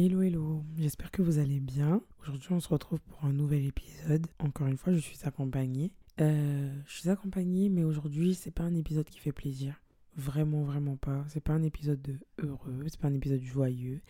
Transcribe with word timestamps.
Hello 0.00 0.22
hello, 0.22 0.62
j'espère 0.76 1.10
que 1.10 1.22
vous 1.22 1.40
allez 1.40 1.58
bien. 1.58 2.00
Aujourd'hui 2.22 2.52
on 2.52 2.60
se 2.60 2.68
retrouve 2.68 3.00
pour 3.00 3.24
un 3.24 3.32
nouvel 3.32 3.66
épisode. 3.66 4.28
Encore 4.38 4.68
une 4.68 4.76
fois 4.76 4.92
je 4.92 5.00
suis 5.00 5.18
accompagnée. 5.24 5.90
Euh, 6.20 6.72
je 6.86 7.00
suis 7.00 7.10
accompagnée 7.10 7.68
mais 7.68 7.82
aujourd'hui 7.82 8.36
c'est 8.36 8.52
pas 8.52 8.62
un 8.62 8.76
épisode 8.76 9.06
qui 9.06 9.18
fait 9.18 9.32
plaisir. 9.32 9.82
Vraiment 10.14 10.62
vraiment 10.62 10.94
pas. 10.94 11.24
C'est 11.30 11.42
pas 11.42 11.54
un 11.54 11.64
épisode 11.64 12.00
de 12.00 12.14
heureux, 12.38 12.84
c'est 12.86 13.00
pas 13.00 13.08
un 13.08 13.14
épisode 13.14 13.42
joyeux 13.42 14.00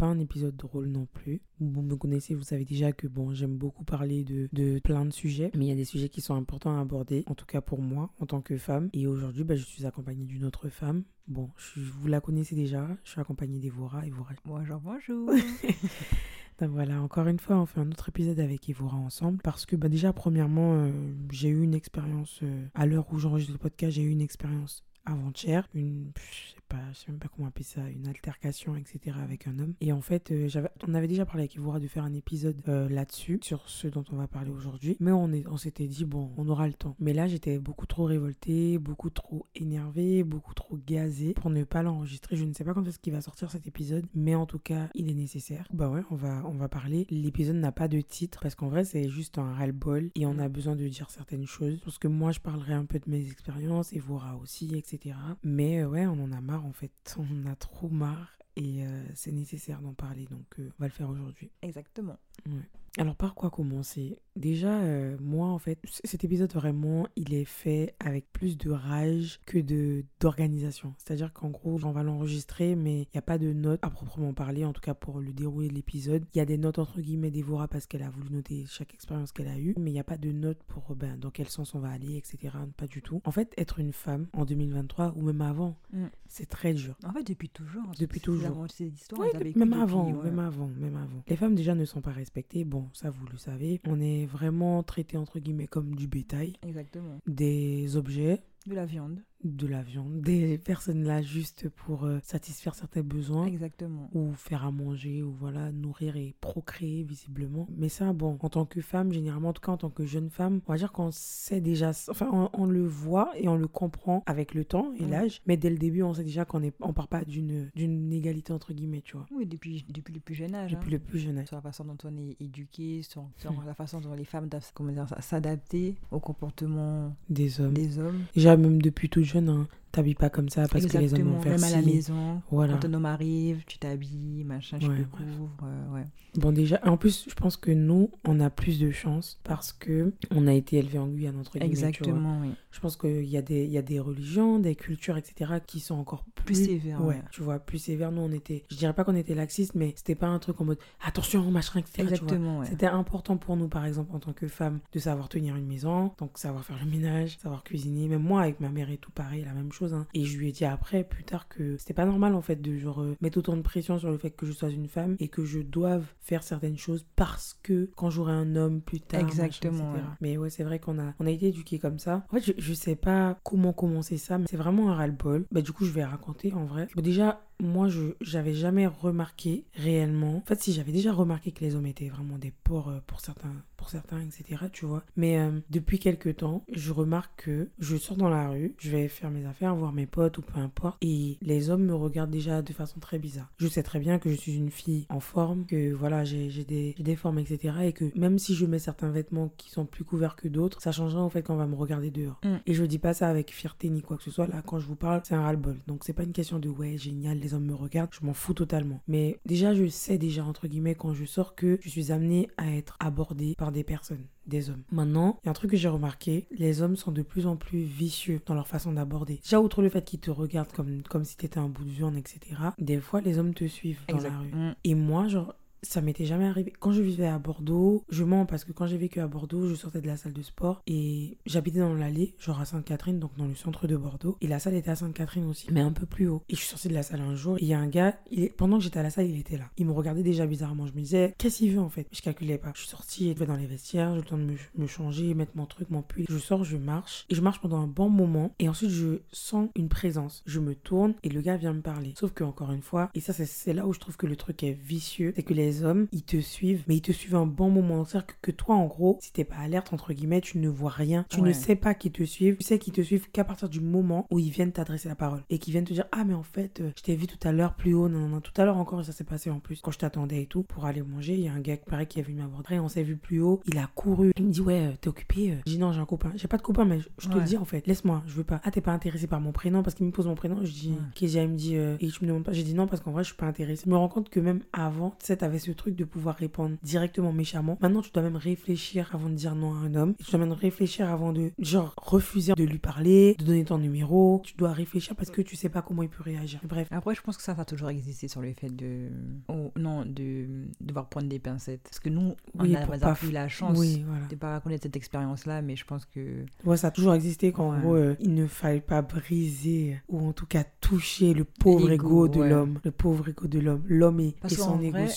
pas 0.00 0.06
un 0.06 0.18
épisode 0.18 0.56
drôle 0.56 0.86
non 0.86 1.06
plus. 1.12 1.42
Vous 1.58 1.82
me 1.82 1.94
connaissez, 1.94 2.34
vous 2.34 2.42
savez 2.42 2.64
déjà 2.64 2.90
que 2.90 3.06
bon, 3.06 3.34
j'aime 3.34 3.58
beaucoup 3.58 3.84
parler 3.84 4.24
de, 4.24 4.48
de, 4.50 4.78
plein 4.78 5.04
de 5.04 5.12
sujets, 5.12 5.50
mais 5.54 5.66
il 5.66 5.68
y 5.68 5.72
a 5.72 5.74
des 5.74 5.84
sujets 5.84 6.08
qui 6.08 6.22
sont 6.22 6.34
importants 6.34 6.74
à 6.74 6.80
aborder, 6.80 7.22
en 7.26 7.34
tout 7.34 7.44
cas 7.44 7.60
pour 7.60 7.82
moi, 7.82 8.10
en 8.18 8.24
tant 8.24 8.40
que 8.40 8.56
femme. 8.56 8.88
Et 8.94 9.06
aujourd'hui, 9.06 9.44
bah, 9.44 9.56
je 9.56 9.64
suis 9.64 9.84
accompagnée 9.84 10.24
d'une 10.24 10.46
autre 10.46 10.70
femme. 10.70 11.04
Bon, 11.28 11.50
je, 11.58 11.80
vous 11.80 12.08
la 12.08 12.22
connaissez 12.22 12.54
déjà, 12.54 12.88
je 13.04 13.10
suis 13.10 13.20
accompagnée 13.20 13.58
d'Evora. 13.58 14.06
Evora. 14.06 14.32
Bonjour, 14.46 14.80
bonjour. 14.80 15.32
Donc 16.60 16.70
voilà, 16.70 17.02
encore 17.02 17.26
une 17.26 17.38
fois, 17.38 17.58
on 17.58 17.66
fait 17.66 17.80
un 17.80 17.90
autre 17.90 18.08
épisode 18.08 18.40
avec 18.40 18.70
Evora 18.70 18.96
ensemble 18.96 19.42
parce 19.44 19.66
que 19.66 19.76
bah, 19.76 19.90
déjà, 19.90 20.14
premièrement, 20.14 20.76
euh, 20.76 20.90
j'ai 21.30 21.50
eu 21.50 21.62
une 21.62 21.74
expérience, 21.74 22.40
euh, 22.42 22.66
à 22.72 22.86
l'heure 22.86 23.12
où 23.12 23.18
j'enregistre 23.18 23.52
le 23.52 23.58
podcast, 23.58 23.92
j'ai 23.92 24.02
eu 24.02 24.10
une 24.10 24.22
expérience 24.22 24.82
avant-hier, 25.04 25.68
une, 25.74 26.12
je 26.16 26.52
sais 26.52 26.59
pas, 26.70 26.78
je 26.92 26.98
sais 26.98 27.10
même 27.10 27.18
pas 27.18 27.28
comment 27.28 27.48
appeler 27.48 27.64
ça, 27.64 27.88
une 27.88 28.06
altercation, 28.06 28.76
etc. 28.76 29.16
avec 29.22 29.46
un 29.46 29.58
homme. 29.58 29.74
Et 29.80 29.92
en 29.92 30.00
fait, 30.00 30.30
euh, 30.30 30.48
on 30.86 30.94
avait 30.94 31.08
déjà 31.08 31.26
parlé 31.26 31.42
avec 31.42 31.54
Ivoira 31.56 31.80
de 31.80 31.88
faire 31.88 32.04
un 32.04 32.14
épisode 32.14 32.62
euh, 32.68 32.88
là-dessus, 32.88 33.40
sur 33.42 33.68
ce 33.68 33.88
dont 33.88 34.04
on 34.12 34.16
va 34.16 34.28
parler 34.28 34.50
aujourd'hui. 34.50 34.96
Mais 35.00 35.12
on, 35.12 35.32
est, 35.32 35.46
on 35.48 35.56
s'était 35.56 35.88
dit, 35.88 36.04
bon, 36.04 36.30
on 36.36 36.48
aura 36.48 36.66
le 36.66 36.72
temps. 36.72 36.96
Mais 37.00 37.12
là, 37.12 37.26
j'étais 37.26 37.58
beaucoup 37.58 37.86
trop 37.86 38.04
révoltée, 38.04 38.78
beaucoup 38.78 39.10
trop 39.10 39.46
énervée, 39.54 40.22
beaucoup 40.22 40.54
trop 40.54 40.78
gazée 40.86 41.34
pour 41.34 41.50
ne 41.50 41.64
pas 41.64 41.82
l'enregistrer. 41.82 42.36
Je 42.36 42.44
ne 42.44 42.52
sais 42.52 42.64
pas 42.64 42.72
quand 42.72 42.86
est-ce 42.86 42.98
qu'il 42.98 43.12
va 43.12 43.20
sortir 43.20 43.50
cet 43.50 43.66
épisode, 43.66 44.06
mais 44.14 44.34
en 44.34 44.46
tout 44.46 44.60
cas, 44.60 44.88
il 44.94 45.10
est 45.10 45.14
nécessaire. 45.14 45.66
Bah 45.72 45.88
ouais, 45.90 46.02
on 46.10 46.16
va, 46.16 46.42
on 46.46 46.54
va 46.54 46.68
parler. 46.68 47.06
L'épisode 47.10 47.56
n'a 47.56 47.72
pas 47.72 47.88
de 47.88 48.00
titre 48.00 48.40
parce 48.42 48.54
qu'en 48.54 48.68
vrai, 48.68 48.84
c'est 48.84 49.08
juste 49.08 49.38
un 49.38 49.52
ras-le-bol 49.52 50.10
et 50.14 50.26
on 50.26 50.38
a 50.38 50.48
besoin 50.48 50.76
de 50.76 50.86
dire 50.86 51.10
certaines 51.10 51.46
choses. 51.46 51.80
Parce 51.84 51.98
que 51.98 52.08
moi, 52.08 52.30
je 52.32 52.40
parlerai 52.40 52.74
un 52.74 52.84
peu 52.84 52.98
de 52.98 53.10
mes 53.10 53.26
expériences, 53.26 53.92
Ivoira 53.92 54.36
aussi, 54.36 54.76
etc. 54.76 55.16
Mais 55.42 55.80
euh, 55.80 55.88
ouais, 55.88 56.06
on 56.06 56.22
en 56.22 56.32
a 56.32 56.40
marre 56.40 56.59
en 56.64 56.72
fait. 56.72 57.16
On 57.18 57.50
a 57.50 57.56
trop 57.56 57.88
marre 57.88 58.38
et 58.56 58.84
euh, 58.84 59.02
c'est 59.14 59.32
nécessaire 59.32 59.80
d'en 59.80 59.94
parler. 59.94 60.26
Donc 60.30 60.46
euh, 60.58 60.70
on 60.78 60.82
va 60.82 60.86
le 60.86 60.92
faire 60.92 61.10
aujourd'hui. 61.10 61.50
Exactement. 61.62 62.18
Ouais. 62.46 62.68
Alors 62.98 63.14
par 63.14 63.34
quoi 63.34 63.50
commencer? 63.50 64.18
Déjà, 64.34 64.80
moi 65.20 65.46
en 65.46 65.58
fait, 65.58 65.78
cet 66.02 66.24
épisode 66.24 66.52
vraiment, 66.52 67.06
il 67.14 67.34
est 67.34 67.44
fait 67.44 67.94
avec 68.00 68.32
plus 68.32 68.56
de 68.56 68.70
rage 68.70 69.38
que 69.46 69.58
de 69.58 70.04
d'organisation. 70.18 70.94
C'est-à-dire 70.98 71.32
qu'en 71.32 71.50
gros, 71.50 71.78
on 71.84 71.92
va 71.92 72.02
l'enregistrer, 72.02 72.74
mais 72.74 73.02
il 73.02 73.08
n'y 73.14 73.18
a 73.18 73.22
pas 73.22 73.38
de 73.38 73.52
notes 73.52 73.78
à 73.82 73.90
proprement 73.90 74.34
parler, 74.34 74.64
en 74.64 74.72
tout 74.72 74.80
cas 74.80 74.94
pour 74.94 75.20
le 75.20 75.32
dérouler 75.32 75.68
de 75.68 75.74
l'épisode. 75.74 76.24
Il 76.34 76.38
y 76.38 76.40
a 76.40 76.44
des 76.44 76.58
notes 76.58 76.80
entre 76.80 77.00
guillemets 77.00 77.30
d'Evora 77.30 77.68
parce 77.68 77.86
qu'elle 77.86 78.02
a 78.02 78.10
voulu 78.10 78.30
noter 78.30 78.64
chaque 78.68 78.92
expérience 78.94 79.30
qu'elle 79.30 79.48
a 79.48 79.58
eue, 79.58 79.74
mais 79.78 79.90
il 79.90 79.94
n'y 79.94 80.00
a 80.00 80.04
pas 80.04 80.18
de 80.18 80.32
notes 80.32 80.62
pour 80.64 80.96
ben, 80.96 81.16
dans 81.16 81.30
quel 81.30 81.48
sens 81.48 81.74
on 81.74 81.80
va 81.80 81.90
aller, 81.90 82.16
etc. 82.16 82.56
Pas 82.76 82.88
du 82.88 83.02
tout. 83.02 83.20
En 83.24 83.30
fait, 83.30 83.52
être 83.56 83.78
une 83.78 83.92
femme 83.92 84.26
en 84.32 84.44
2023 84.44 85.14
ou 85.16 85.22
même 85.22 85.42
avant, 85.42 85.76
mm. 85.92 86.06
c'est 86.26 86.48
très 86.48 86.74
dur. 86.74 86.96
En 87.04 87.12
fait, 87.12 87.24
depuis 87.24 87.48
toujours. 87.48 87.92
Depuis 87.98 88.20
toujours. 88.20 88.39
Histoires, 88.78 89.28
même 89.54 89.72
avant, 89.72 90.10
même 90.10 90.38
avant, 90.38 90.68
même 90.68 90.96
avant. 90.96 91.22
Les 91.28 91.36
femmes 91.36 91.54
déjà 91.54 91.74
ne 91.74 91.84
sont 91.84 92.00
pas 92.00 92.12
respectées. 92.12 92.64
Bon, 92.64 92.88
ça 92.92 93.10
vous 93.10 93.26
le 93.30 93.38
savez. 93.38 93.80
On 93.86 94.00
est 94.00 94.26
vraiment 94.26 94.82
traité 94.82 95.16
entre 95.16 95.38
guillemets 95.38 95.66
comme 95.66 95.94
du 95.94 96.06
bétail. 96.06 96.54
Exactement. 96.62 97.18
Des 97.26 97.96
objets. 97.96 98.42
De 98.66 98.74
la 98.74 98.84
viande 98.84 99.22
de 99.44 99.66
la 99.66 99.82
viande, 99.82 100.20
des 100.20 100.58
personnes 100.58 101.04
là 101.04 101.22
juste 101.22 101.68
pour 101.68 102.04
euh, 102.04 102.18
satisfaire 102.22 102.74
certains 102.74 103.02
besoins. 103.02 103.46
Exactement. 103.46 104.10
Ou 104.14 104.32
faire 104.34 104.64
à 104.64 104.70
manger, 104.70 105.22
ou 105.22 105.32
voilà, 105.32 105.72
nourrir 105.72 106.16
et 106.16 106.34
procréer 106.40 107.02
visiblement. 107.04 107.66
Mais 107.76 107.88
ça, 107.88 108.12
bon, 108.12 108.38
en 108.40 108.48
tant 108.48 108.66
que 108.66 108.80
femme, 108.80 109.12
généralement, 109.12 109.50
en 109.50 109.52
tout 109.52 109.62
cas 109.62 109.72
en 109.72 109.76
tant 109.76 109.90
que 109.90 110.04
jeune 110.04 110.30
femme, 110.30 110.60
on 110.66 110.72
va 110.72 110.78
dire 110.78 110.92
qu'on 110.92 111.10
sait 111.10 111.60
déjà, 111.60 111.90
enfin, 112.08 112.50
on, 112.52 112.66
le 112.66 112.86
voit 112.86 113.30
et 113.36 113.48
on 113.48 113.56
le 113.56 113.66
comprend 113.66 114.22
avec 114.26 114.54
le 114.54 114.64
temps 114.64 114.92
et 114.98 115.06
l'âge, 115.06 115.40
mais 115.46 115.56
dès 115.56 115.70
le 115.70 115.78
début, 115.78 116.02
on 116.02 116.14
sait 116.14 116.24
déjà 116.24 116.44
qu'on 116.44 116.62
est, 116.62 116.74
on 116.80 116.92
part 116.92 117.08
pas 117.08 117.24
d'une, 117.24 117.70
d'une 117.74 118.12
égalité 118.12 118.52
entre 118.52 118.72
guillemets, 118.72 119.02
tu 119.02 119.16
vois. 119.16 119.26
Oui, 119.30 119.46
depuis, 119.46 119.84
depuis 119.88 120.12
le 120.12 120.20
plus 120.20 120.34
jeune 120.34 120.54
âge. 120.54 120.72
Depuis 120.72 120.88
hein. 120.88 120.92
le 120.92 120.98
plus 120.98 121.18
jeune 121.18 121.38
âge. 121.38 121.48
Sur 121.48 121.56
la 121.56 121.62
façon 121.62 121.84
dont 121.84 121.96
on 122.04 122.16
est 122.16 122.36
éduqué, 122.40 123.02
sur, 123.02 123.28
sur 123.36 123.52
la 123.66 123.74
façon 123.74 124.00
dont 124.00 124.14
les 124.14 124.24
femmes 124.24 124.48
doivent 124.48 125.14
s'adapter 125.20 125.96
au 126.10 126.20
comportement 126.20 127.16
des 127.28 127.60
hommes. 127.60 127.74
Des 127.74 127.98
hommes. 127.98 128.24
Déjà, 128.34 128.56
même 128.56 128.82
depuis 128.82 129.08
tout 129.08 129.22
jeune, 129.30 129.48
hein, 129.48 129.68
t'habilles 129.92 130.14
pas 130.14 130.30
comme 130.30 130.48
ça 130.48 130.68
parce 130.68 130.86
que 130.86 130.98
les 130.98 131.14
hommes 131.14 131.34
vont 131.34 131.40
faire 131.40 131.58
même 131.58 131.64
à 131.64 131.70
la 131.70 131.82
maison 131.82 132.42
voilà. 132.50 132.74
quand 132.74 132.86
un 132.86 132.94
homme 132.94 133.06
arrive 133.06 133.64
tu 133.66 133.78
t'habilles 133.78 134.44
machin 134.44 134.78
tu 134.78 134.88
ouais, 134.88 135.04
couvres 135.10 135.50
euh, 135.64 135.94
ouais. 135.94 136.04
bon 136.36 136.52
déjà 136.52 136.80
en 136.84 136.96
plus 136.96 137.26
je 137.28 137.34
pense 137.34 137.56
que 137.56 137.70
nous 137.70 138.10
on 138.24 138.40
a 138.40 138.50
plus 138.50 138.78
de 138.78 138.90
chance 138.90 139.40
parce 139.44 139.72
que 139.72 140.12
on 140.30 140.46
a 140.46 140.52
été 140.54 140.78
élevé 140.78 140.98
en 140.98 141.08
Guyane 141.08 141.38
entre 141.38 141.52
guillemets 141.52 141.66
exactement 141.66 142.40
oui. 142.42 142.50
Je 142.70 142.78
pense 142.78 142.96
qu'il 142.96 143.24
y 143.24 143.36
a 143.36 143.42
des 143.42 143.66
y 143.66 143.78
a 143.78 143.82
des 143.82 143.98
religions 143.98 144.60
des 144.60 144.76
cultures 144.76 145.16
etc 145.16 145.54
qui 145.66 145.80
sont 145.80 145.96
encore 145.96 146.24
plus, 146.36 146.66
sévères 146.66 147.04
ouais, 147.04 147.20
tu 147.32 147.42
vois 147.42 147.58
plus 147.58 147.78
sévères. 147.78 148.12
Nous 148.12 148.22
on 148.22 148.30
était 148.30 148.64
je 148.70 148.76
dirais 148.76 148.92
pas 148.92 149.04
qu'on 149.04 149.16
était 149.16 149.34
laxistes 149.34 149.74
mais 149.74 149.92
c'était 149.96 150.14
pas 150.14 150.28
un 150.28 150.38
truc 150.38 150.60
en 150.60 150.64
mode 150.64 150.78
attention 151.04 151.42
machin 151.50 151.80
etc 151.80 152.02
exactement 152.02 152.64
c'était 152.64 152.86
important 152.86 153.36
pour 153.36 153.56
nous 153.56 153.68
par 153.68 153.84
exemple 153.84 154.14
en 154.14 154.20
tant 154.20 154.32
que 154.32 154.46
femme 154.46 154.78
de 154.92 154.98
savoir 155.00 155.28
tenir 155.28 155.56
une 155.56 155.66
maison 155.66 156.12
donc 156.18 156.38
savoir 156.38 156.64
faire 156.64 156.78
le 156.82 156.88
ménage 156.88 157.38
savoir 157.38 157.64
cuisiner. 157.64 158.08
Même 158.08 158.22
moi 158.22 158.42
avec 158.42 158.60
ma 158.60 158.68
mère 158.68 158.90
et 158.90 158.98
tout 158.98 159.10
pareil 159.10 159.44
la 159.44 159.52
même 159.52 159.72
chose 159.72 159.79
Hein. 159.86 160.06
Et 160.14 160.24
je 160.24 160.38
lui 160.38 160.48
ai 160.48 160.52
dit 160.52 160.64
après, 160.64 161.04
plus 161.04 161.24
tard, 161.24 161.48
que 161.48 161.76
c'était 161.78 161.94
pas 161.94 162.04
normal 162.06 162.34
en 162.34 162.42
fait 162.42 162.56
de 162.56 162.76
genre 162.76 163.02
euh, 163.02 163.16
mettre 163.20 163.38
autant 163.38 163.56
de 163.56 163.62
pression 163.62 163.98
sur 163.98 164.10
le 164.10 164.18
fait 164.18 164.30
que 164.30 164.46
je 164.46 164.52
sois 164.52 164.70
une 164.70 164.88
femme 164.88 165.16
et 165.18 165.28
que 165.28 165.44
je 165.44 165.60
doive 165.60 166.04
faire 166.20 166.42
certaines 166.42 166.78
choses 166.78 167.06
parce 167.16 167.58
que 167.62 167.90
quand 167.96 168.10
j'aurai 168.10 168.32
un 168.32 168.56
homme 168.56 168.80
plus 168.80 169.00
tard. 169.00 169.20
Exactement. 169.20 169.94
Mais 170.20 170.36
ouais, 170.36 170.50
c'est 170.50 170.64
vrai 170.64 170.78
qu'on 170.78 170.98
a, 170.98 171.14
on 171.18 171.26
a 171.26 171.30
été 171.30 171.48
éduqués 171.48 171.78
comme 171.78 171.98
ça. 171.98 172.24
En 172.30 172.36
fait, 172.36 172.44
je, 172.46 172.52
je 172.56 172.74
sais 172.74 172.96
pas 172.96 173.38
comment 173.44 173.72
commencer 173.72 174.16
ça, 174.16 174.38
mais 174.38 174.46
c'est 174.48 174.56
vraiment 174.56 174.90
un 174.90 174.94
ras-le-bol. 174.94 175.46
Bah, 175.50 175.62
du 175.62 175.72
coup, 175.72 175.84
je 175.84 175.92
vais 175.92 176.04
raconter 176.04 176.52
en 176.52 176.64
vrai. 176.64 176.88
déjà, 176.96 177.40
moi, 177.60 177.88
je 177.88 178.14
j'avais 178.20 178.54
jamais 178.54 178.86
remarqué 178.86 179.64
réellement. 179.74 180.36
En 180.36 180.46
fait, 180.46 180.60
si 180.60 180.72
j'avais 180.72 180.92
déjà 180.92 181.12
remarqué 181.12 181.52
que 181.52 181.64
les 181.64 181.74
hommes 181.74 181.86
étaient 181.86 182.08
vraiment 182.08 182.38
des 182.38 182.52
porcs 182.64 182.88
euh, 182.88 183.00
pour 183.06 183.20
certains, 183.20 183.54
pour 183.76 183.90
certains, 183.90 184.20
etc. 184.20 184.64
Tu 184.72 184.86
vois. 184.86 185.02
Mais 185.16 185.38
euh, 185.38 185.60
depuis 185.70 185.98
quelques 185.98 186.36
temps, 186.36 186.64
je 186.72 186.92
remarque 186.92 187.44
que 187.44 187.68
je 187.78 187.96
sors 187.96 188.16
dans 188.16 188.28
la 188.28 188.48
rue, 188.48 188.74
je 188.78 188.90
vais 188.90 189.08
faire 189.08 189.30
mes 189.30 189.46
affaires, 189.46 189.74
voir 189.74 189.92
mes 189.92 190.06
potes 190.06 190.38
ou 190.38 190.42
peu 190.42 190.58
importe, 190.58 190.98
et 191.00 191.38
les 191.42 191.70
hommes 191.70 191.84
me 191.84 191.94
regardent 191.94 192.30
déjà 192.30 192.62
de 192.62 192.72
façon 192.72 193.00
très 193.00 193.18
bizarre. 193.18 193.50
Je 193.58 193.68
sais 193.68 193.82
très 193.82 193.98
bien 193.98 194.18
que 194.18 194.30
je 194.30 194.34
suis 194.34 194.54
une 194.54 194.70
fille 194.70 195.06
en 195.08 195.20
forme, 195.20 195.66
que 195.66 195.92
voilà, 195.92 196.24
j'ai 196.24 196.64
des, 196.64 196.94
des 196.98 197.16
formes, 197.16 197.38
etc. 197.38 197.74
Et 197.84 197.92
que 197.92 198.04
même 198.18 198.38
si 198.38 198.54
je 198.54 198.66
mets 198.66 198.78
certains 198.78 199.10
vêtements 199.10 199.50
qui 199.56 199.70
sont 199.70 199.86
plus 199.86 200.04
couverts 200.04 200.36
que 200.36 200.48
d'autres, 200.48 200.80
ça 200.80 200.92
changera 200.92 201.22
en 201.22 201.30
fait 201.30 201.42
quand 201.42 201.54
on 201.54 201.58
va 201.58 201.66
me 201.66 201.74
regarder 201.74 202.10
dehors. 202.10 202.40
Mm. 202.44 202.56
Et 202.66 202.74
je 202.74 202.84
dis 202.84 202.98
pas 202.98 203.14
ça 203.14 203.28
avec 203.28 203.52
fierté 203.52 203.88
ni 203.88 204.02
quoi 204.02 204.16
que 204.16 204.22
ce 204.22 204.30
soit. 204.30 204.46
Là, 204.46 204.62
quand 204.64 204.78
je 204.78 204.86
vous 204.86 204.96
parle, 204.96 205.22
c'est 205.24 205.34
un 205.34 205.42
ras-le-bol. 205.42 205.78
Donc 205.86 206.04
c'est 206.04 206.12
pas 206.12 206.24
une 206.24 206.32
question 206.32 206.58
de 206.58 206.68
ouais, 206.68 206.96
génial, 206.98 207.38
les 207.38 207.49
hommes 207.54 207.66
me 207.66 207.74
regardent, 207.74 208.12
je 208.12 208.24
m'en 208.24 208.34
fous 208.34 208.54
totalement. 208.54 209.00
Mais 209.08 209.38
déjà, 209.44 209.74
je 209.74 209.86
sais 209.86 210.18
déjà, 210.18 210.44
entre 210.44 210.68
guillemets, 210.68 210.94
quand 210.94 211.14
je 211.14 211.24
sors 211.24 211.54
que 211.54 211.78
je 211.82 211.88
suis 211.88 212.12
amenée 212.12 212.48
à 212.56 212.70
être 212.70 212.96
abordée 213.00 213.54
par 213.56 213.72
des 213.72 213.84
personnes, 213.84 214.26
des 214.46 214.70
hommes. 214.70 214.82
Maintenant, 214.90 215.38
il 215.42 215.46
y 215.46 215.48
a 215.48 215.50
un 215.50 215.54
truc 215.54 215.70
que 215.70 215.76
j'ai 215.76 215.88
remarqué, 215.88 216.46
les 216.50 216.82
hommes 216.82 216.96
sont 216.96 217.12
de 217.12 217.22
plus 217.22 217.46
en 217.46 217.56
plus 217.56 217.82
vicieux 217.82 218.40
dans 218.46 218.54
leur 218.54 218.68
façon 218.68 218.92
d'aborder. 218.92 219.40
Déjà, 219.42 219.60
outre 219.60 219.82
le 219.82 219.88
fait 219.88 220.04
qu'ils 220.04 220.20
te 220.20 220.30
regardent 220.30 220.72
comme, 220.72 221.02
comme 221.02 221.24
si 221.24 221.36
t'étais 221.36 221.58
un 221.58 221.68
bout 221.68 221.84
de 221.84 221.90
viande, 221.90 222.16
etc., 222.16 222.40
des 222.78 223.00
fois, 223.00 223.20
les 223.20 223.38
hommes 223.38 223.54
te 223.54 223.66
suivent 223.66 224.00
dans 224.08 224.18
la 224.18 224.38
rue. 224.38 224.54
Mm. 224.54 224.74
Et 224.84 224.94
moi, 224.94 225.28
genre, 225.28 225.54
ça 225.82 226.00
m'était 226.00 226.24
jamais 226.24 226.46
arrivé. 226.46 226.72
Quand 226.78 226.92
je 226.92 227.02
vivais 227.02 227.26
à 227.26 227.38
Bordeaux, 227.38 228.04
je 228.08 228.24
mens 228.24 228.46
parce 228.46 228.64
que 228.64 228.72
quand 228.72 228.86
j'ai 228.86 228.96
vécu 228.96 229.20
à 229.20 229.26
Bordeaux, 229.26 229.68
je 229.68 229.74
sortais 229.74 230.00
de 230.00 230.06
la 230.06 230.16
salle 230.16 230.32
de 230.32 230.42
sport 230.42 230.82
et 230.86 231.38
j'habitais 231.46 231.78
dans 231.78 231.94
l'allée, 231.94 232.34
genre 232.38 232.60
à 232.60 232.64
Sainte-Catherine, 232.64 233.18
donc 233.18 233.36
dans 233.36 233.46
le 233.46 233.54
centre 233.54 233.86
de 233.86 233.96
Bordeaux. 233.96 234.36
Et 234.40 234.46
la 234.46 234.58
salle 234.58 234.74
était 234.74 234.90
à 234.90 234.96
Sainte-Catherine 234.96 235.44
aussi, 235.46 235.66
mais 235.70 235.80
un 235.80 235.92
peu 235.92 236.06
plus 236.06 236.28
haut. 236.28 236.42
Et 236.48 236.54
je 236.54 236.60
suis 236.60 236.68
sortie 236.68 236.88
de 236.88 236.94
la 236.94 237.02
salle 237.02 237.20
un 237.20 237.34
jour, 237.34 237.56
il 237.60 237.66
y 237.66 237.74
a 237.74 237.78
un 237.78 237.88
gars, 237.88 238.18
pendant 238.56 238.78
que 238.78 238.84
j'étais 238.84 238.98
à 238.98 239.02
la 239.02 239.10
salle, 239.10 239.26
il 239.26 239.38
était 239.38 239.56
là. 239.56 239.70
Il 239.76 239.86
me 239.86 239.92
regardait 239.92 240.22
déjà 240.22 240.46
bizarrement. 240.46 240.86
Je 240.86 240.92
me 240.92 241.00
disais, 241.00 241.34
qu'est-ce 241.38 241.58
qu'il 241.58 241.72
veut 241.72 241.80
en 241.80 241.88
fait? 241.88 242.06
Je 242.12 242.20
calculais 242.20 242.58
pas. 242.58 242.72
Je 242.74 242.80
suis 242.80 242.88
sortie, 242.88 243.32
je 243.32 243.38
vais 243.38 243.46
dans 243.46 243.56
les 243.56 243.66
vestiaires, 243.66 244.14
j'ai 244.14 244.20
le 244.20 244.26
temps 244.26 244.38
de 244.38 244.44
me, 244.44 244.56
me, 244.76 244.86
changer, 244.86 245.34
mettre 245.34 245.52
mon 245.54 245.66
truc, 245.66 245.90
mon 245.90 246.02
pull. 246.02 246.26
Je 246.28 246.38
sors, 246.38 246.64
je 246.64 246.76
marche, 246.76 247.26
et 247.30 247.34
je 247.34 247.40
marche 247.40 247.60
pendant 247.60 247.78
un 247.78 247.86
bon 247.86 248.10
moment, 248.10 248.52
et 248.58 248.68
ensuite 248.68 248.90
je 248.90 249.20
sens 249.32 249.68
une 249.76 249.88
présence. 249.88 250.42
Je 250.46 250.60
me 250.60 250.74
tourne, 250.74 251.14
et 251.22 251.28
le 251.28 251.40
gars 251.40 251.56
vient 251.56 251.72
me 251.72 251.82
parler. 251.82 252.14
Sauf 252.18 252.32
que, 252.32 252.44
encore 252.44 252.72
une 252.72 252.82
fois, 252.82 253.10
et 253.14 253.20
ça 253.20 253.32
c'est 253.32 253.72
là 253.72 253.86
où 253.86 253.92
je 253.92 254.00
trouve 254.00 254.16
que 254.16 254.26
le 254.26 254.36
truc 254.36 254.62
est 254.62 254.72
vicieux, 254.72 255.32
c'est 255.36 255.42
que 255.42 255.54
les 255.54 255.69
hommes, 255.84 256.06
ils 256.12 256.22
te 256.22 256.40
suivent, 256.40 256.84
mais 256.88 256.96
ils 256.96 257.02
te 257.02 257.12
suivent 257.12 257.36
un 257.36 257.46
bon 257.46 257.70
moment. 257.70 258.04
C'est-à-dire 258.04 258.26
que, 258.26 258.34
que 258.42 258.50
toi, 258.50 258.76
en 258.76 258.86
gros, 258.86 259.18
si 259.20 259.32
t'es 259.32 259.44
pas 259.44 259.56
alerte, 259.56 259.92
entre 259.92 260.12
guillemets, 260.12 260.40
tu 260.40 260.58
ne 260.58 260.68
vois 260.68 260.90
rien. 260.90 261.24
Tu 261.30 261.40
ne 261.42 261.52
sais 261.52 261.76
pas 261.76 261.94
qu'ils 261.94 262.12
te 262.12 262.22
suivent. 262.24 262.56
Tu 262.58 262.64
sais 262.64 262.78
qu'ils 262.78 262.92
te 262.92 263.00
suivent 263.00 263.30
qu'à 263.30 263.44
partir 263.44 263.68
du 263.68 263.80
moment 263.80 264.26
où 264.30 264.38
ils 264.38 264.50
viennent 264.50 264.72
t'adresser 264.72 265.08
la 265.08 265.14
parole. 265.14 265.42
Et 265.50 265.58
qu'ils 265.58 265.72
viennent 265.72 265.84
te 265.84 265.92
dire 265.92 266.06
Ah, 266.12 266.24
mais 266.24 266.34
en 266.34 266.42
fait, 266.42 266.80
euh, 266.80 266.90
je 266.96 267.02
t'ai 267.02 267.16
vu 267.16 267.26
tout 267.26 267.38
à 267.46 267.52
l'heure 267.52 267.74
plus 267.74 267.94
haut. 267.94 268.08
Non, 268.08 268.18
non, 268.20 268.28
non. 268.28 268.40
Tout 268.40 268.52
à 268.60 268.64
l'heure 268.64 268.76
encore, 268.78 269.04
ça 269.04 269.12
s'est 269.12 269.24
passé 269.24 269.50
en 269.50 269.60
plus. 269.60 269.80
Quand 269.80 269.90
je 269.90 269.98
t'attendais 269.98 270.42
et 270.42 270.46
tout, 270.46 270.62
pour 270.62 270.84
aller 270.86 271.02
manger, 271.02 271.34
il 271.34 271.40
y 271.40 271.48
a 271.48 271.52
un 271.52 271.60
gars, 271.60 271.76
pareil, 271.76 272.06
qui 272.06 272.18
est 272.20 272.22
venu 272.22 272.36
m'aborder. 272.40 272.78
On 272.78 272.88
s'est 272.88 273.02
vu 273.02 273.16
plus 273.16 273.40
haut. 273.40 273.60
Il 273.66 273.78
a 273.78 273.88
couru. 273.94 274.32
Il 274.36 274.46
me 274.46 274.50
dit 274.50 274.60
Ouais, 274.60 274.86
euh, 274.86 274.96
t'es 275.00 275.08
occupé. 275.08 275.52
euh. 275.52 275.56
Je 275.66 275.72
dis 275.72 275.78
Non, 275.78 275.92
j'ai 275.92 276.00
un 276.00 276.06
copain. 276.06 276.32
J'ai 276.36 276.48
pas 276.48 276.56
de 276.56 276.62
copain, 276.62 276.84
mais 276.84 276.98
je, 277.18 277.28
te 277.28 277.34
Ouais. 277.34 277.40
le 277.40 277.46
dis 277.46 277.56
en 277.56 277.64
fait. 277.64 277.86
Laisse-moi, 277.86 278.22
je 278.26 278.34
veux 278.34 278.44
pas. 278.44 278.60
Ah, 278.64 278.70
t'es 278.70 278.80
pas 278.80 278.92
intéressé 278.92 279.26
par 279.26 279.40
mon 279.40 279.52
prénom 279.52 279.82
parce 279.82 279.94
qu'il 279.94 280.06
me 280.06 280.10
pose 280.12 280.26
mon 280.26 280.34
prénom. 280.34 280.58
Je 280.62 280.72
dis 280.72 280.90
Ouais. 280.90 281.28
Il 281.40 281.48
me 281.48 281.56
dit 281.56 281.76
euh, 281.76 281.96
Et 282.00 282.08
tu 282.08 282.24
me 282.24 282.28
demandes 282.28 282.44
pas. 282.44 282.52
J'ai 282.52 282.62
dit 282.64 282.74
non 282.74 282.86
parce 282.86 283.00
qu'en 283.02 283.12
vrai, 283.12 283.22
je 283.22 283.28
suis 283.28 283.36
pas 283.36 283.46
intéressée. 283.46 283.84
Je 283.86 283.90
me 283.90 283.96
rends 283.96 284.08
compte 284.08 284.28
que 284.30 284.40
même 284.40 284.60
avant, 284.72 285.10
tu 285.20 285.26
sais, 285.26 285.36
t'avais 285.36 285.58
ce 285.60 285.70
truc 285.70 285.94
de 285.94 286.04
pouvoir 286.04 286.34
répondre 286.36 286.76
directement 286.82 287.32
méchamment. 287.32 287.78
Maintenant, 287.80 288.02
tu 288.02 288.10
dois 288.12 288.22
même 288.22 288.36
réfléchir 288.36 289.10
avant 289.14 289.28
de 289.28 289.34
dire 289.34 289.54
non 289.54 289.72
à 289.74 289.76
un 289.76 289.94
homme. 289.94 290.14
Et 290.18 290.24
tu 290.24 290.30
dois 290.32 290.40
même 290.40 290.52
réfléchir 290.52 291.08
avant 291.08 291.32
de, 291.32 291.52
genre, 291.58 291.94
refuser 291.96 292.54
de 292.54 292.64
lui 292.64 292.78
parler, 292.78 293.36
de 293.38 293.44
donner 293.44 293.64
ton 293.64 293.78
numéro. 293.78 294.42
Tu 294.44 294.54
dois 294.56 294.72
réfléchir 294.72 295.14
parce 295.14 295.30
que 295.30 295.42
tu 295.42 295.54
sais 295.56 295.68
pas 295.68 295.82
comment 295.82 296.02
il 296.02 296.08
peut 296.08 296.22
réagir. 296.22 296.60
Bref. 296.64 296.88
Après, 296.90 297.14
je 297.14 297.20
pense 297.22 297.36
que 297.36 297.42
ça, 297.42 297.54
ça 297.54 297.62
a 297.62 297.64
toujours 297.64 297.88
existé 297.90 298.26
sur 298.28 298.40
le 298.40 298.52
fait 298.54 298.74
de. 298.74 299.08
Oh, 299.48 299.70
non, 299.76 300.04
de 300.04 300.46
devoir 300.80 301.08
prendre 301.08 301.28
des 301.28 301.38
pincettes. 301.38 301.82
Parce 301.84 302.00
que 302.00 302.08
nous, 302.08 302.34
on 302.58 302.62
Oui, 302.62 302.74
a 302.74 302.86
pas 302.86 303.14
eu 303.26 303.30
la 303.30 303.48
chance 303.48 303.78
Oui, 303.78 304.04
voilà. 304.06 304.26
de 304.26 304.34
pas 304.36 304.58
connaître 304.60 304.82
cette 304.84 304.96
expérience-là, 304.96 305.62
mais 305.62 305.76
je 305.76 305.84
pense 305.84 306.04
que. 306.06 306.44
Ouais, 306.64 306.76
ça 306.76 306.88
a 306.88 306.90
toujours 306.90 307.14
existé 307.14 307.52
qu'en 307.52 307.72
Ouais. 307.74 307.80
gros, 307.80 307.94
euh, 307.94 308.16
il 308.20 308.34
ne 308.34 308.46
fallait 308.46 308.80
pas 308.80 309.02
briser 309.02 310.00
ou 310.08 310.26
en 310.26 310.32
tout 310.32 310.46
cas 310.46 310.64
toucher 310.80 311.34
le 311.34 311.44
pauvre 311.44 311.90
ego 311.90 312.28
de 312.28 312.40
ouais. 312.40 312.48
l'homme. 312.48 312.80
Le 312.84 312.90
pauvre 312.90 313.28
ego 313.28 313.46
de 313.46 313.58
l'homme. 313.58 313.82
L'homme 313.86 314.20
et 314.20 314.34
son 314.48 314.80
ego 314.80 314.92
vrai- 314.98 315.08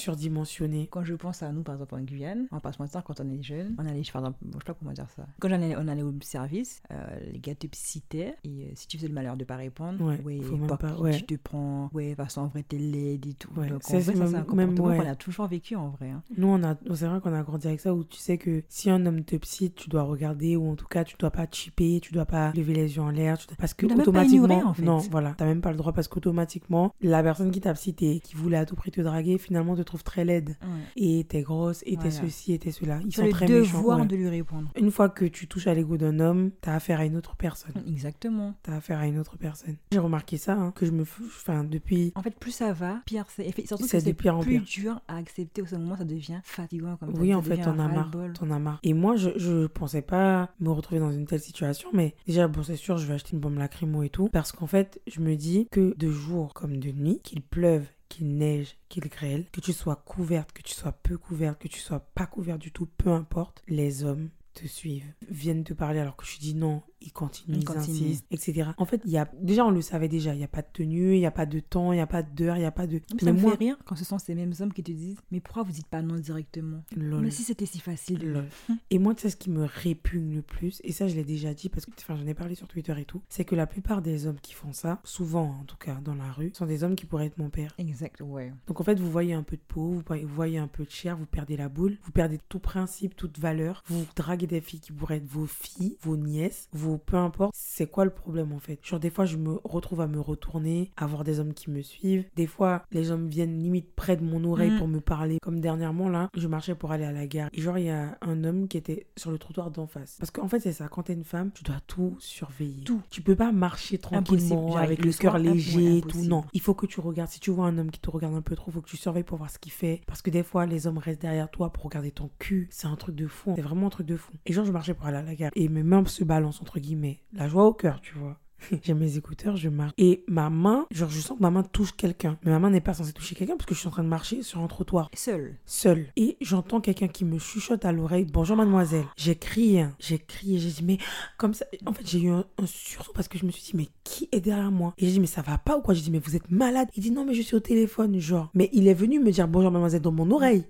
surdimensionné. 0.44 0.88
Quand 0.92 1.04
je 1.04 1.14
pense 1.16 1.44
à 1.44 1.52
nous, 1.52 1.64
par 1.64 1.76
exemple, 1.76 1.96
en 1.96 2.00
Guyane, 2.02 2.48
on 2.52 2.60
passe 2.60 2.80
moins 2.80 2.88
de 2.88 2.92
temps 2.92 3.02
quand 3.02 3.20
on 3.20 3.30
est 3.30 3.42
jeune. 3.44 3.76
On 3.78 3.86
allait, 3.86 4.02
par 4.12 4.22
exemple, 4.22 4.38
je 4.46 4.52
sais 4.58 4.64
pas 4.66 4.74
comment 4.74 4.92
dire 4.92 5.10
ça. 5.16 5.26
Quand 5.40 5.50
on 5.50 5.54
allait, 5.54 5.76
on 5.78 5.88
allait 5.88 6.02
au 6.04 6.14
service, 6.22 6.82
euh, 6.92 6.96
les 7.32 7.40
gars 7.40 7.56
te 7.56 7.68
citaient. 7.74 8.36
Et 8.44 8.66
euh, 8.66 8.72
si 8.76 8.88
tu 8.88 8.98
faisais 8.98 9.08
le 9.08 9.14
malheur 9.14 9.38
de 9.38 9.44
pas 9.44 9.56
répondre, 9.56 10.04
Ouais, 10.04 10.42
faut 10.42 10.58
même 10.58 10.68
par 10.68 10.78
pas- 10.78 10.96
ouais. 11.00 11.18
tu 11.18 11.24
te 11.26 11.36
prends. 11.36 11.90
Ouais, 11.94 12.16
parce 12.16 12.36
qu'en 12.36 12.48
vrai, 12.48 12.64
t'es 12.64 12.78
laide 12.78 13.26
et 13.26 13.34
tout. 13.34 13.50
Ouais, 13.58 13.70
Donc, 13.70 13.82
en 13.86 13.90
vrai, 13.90 14.02
ça, 14.02 14.14
c'est 14.14 14.36
un 14.36 14.44
comportement 14.44 14.88
ouais. 14.88 14.98
qu'on 14.98 15.08
a 15.08 15.16
toujours 15.16 15.48
vécu 15.48 15.76
en 15.76 15.90
vrai. 15.90 16.10
hein. 16.10 16.24
Nous, 16.38 16.48
on 16.48 16.64
a, 16.64 16.76
c'est 16.96 17.08
vrai 17.08 17.20
qu'on 17.22 17.34
a 17.34 17.44
grandi 17.44 17.68
avec 17.68 17.80
ça 17.80 17.94
où 17.94 18.04
tu 18.04 18.18
sais 18.18 18.38
que 18.38 18.64
si 18.70 18.90
un 18.90 19.06
homme 19.06 19.24
te 19.24 19.36
cite, 19.44 19.76
tu 19.76 19.90
dois 19.90 20.04
regarder 20.04 20.56
ou 20.56 20.70
en 20.70 20.76
tout 20.76 20.88
cas, 20.88 21.04
tu 21.04 21.16
dois 21.18 21.32
pas 21.32 21.46
chipper, 21.52 22.00
tu 22.02 22.14
dois 22.14 22.26
pas 22.26 22.52
lever 22.54 22.74
les 22.74 22.96
yeux 22.96 23.02
en 23.02 23.10
l'air. 23.10 23.38
tu 23.38 23.48
dois- 23.48 23.58
Parce 23.58 23.74
que 23.74 23.86
pas 23.86 23.96
automatiquement. 23.96 24.46
ignorer, 24.46 24.64
en 24.64 24.74
fait. 24.74 24.84
Non, 24.84 24.98
voilà, 25.12 25.34
t'as 25.38 25.46
même 25.46 25.62
pas 25.62 25.72
le 25.72 25.78
droit 25.78 25.94
parce 25.94 26.08
qu'automatiquement, 26.08 26.94
la 27.02 27.22
personne 27.24 27.52
qui 27.52 27.62
t'a 27.62 27.76
cité, 27.76 28.20
qui 28.20 28.36
voulait 28.36 28.58
à 28.58 28.66
tout 28.66 28.76
prix 28.76 28.92
te 28.92 29.02
draguer, 29.02 29.38
finalement 29.38 29.76
te 29.76 29.82
trouve 29.82 30.04
très 30.04 30.23
laide. 30.24 30.58
Et 30.96 31.26
t'es 31.28 31.42
grosse, 31.42 31.84
et 31.86 31.98
t'es 31.98 32.12
ceci, 32.12 32.54
et 32.54 32.60
t'es 32.60 32.72
cela. 32.72 33.00
Ils 33.06 33.14
sont 33.14 33.26
le 33.26 33.32
très 33.32 33.48
méchants. 33.48 33.78
devoir 33.78 34.00
ouais. 34.00 34.06
de 34.06 34.16
lui 34.16 34.30
répondre. 34.30 34.70
Une 34.76 34.92
fois 34.92 35.10
que 35.10 35.26
tu 35.26 35.48
touches 35.48 35.68
à 35.68 35.74
l'ego 35.74 35.98
d'un 35.98 36.20
homme, 36.20 36.52
t'as 36.62 36.76
affaire 36.76 37.00
à 37.00 37.06
une 37.06 37.16
autre 37.16 37.36
personne. 37.36 37.74
Exactement. 37.88 38.56
T'as 38.64 38.76
affaire 38.78 39.00
à 39.00 39.08
une 39.08 39.20
autre 39.20 39.38
personne. 39.38 39.76
J'ai 39.92 40.00
remarqué 40.00 40.38
ça, 40.38 40.54
hein, 40.54 40.72
que 40.72 40.86
je 40.86 40.92
me. 40.92 41.04
Enfin, 41.04 41.64
depuis. 41.64 42.12
En 42.16 42.22
fait, 42.22 42.38
plus 42.38 42.52
ça 42.52 42.74
va, 42.74 43.02
pire 43.06 43.26
c'est. 43.30 43.54
Surtout 43.66 43.88
C'est 43.88 44.06
de 44.06 44.12
pire 44.12 44.38
en 44.38 44.42
plus 44.42 44.60
pire. 44.62 44.84
dur 44.84 45.02
à 45.08 45.18
accepter. 45.18 45.62
Au 45.62 45.78
moment, 45.78 45.98
ça 45.98 46.04
devient 46.06 46.40
fatigant. 46.44 46.98
Comme 46.98 47.14
Oui, 47.20 47.34
en 47.34 47.42
fait, 47.42 47.58
t'en 47.58 47.80
as 47.80 47.88
marre. 47.88 48.12
T'en 48.34 48.52
as 48.52 48.60
marre. 48.60 48.80
Et 48.84 48.94
moi, 48.94 49.16
je, 49.16 49.30
je 49.38 49.68
pensais 49.68 50.02
pas 50.02 50.50
me 50.60 50.70
retrouver 50.70 51.00
dans 51.00 51.12
une 51.12 51.26
telle 51.26 51.40
situation, 51.40 51.90
mais 51.94 52.16
déjà, 52.28 52.48
bon, 52.48 52.64
c'est 52.64 52.76
sûr, 52.76 52.98
je 52.98 53.08
vais 53.08 53.14
acheter 53.14 53.34
une 53.34 53.40
bombe 53.40 53.58
lacrymo 53.58 54.04
et 54.04 54.10
tout. 54.10 54.30
Parce 54.32 54.52
qu'en 54.52 54.68
fait, 54.68 55.02
je 55.08 55.20
me 55.20 55.36
dis 55.36 55.68
que 55.72 55.94
de 55.98 56.10
jour 56.10 56.54
comme 56.54 56.78
de 56.78 56.92
nuit, 56.92 57.20
qu'il 57.24 57.42
pleuve, 57.42 57.86
qu'il 58.14 58.38
neige, 58.38 58.78
qu'il 58.90 59.08
grêle, 59.10 59.46
que 59.52 59.60
tu 59.60 59.74
sois 59.74 59.96
couverte, 59.96 60.52
que 60.52 60.62
tu 60.62 60.74
sois 60.74 60.92
peu 60.92 61.18
couverte, 61.18 61.60
que 61.60 61.68
tu 61.68 61.80
sois 61.80 62.00
pas 62.00 62.28
couverte 62.28 62.60
du 62.60 62.72
tout, 62.72 62.86
peu 62.86 63.10
importe, 63.10 63.64
les 63.68 64.04
hommes 64.04 64.30
te 64.54 64.68
suivent, 64.68 65.12
viennent 65.30 65.64
te 65.64 65.74
parler 65.74 66.00
alors 66.00 66.16
que 66.16 66.26
je 66.26 66.38
dis 66.40 66.54
non, 66.56 66.82
ils 67.02 67.12
continuent, 67.12 67.58
Ils 67.60 67.70
insistent, 67.78 68.26
etc. 68.32 68.70
En 68.78 68.86
fait, 68.86 69.02
il 69.06 69.12
y 69.12 69.18
a 69.18 69.30
déjà 69.42 69.66
on 69.66 69.72
le 69.72 69.82
savait 69.82 70.08
déjà, 70.08 70.34
il 70.34 70.40
y 70.40 70.44
a 70.44 70.48
pas 70.48 70.62
de 70.62 70.68
tenue, 70.72 71.16
il 71.16 71.20
y 71.20 71.26
a 71.26 71.32
pas 71.32 71.46
de 71.46 71.60
temps, 71.60 71.92
il 71.92 71.98
y 71.98 72.02
a 72.02 72.08
pas 72.08 72.24
d'heure, 72.24 72.56
il 72.58 72.62
y 72.62 72.66
a 72.66 72.72
pas 72.72 72.88
de 72.88 73.02
Mais 73.14 73.20
ça 73.20 73.26
Mais 73.26 73.34
me 73.34 73.42
moi, 73.42 73.52
fait 73.52 73.58
rire 73.58 73.78
quand 73.86 73.96
ce 73.96 74.06
sont 74.06 74.18
ces 74.20 74.36
mêmes 74.36 74.54
hommes 74.60 74.72
qui 74.72 74.84
te 74.84 74.92
disent 74.92 75.18
Mais 75.32 75.40
pourquoi 75.40 75.64
vous 75.64 75.72
dites 75.72 75.88
pas 75.88 76.02
non 76.02 76.16
directement? 76.16 76.84
Lol. 76.96 77.22
Mais 77.24 77.32
si 77.32 77.44
c'était 77.44 77.66
si 77.66 77.80
facile. 77.80 78.20
Lol. 78.32 78.46
Et 78.90 79.00
moi, 79.00 79.16
tu 79.16 79.22
sais 79.24 79.30
ce 79.30 79.36
qui 79.38 79.50
me 79.50 79.66
répugne 79.66 80.36
le 80.36 80.42
plus, 80.42 80.82
et 80.84 80.92
ça 80.92 81.08
je 81.08 81.16
l'ai 81.16 81.24
déjà 81.26 81.54
dit 81.54 81.70
parce 81.70 81.86
que 81.86 81.92
enfin, 81.98 82.16
j'en 82.16 82.28
ai 82.28 82.34
parlé 82.34 82.56
sur 82.56 82.68
Twitter 82.68 82.94
et 83.00 83.06
tout, 83.06 83.22
c'est 83.30 83.46
que 83.46 83.56
la 83.56 83.68
plupart 83.68 84.02
des 84.02 84.28
hommes 84.28 84.40
qui 84.42 84.54
font 84.54 84.72
ça, 84.74 85.02
souvent 85.04 85.58
en 85.62 85.64
tout 85.66 85.78
cas 85.78 86.00
dans 86.04 86.16
la 86.16 86.32
rue, 86.32 86.52
sont 86.54 86.66
des 86.66 86.84
hommes 86.84 86.96
qui 86.96 87.06
pourraient 87.06 87.26
être 87.28 87.38
mon 87.38 87.50
père. 87.50 87.74
Exact, 87.80 88.22
ouais. 88.22 88.54
Donc 88.68 88.80
en 88.80 88.84
fait, 88.84 89.00
vous 89.00 89.12
voyez 89.12 89.34
un 89.34 89.44
peu 89.44 89.56
de 89.58 89.62
peau, 89.68 89.92
vous 89.94 90.04
voyez- 90.06 90.24
vous 90.26 90.36
voyez 90.36 90.58
un 90.58 90.68
peu 90.68 90.86
de 90.86 90.90
chair, 90.92 91.18
vous 91.18 91.26
perdez 91.26 91.58
la 91.58 91.70
boule, 91.70 91.98
vous 92.04 92.12
perdez 92.12 92.40
tout 92.50 92.60
principe, 92.60 93.16
toute 93.16 93.40
valeur, 93.40 93.84
vous 93.88 94.06
draguez 94.16 94.43
des 94.48 94.62
filles 94.62 94.80
qui 94.80 94.92
pourraient 94.92 95.18
être 95.18 95.26
vos 95.28 95.46
filles, 95.46 95.98
vos 96.02 96.18
nièces, 96.18 96.68
vos 96.74 96.98
peu 96.98 97.18
importe. 97.18 97.54
C'est 97.56 97.88
quoi 97.88 98.06
le 98.06 98.12
problème 98.12 98.52
en 98.54 98.60
fait? 98.60 98.80
Genre 98.86 99.00
des 99.00 99.10
fois, 99.10 99.26
je 99.26 99.38
me 99.38 99.60
retrouve 99.64 100.02
à 100.02 100.08
me 100.08 100.20
retourner, 100.20 100.92
à 100.98 101.06
voir 101.08 101.24
des 101.24 101.40
hommes 101.40 101.54
qui 101.54 101.70
me 101.70 101.82
suivent. 101.82 102.26
Des 102.36 102.48
fois, 102.48 102.84
les 102.92 103.12
hommes 103.12 103.28
viennent 103.30 103.58
limite 103.60 103.94
près 103.96 104.16
de 104.18 104.24
mon 104.24 104.44
oreille 104.44 104.72
Mhm. 104.72 104.78
pour 104.78 104.88
me 104.88 105.00
parler. 105.00 105.38
Comme 105.42 105.60
dernièrement 105.60 106.10
là, 106.10 106.30
je 106.36 106.48
marchais 106.48 106.76
pour 106.76 106.92
aller 106.92 107.06
à 107.06 107.12
la 107.12 107.28
gare. 107.28 107.50
Et 107.54 107.62
genre, 107.62 107.78
il 107.78 107.86
y 107.86 107.90
a 107.90 108.18
un 108.22 108.44
homme 108.44 108.68
qui 108.68 108.78
était 108.78 109.08
sur 109.18 109.32
le 109.32 109.38
trottoir 109.38 109.72
d'en 109.72 109.88
face. 109.88 110.18
Parce 110.20 110.32
qu'en 110.32 110.48
fait, 110.48 110.60
c'est 110.60 110.74
ça, 110.74 110.88
quand 110.88 111.04
t'es 111.04 111.14
une 111.14 111.24
femme, 111.24 111.52
tu 111.54 111.64
dois 111.64 111.80
tout 111.88 112.16
surveiller. 112.20 112.84
Tout. 112.84 113.02
Tu 113.10 113.22
peux 113.22 113.36
pas 113.36 113.52
marcher 113.52 113.98
tranquillement 113.98 114.68
Impossible. 114.68 114.84
avec 114.84 115.06
Le 115.06 115.12
cœur 115.14 115.38
léger 115.38 115.98
et 115.98 116.02
tout. 116.02 116.08
impossible. 116.10 116.30
Non, 116.30 116.46
il 116.54 116.62
faut 116.62 116.74
que 116.74 116.86
tu 116.86 117.00
regardes. 117.00 117.30
Si 117.30 117.40
tu 117.40 117.52
vois 117.52 117.66
un 117.68 117.78
homme 117.78 117.92
qui 117.92 118.00
te 118.00 118.10
regarde 118.10 118.34
un 118.36 118.42
peu 118.42 118.56
trop, 118.56 118.72
faut 118.72 118.82
que 118.82 118.90
tu 118.90 118.98
surveilles 118.98 119.24
pour 119.24 119.38
voir 119.38 119.50
ce 119.50 119.60
qu'il 119.60 119.72
fait. 119.72 120.02
Parce 120.08 120.22
que 120.22 120.30
des 120.30 120.44
fois, 120.44 120.66
les 120.66 120.88
hommes 120.88 120.98
restent 120.98 121.22
derrière 121.22 121.50
toi 121.50 121.72
pour 121.72 121.84
regarder 121.84 122.12
ton 122.12 122.30
cul. 122.40 122.68
C'est 122.72 122.88
un 122.88 122.96
truc 122.96 123.16
de 123.16 123.28
fou. 123.28 123.54
C'est 123.56 123.62
vraiment 123.62 123.88
un 123.88 123.90
truc 123.92 124.08
de 124.08 124.18
fou. 124.18 124.33
Et 124.46 124.54
genre, 124.54 124.66
je 124.66 124.72
marchais 124.72 124.94
pour 124.94 125.06
aller 125.06 125.18
à 125.18 125.22
la 125.22 125.36
gare. 125.36 125.52
Et 125.56 125.70
mes 125.70 125.84
mains 125.84 126.06
se 126.06 126.24
balancent, 126.24 126.62
entre 126.62 126.80
guillemets. 126.80 127.22
La 127.34 127.48
joie 127.48 127.66
au 127.66 127.74
cœur, 127.74 128.02
tu 128.02 128.16
vois. 128.16 128.40
J'ai 128.84 128.94
mes 128.94 129.18
écouteurs, 129.18 129.56
je 129.56 129.70
marche. 129.70 129.94
Et 129.98 130.24
ma 130.28 130.50
main, 130.50 130.86
genre, 130.92 131.10
je 131.10 131.20
sens 131.20 131.38
que 131.38 131.42
ma 131.44 131.52
main 131.52 131.64
touche 131.64 131.92
quelqu'un. 131.96 132.38
Mais 132.44 132.52
ma 132.52 132.60
main 132.60 132.70
n'est 132.70 132.82
pas 132.82 132.94
censée 132.94 133.14
toucher 133.14 133.36
quelqu'un 133.36 133.56
parce 133.56 133.66
que 133.66 133.74
je 133.76 133.80
suis 133.80 133.88
en 133.88 133.92
train 133.92 134.04
de 134.04 134.10
marcher 134.10 134.42
sur 134.44 134.60
un 134.60 134.68
trottoir 134.68 135.10
Seul. 135.16 135.56
seule. 135.66 136.08
Et 136.16 136.38
j'entends 136.42 136.82
quelqu'un 136.82 137.08
qui 137.08 137.26
me 137.26 137.40
chuchote 137.40 137.86
à 137.86 137.92
l'oreille 137.92 138.26
Bonjour 138.26 138.56
mademoiselle. 138.58 139.06
J'ai 139.18 139.36
crié, 139.36 139.82
hein. 139.82 139.96
j'ai 140.00 140.20
crié, 140.20 140.60
j'ai 140.60 140.70
dit 140.70 140.84
Mais 140.84 140.98
comme 141.38 141.54
ça. 141.54 141.66
En 141.86 141.94
fait, 141.94 142.08
j'ai 142.08 142.20
eu 142.22 142.30
un, 142.30 142.46
un 142.58 142.66
sursaut 142.66 143.12
parce 143.14 143.28
que 143.28 143.38
je 143.38 143.46
me 143.46 143.52
suis 143.52 143.64
dit 143.64 143.78
Mais 143.78 143.88
qui 144.04 144.30
est 144.32 144.42
derrière 144.42 144.72
moi? 144.72 144.94
Et 144.98 145.06
j'ai 145.06 145.14
dit 145.14 145.20
Mais 145.20 145.28
ça 145.28 145.42
va 145.42 145.58
pas 145.58 145.78
ou 145.78 145.82
quoi? 145.82 145.94
J'ai 145.94 146.02
dit 146.02 146.12
Mais 146.12 146.20
vous 146.20 146.36
êtes 146.36 146.50
malade 146.52 146.88
Il 146.96 147.04
dit 147.04 147.12
Non, 147.12 147.26
mais 147.26 147.34
je 147.34 147.42
suis 147.42 147.56
au 147.56 147.60
téléphone, 147.60 148.20
genre. 148.20 148.50
Mais 148.54 148.70
il 148.74 148.88
est 148.88 148.94
venu 148.94 149.20
me 149.20 149.32
dire 149.32 149.48
Bonjour 149.48 149.72
mademoiselle 149.72 150.02
dans 150.02 150.12
mon 150.12 150.30
oreille. 150.32 150.64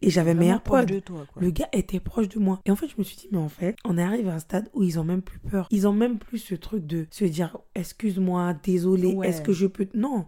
Et 0.00 0.10
j'avais 0.10 0.34
mes 0.34 0.46
AirPods. 0.46 0.86
Le 1.36 1.50
gars 1.50 1.68
était 1.72 2.00
proche 2.00 2.28
de 2.28 2.38
moi. 2.38 2.60
Et 2.64 2.70
en 2.70 2.76
fait, 2.76 2.88
je 2.88 2.94
me 2.98 3.02
suis 3.02 3.16
dit, 3.16 3.28
mais 3.32 3.38
en 3.38 3.48
fait, 3.48 3.76
on 3.84 3.98
est 3.98 4.02
arrivé 4.02 4.30
à 4.30 4.34
un 4.34 4.38
stade 4.38 4.68
où 4.74 4.82
ils 4.82 4.98
ont 4.98 5.04
même 5.04 5.22
plus 5.22 5.38
peur. 5.38 5.66
Ils 5.70 5.86
ont 5.86 5.92
même 5.92 6.18
plus 6.18 6.38
ce 6.38 6.54
truc 6.54 6.86
de 6.86 7.06
se 7.26 7.32
dire, 7.32 7.58
excuse-moi, 7.74 8.54
désolé, 8.62 9.14
Ouais. 9.14 9.28
est-ce 9.28 9.42
que 9.42 9.52
je 9.52 9.66
peux. 9.66 9.88
Non. 9.94 10.26